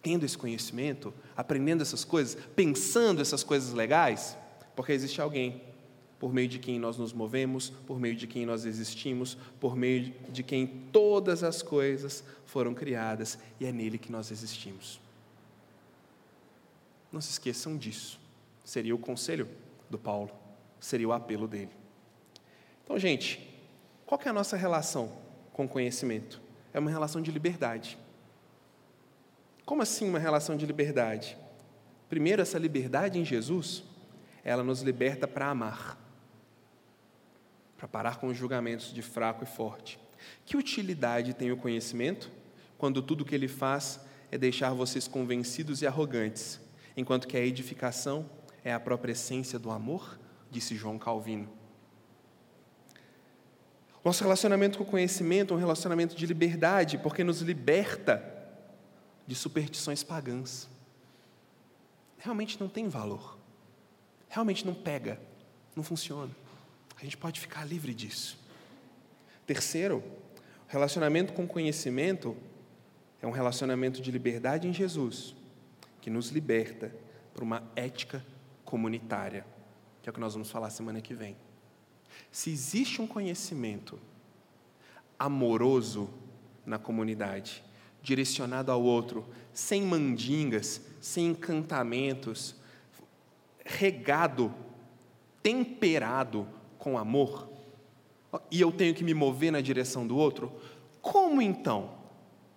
tendo 0.03 0.27
esse 0.27 0.37
conhecimento, 0.37 1.15
aprendendo 1.37 1.83
essas 1.83 2.05
coisas, 2.05 2.37
pensando 2.57 3.23
essas 3.23 3.45
coisas 3.45 3.73
legais, 3.73 4.37
porque 4.75 4.91
existe 4.91 5.21
alguém 5.21 5.63
por 6.19 6.33
meio 6.33 6.49
de 6.49 6.59
quem 6.59 6.79
nós 6.79 6.97
nos 6.97 7.13
movemos, 7.13 7.71
por 7.87 7.99
meio 7.99 8.15
de 8.15 8.27
quem 8.27 8.47
nós 8.47 8.65
existimos, 8.65 9.37
por 9.61 9.77
meio 9.77 10.13
de 10.29 10.43
quem 10.43 10.67
todas 10.93 11.43
as 11.43 11.63
coisas 11.63 12.25
foram 12.47 12.75
criadas 12.75 13.39
e 13.61 13.67
é 13.67 13.73
nele 13.73 13.99
que 13.99 14.11
nós 14.11 14.31
existimos. 14.31 15.01
Não 17.13 17.21
se 17.21 17.31
esqueçam 17.31 17.77
disso. 17.77 18.19
Seria 18.65 18.95
o 18.95 18.99
conselho 18.99 19.49
do 19.91 19.99
Paulo, 19.99 20.31
seria 20.81 21.09
o 21.09 21.13
apelo 21.13 21.47
dele. 21.47 21.71
Então, 22.83 22.99
gente, 22.99 23.55
qual 24.07 24.21
é 24.25 24.29
a 24.29 24.33
nossa 24.33 24.57
relação 24.57 25.13
com 25.53 25.65
o 25.65 25.69
conhecimento? 25.69 26.41
É 26.73 26.79
uma 26.79 26.91
relação 26.91 27.21
de 27.23 27.31
liberdade. 27.31 27.99
Como 29.65 29.83
assim 29.83 30.09
uma 30.09 30.19
relação 30.19 30.57
de 30.57 30.67
liberdade? 30.67 31.37
Primeiro, 32.09 32.43
essa 32.43 32.59
liberdade 32.59 33.19
em 33.19 33.25
Jesus, 33.25 33.83
ela 34.43 34.63
nos 34.63 34.83
liberta 34.83 35.27
para 35.27 35.49
amar, 35.49 35.99
para 37.85 37.89
parar 37.89 38.17
com 38.17 38.29
os 38.29 38.37
julgamentos 38.37 38.95
de 38.95 39.03
fraco 39.03 39.45
e 39.45 39.47
forte. 39.47 40.01
Que 40.47 40.57
utilidade 40.57 41.35
tem 41.35 41.53
o 41.53 41.57
conhecimento 41.57 42.33
quando 42.79 43.03
tudo 43.03 43.21
o 43.21 43.25
que 43.27 43.35
ele 43.35 43.47
faz 43.47 44.01
é 44.33 44.39
deixar 44.39 44.73
vocês 44.73 45.07
convencidos 45.07 45.83
e 45.83 45.87
arrogantes, 45.87 46.59
enquanto 46.97 47.29
que 47.29 47.37
a 47.37 47.41
edificação 47.41 48.25
é 48.65 48.73
a 48.73 48.81
própria 48.81 49.13
essência 49.13 49.59
do 49.59 49.71
amor? 49.71 50.19
Disse 50.51 50.75
João 50.75 50.99
Calvino. 50.99 51.47
Nosso 54.03 54.23
relacionamento 54.23 54.79
com 54.79 54.85
o 54.85 54.87
conhecimento 54.87 55.53
é 55.53 55.57
um 55.57 55.61
relacionamento 55.61 56.17
de 56.17 56.25
liberdade, 56.25 56.97
porque 56.97 57.23
nos 57.23 57.43
liberta 57.43 58.25
de 59.27 59.35
superstições 59.35 60.03
pagãs. 60.03 60.71
Realmente 62.17 62.59
não 62.59 62.69
tem 62.69 62.89
valor. 62.89 63.37
Realmente 64.31 64.65
não 64.65 64.73
pega. 64.73 65.21
Não 65.77 65.83
funciona. 65.83 66.31
A 66.97 67.05
gente 67.05 67.17
pode 67.17 67.41
ficar 67.41 67.65
livre 67.65 67.93
disso. 67.93 68.39
Terceiro, 69.47 70.03
relacionamento 70.69 71.33
com 71.33 71.47
conhecimento 71.47 72.37
é 73.21 73.27
um 73.27 73.31
relacionamento 73.31 74.01
de 74.01 74.11
liberdade 74.11 74.67
em 74.69 74.73
Jesus, 74.73 75.35
que 76.01 76.11
nos 76.11 76.29
liberta 76.29 76.95
para 77.33 77.45
uma 77.45 77.63
ética 77.75 78.25
comunitária, 78.65 79.47
que 80.03 80.09
é 80.09 80.11
o 80.11 80.13
que 80.13 80.21
nós 80.21 80.35
vamos 80.35 80.51
falar 80.51 80.71
semana 80.71 81.01
que 81.01 81.15
vem. 81.15 81.37
Se 82.31 82.51
existe 82.51 83.01
um 83.01 83.07
conhecimento 83.07 83.99
amoroso 85.19 86.11
na 86.65 86.79
comunidade, 86.79 87.63
direcionado 88.03 88.71
ao 88.71 88.83
outro, 88.83 89.27
sem 89.53 89.83
mandingas, 89.83 90.81
sem 91.01 91.27
encantamentos, 91.27 92.57
regado, 93.65 94.55
temperado 95.43 96.47
com 96.85 96.99
amor, 96.99 97.49
e 98.51 98.61
eu 98.61 98.71
tenho 98.71 98.95
que 98.95 99.03
me 99.03 99.15
mover 99.15 99.51
na 99.51 99.63
direção 99.63 100.07
do 100.07 100.19
outro, 100.19 100.53
como 101.01 101.41
então 101.41 101.95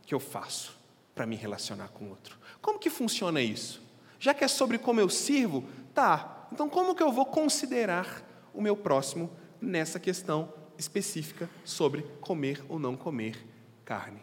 que 0.05 0.13
eu 0.13 0.19
faço 0.19 0.77
para 1.15 1.25
me 1.25 1.37
relacionar 1.37 1.87
com 1.87 2.03
o 2.03 2.09
outro? 2.09 2.37
Como 2.61 2.77
que 2.77 2.89
funciona 2.89 3.41
isso? 3.41 3.81
Já 4.19 4.33
que 4.33 4.43
é 4.43 4.47
sobre 4.49 4.77
como 4.77 4.99
eu 4.99 5.07
sirvo, 5.07 5.63
tá, 5.93 6.45
então 6.51 6.67
como 6.67 6.93
que 6.93 7.01
eu 7.01 7.09
vou 7.09 7.25
considerar 7.25 8.21
o 8.53 8.61
meu 8.61 8.75
próximo 8.75 9.31
nessa 9.61 9.97
questão 9.97 10.51
específica 10.77 11.49
sobre 11.63 12.01
comer 12.19 12.61
ou 12.67 12.77
não 12.77 12.97
comer 12.97 13.47
carne. 13.85 14.19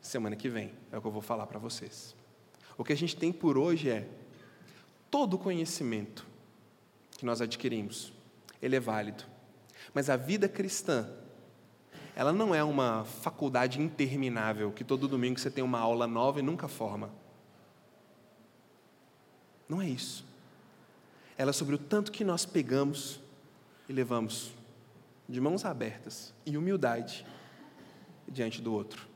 Semana 0.00 0.36
que 0.36 0.48
vem 0.48 0.72
é 0.92 0.98
o 0.98 1.00
que 1.00 1.08
eu 1.08 1.12
vou 1.12 1.22
falar 1.22 1.48
para 1.48 1.58
vocês. 1.58 2.14
O 2.78 2.84
que 2.84 2.92
a 2.92 2.96
gente 2.96 3.16
tem 3.16 3.32
por 3.32 3.58
hoje 3.58 3.90
é 3.90 4.06
todo 5.10 5.36
conhecimento 5.36 6.24
que 7.18 7.26
nós 7.26 7.40
adquirimos, 7.40 8.12
ele 8.60 8.76
é 8.76 8.80
válido. 8.80 9.31
Mas 9.94 10.08
a 10.08 10.16
vida 10.16 10.48
cristã, 10.48 11.08
ela 12.14 12.32
não 12.32 12.54
é 12.54 12.62
uma 12.62 13.04
faculdade 13.04 13.80
interminável 13.80 14.72
que 14.72 14.84
todo 14.84 15.08
domingo 15.08 15.38
você 15.38 15.50
tem 15.50 15.62
uma 15.62 15.78
aula 15.78 16.06
nova 16.06 16.38
e 16.38 16.42
nunca 16.42 16.68
forma. 16.68 17.10
Não 19.68 19.80
é 19.80 19.88
isso. 19.88 20.24
Ela 21.36 21.50
é 21.50 21.52
sobre 21.52 21.74
o 21.74 21.78
tanto 21.78 22.12
que 22.12 22.24
nós 22.24 22.44
pegamos 22.44 23.20
e 23.88 23.92
levamos 23.92 24.52
de 25.28 25.40
mãos 25.40 25.64
abertas 25.64 26.34
e 26.44 26.56
humildade 26.56 27.24
diante 28.28 28.60
do 28.60 28.72
outro. 28.72 29.08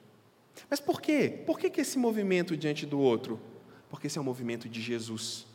Mas 0.70 0.80
por 0.80 1.00
quê? 1.00 1.42
Por 1.46 1.58
que, 1.58 1.68
que 1.68 1.80
esse 1.80 1.98
movimento 1.98 2.56
diante 2.56 2.86
do 2.86 2.98
outro? 2.98 3.38
Porque 3.90 4.06
esse 4.06 4.16
é 4.16 4.20
o 4.20 4.24
movimento 4.24 4.68
de 4.68 4.80
Jesus 4.80 5.46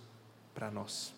para 0.54 0.70
nós. 0.70 1.14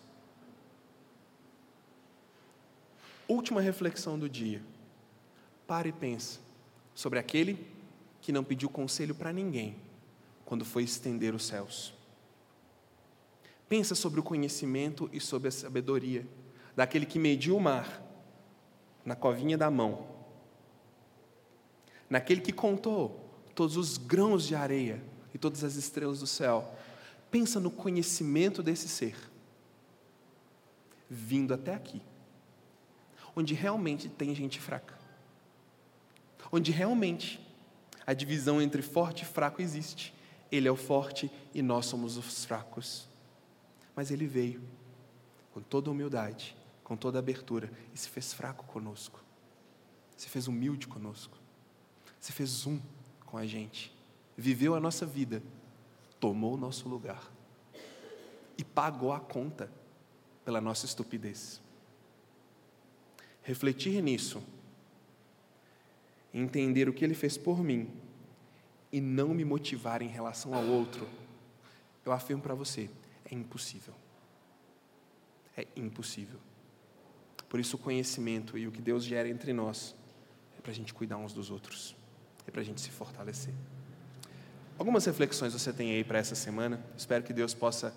Última 3.28 3.60
reflexão 3.60 4.18
do 4.18 4.28
dia. 4.28 4.62
Pare 5.66 5.88
e 5.88 5.92
pense 5.92 6.38
sobre 6.94 7.18
aquele 7.18 7.66
que 8.20 8.32
não 8.32 8.44
pediu 8.44 8.68
conselho 8.68 9.14
para 9.14 9.32
ninguém 9.32 9.76
quando 10.44 10.64
foi 10.64 10.82
estender 10.82 11.34
os 11.34 11.46
céus. 11.46 11.94
Pensa 13.68 13.94
sobre 13.94 14.20
o 14.20 14.22
conhecimento 14.22 15.08
e 15.12 15.20
sobre 15.20 15.48
a 15.48 15.52
sabedoria 15.52 16.26
daquele 16.76 17.06
que 17.06 17.18
mediu 17.18 17.56
o 17.56 17.60
mar 17.60 18.02
na 19.04 19.16
covinha 19.16 19.56
da 19.56 19.70
mão, 19.70 20.06
naquele 22.08 22.40
que 22.40 22.52
contou 22.52 23.20
todos 23.54 23.76
os 23.76 23.96
grãos 23.96 24.46
de 24.46 24.54
areia 24.54 25.02
e 25.32 25.38
todas 25.38 25.64
as 25.64 25.76
estrelas 25.76 26.20
do 26.20 26.26
céu. 26.26 26.74
Pensa 27.30 27.58
no 27.58 27.70
conhecimento 27.70 28.62
desse 28.62 28.88
ser 28.88 29.16
vindo 31.08 31.54
até 31.54 31.74
aqui, 31.74 32.00
onde 33.36 33.54
realmente 33.54 34.08
tem 34.08 34.34
gente 34.34 34.60
fraca, 34.60 34.98
onde 36.50 36.70
realmente 36.70 37.40
a 38.06 38.12
divisão 38.12 38.60
entre 38.60 38.82
forte 38.82 39.22
e 39.22 39.26
fraco 39.26 39.62
existe. 39.62 40.14
Ele 40.52 40.68
é 40.68 40.70
o 40.70 40.76
forte 40.76 41.30
e 41.52 41.62
nós 41.62 41.86
somos 41.86 42.16
os 42.16 42.44
fracos. 42.44 43.08
Mas 43.96 44.10
ele 44.10 44.26
veio 44.26 44.62
com 45.52 45.60
toda 45.60 45.90
humildade 45.90 46.54
com 46.84 46.96
toda 46.96 47.18
abertura 47.18 47.72
e 47.92 47.98
se 47.98 48.08
fez 48.08 48.32
fraco 48.32 48.66
conosco. 48.66 49.24
Se 50.16 50.28
fez 50.28 50.46
humilde 50.46 50.86
conosco. 50.86 51.36
Se 52.20 52.30
fez 52.30 52.66
um 52.66 52.78
com 53.24 53.38
a 53.38 53.46
gente. 53.46 53.92
Viveu 54.36 54.74
a 54.74 54.80
nossa 54.80 55.06
vida. 55.06 55.42
Tomou 56.20 56.54
o 56.54 56.58
nosso 56.58 56.88
lugar. 56.88 57.32
E 58.56 58.62
pagou 58.62 59.12
a 59.12 59.18
conta 59.18 59.72
pela 60.44 60.60
nossa 60.60 60.84
estupidez. 60.84 61.60
Refletir 63.44 64.02
nisso, 64.02 64.42
entender 66.32 66.88
o 66.88 66.92
que 66.92 67.04
ele 67.04 67.14
fez 67.14 67.38
por 67.38 67.62
mim 67.62 67.88
e 68.90 69.00
não 69.00 69.28
me 69.28 69.44
motivar 69.44 70.02
em 70.02 70.08
relação 70.08 70.54
ao 70.54 70.64
outro, 70.64 71.06
eu 72.04 72.10
afirmo 72.10 72.42
para 72.42 72.54
você, 72.54 72.90
é 73.24 73.34
impossível. 73.34 73.94
É 75.56 75.66
impossível. 75.76 76.40
Por 77.48 77.60
isso, 77.60 77.76
o 77.76 77.78
conhecimento 77.78 78.58
e 78.58 78.66
o 78.66 78.72
que 78.72 78.82
Deus 78.82 79.04
gera 79.04 79.28
entre 79.28 79.52
nós 79.52 79.94
é 80.58 80.60
para 80.60 80.72
a 80.72 80.74
gente 80.74 80.92
cuidar 80.92 81.18
uns 81.18 81.32
dos 81.32 81.50
outros, 81.50 81.94
é 82.46 82.50
para 82.50 82.62
a 82.62 82.64
gente 82.64 82.80
se 82.80 82.90
fortalecer. 82.90 83.54
Algumas 84.76 85.04
reflexões 85.04 85.52
você 85.52 85.72
tem 85.72 85.92
aí 85.92 86.02
para 86.02 86.18
essa 86.18 86.34
semana. 86.34 86.84
Espero 86.96 87.22
que 87.22 87.32
Deus 87.32 87.54
possa 87.54 87.94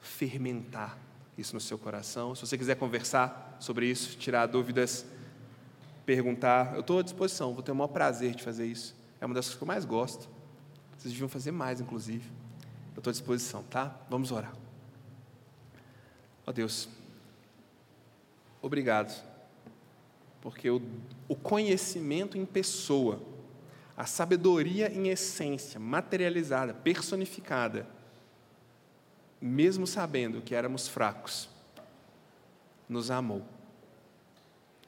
fermentar 0.00 0.98
isso 1.42 1.54
no 1.54 1.60
seu 1.60 1.76
coração. 1.76 2.34
Se 2.34 2.46
você 2.46 2.56
quiser 2.56 2.76
conversar 2.76 3.56
sobre 3.60 3.86
isso, 3.86 4.16
tirar 4.16 4.46
dúvidas, 4.46 5.04
perguntar, 6.06 6.74
eu 6.74 6.80
estou 6.80 7.00
à 7.00 7.02
disposição. 7.02 7.52
Vou 7.52 7.62
ter 7.62 7.72
o 7.72 7.74
maior 7.74 7.88
prazer 7.88 8.34
de 8.34 8.42
fazer 8.42 8.66
isso. 8.66 8.94
É 9.20 9.26
uma 9.26 9.34
das 9.34 9.44
coisas 9.46 9.58
que 9.58 9.62
eu 9.62 9.68
mais 9.68 9.84
gosto. 9.84 10.28
Vocês 10.96 11.12
deviam 11.12 11.28
fazer 11.28 11.50
mais, 11.50 11.80
inclusive. 11.80 12.30
Eu 12.94 13.00
estou 13.00 13.10
à 13.10 13.12
disposição, 13.12 13.62
tá? 13.64 14.00
Vamos 14.08 14.32
orar. 14.32 14.54
Ó 16.46 16.50
oh, 16.50 16.52
Deus, 16.52 16.88
obrigado, 18.60 19.22
porque 20.40 20.68
o, 20.68 20.82
o 21.28 21.36
conhecimento 21.36 22.36
em 22.36 22.44
pessoa, 22.44 23.20
a 23.96 24.06
sabedoria 24.06 24.92
em 24.92 25.08
essência, 25.08 25.78
materializada, 25.78 26.74
personificada, 26.74 27.86
mesmo 29.42 29.88
sabendo 29.88 30.40
que 30.40 30.54
éramos 30.54 30.86
fracos, 30.86 31.48
nos 32.88 33.10
amou 33.10 33.44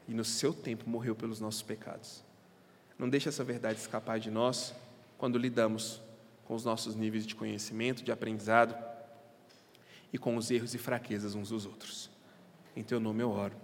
e 0.06 0.14
no 0.14 0.24
seu 0.24 0.54
tempo 0.54 0.88
morreu 0.88 1.16
pelos 1.16 1.40
nossos 1.40 1.62
pecados. 1.62 2.22
Não 2.96 3.08
deixe 3.08 3.28
essa 3.28 3.42
verdade 3.42 3.80
escapar 3.80 4.20
de 4.20 4.30
nós 4.30 4.72
quando 5.18 5.38
lidamos 5.38 6.00
com 6.44 6.54
os 6.54 6.64
nossos 6.64 6.94
níveis 6.94 7.26
de 7.26 7.34
conhecimento, 7.34 8.04
de 8.04 8.12
aprendizado 8.12 8.76
e 10.12 10.18
com 10.18 10.36
os 10.36 10.50
erros 10.50 10.72
e 10.74 10.78
fraquezas 10.78 11.34
uns 11.34 11.48
dos 11.48 11.66
outros. 11.66 12.08
Em 12.76 12.84
teu 12.84 13.00
nome 13.00 13.22
eu 13.22 13.30
oro. 13.30 13.56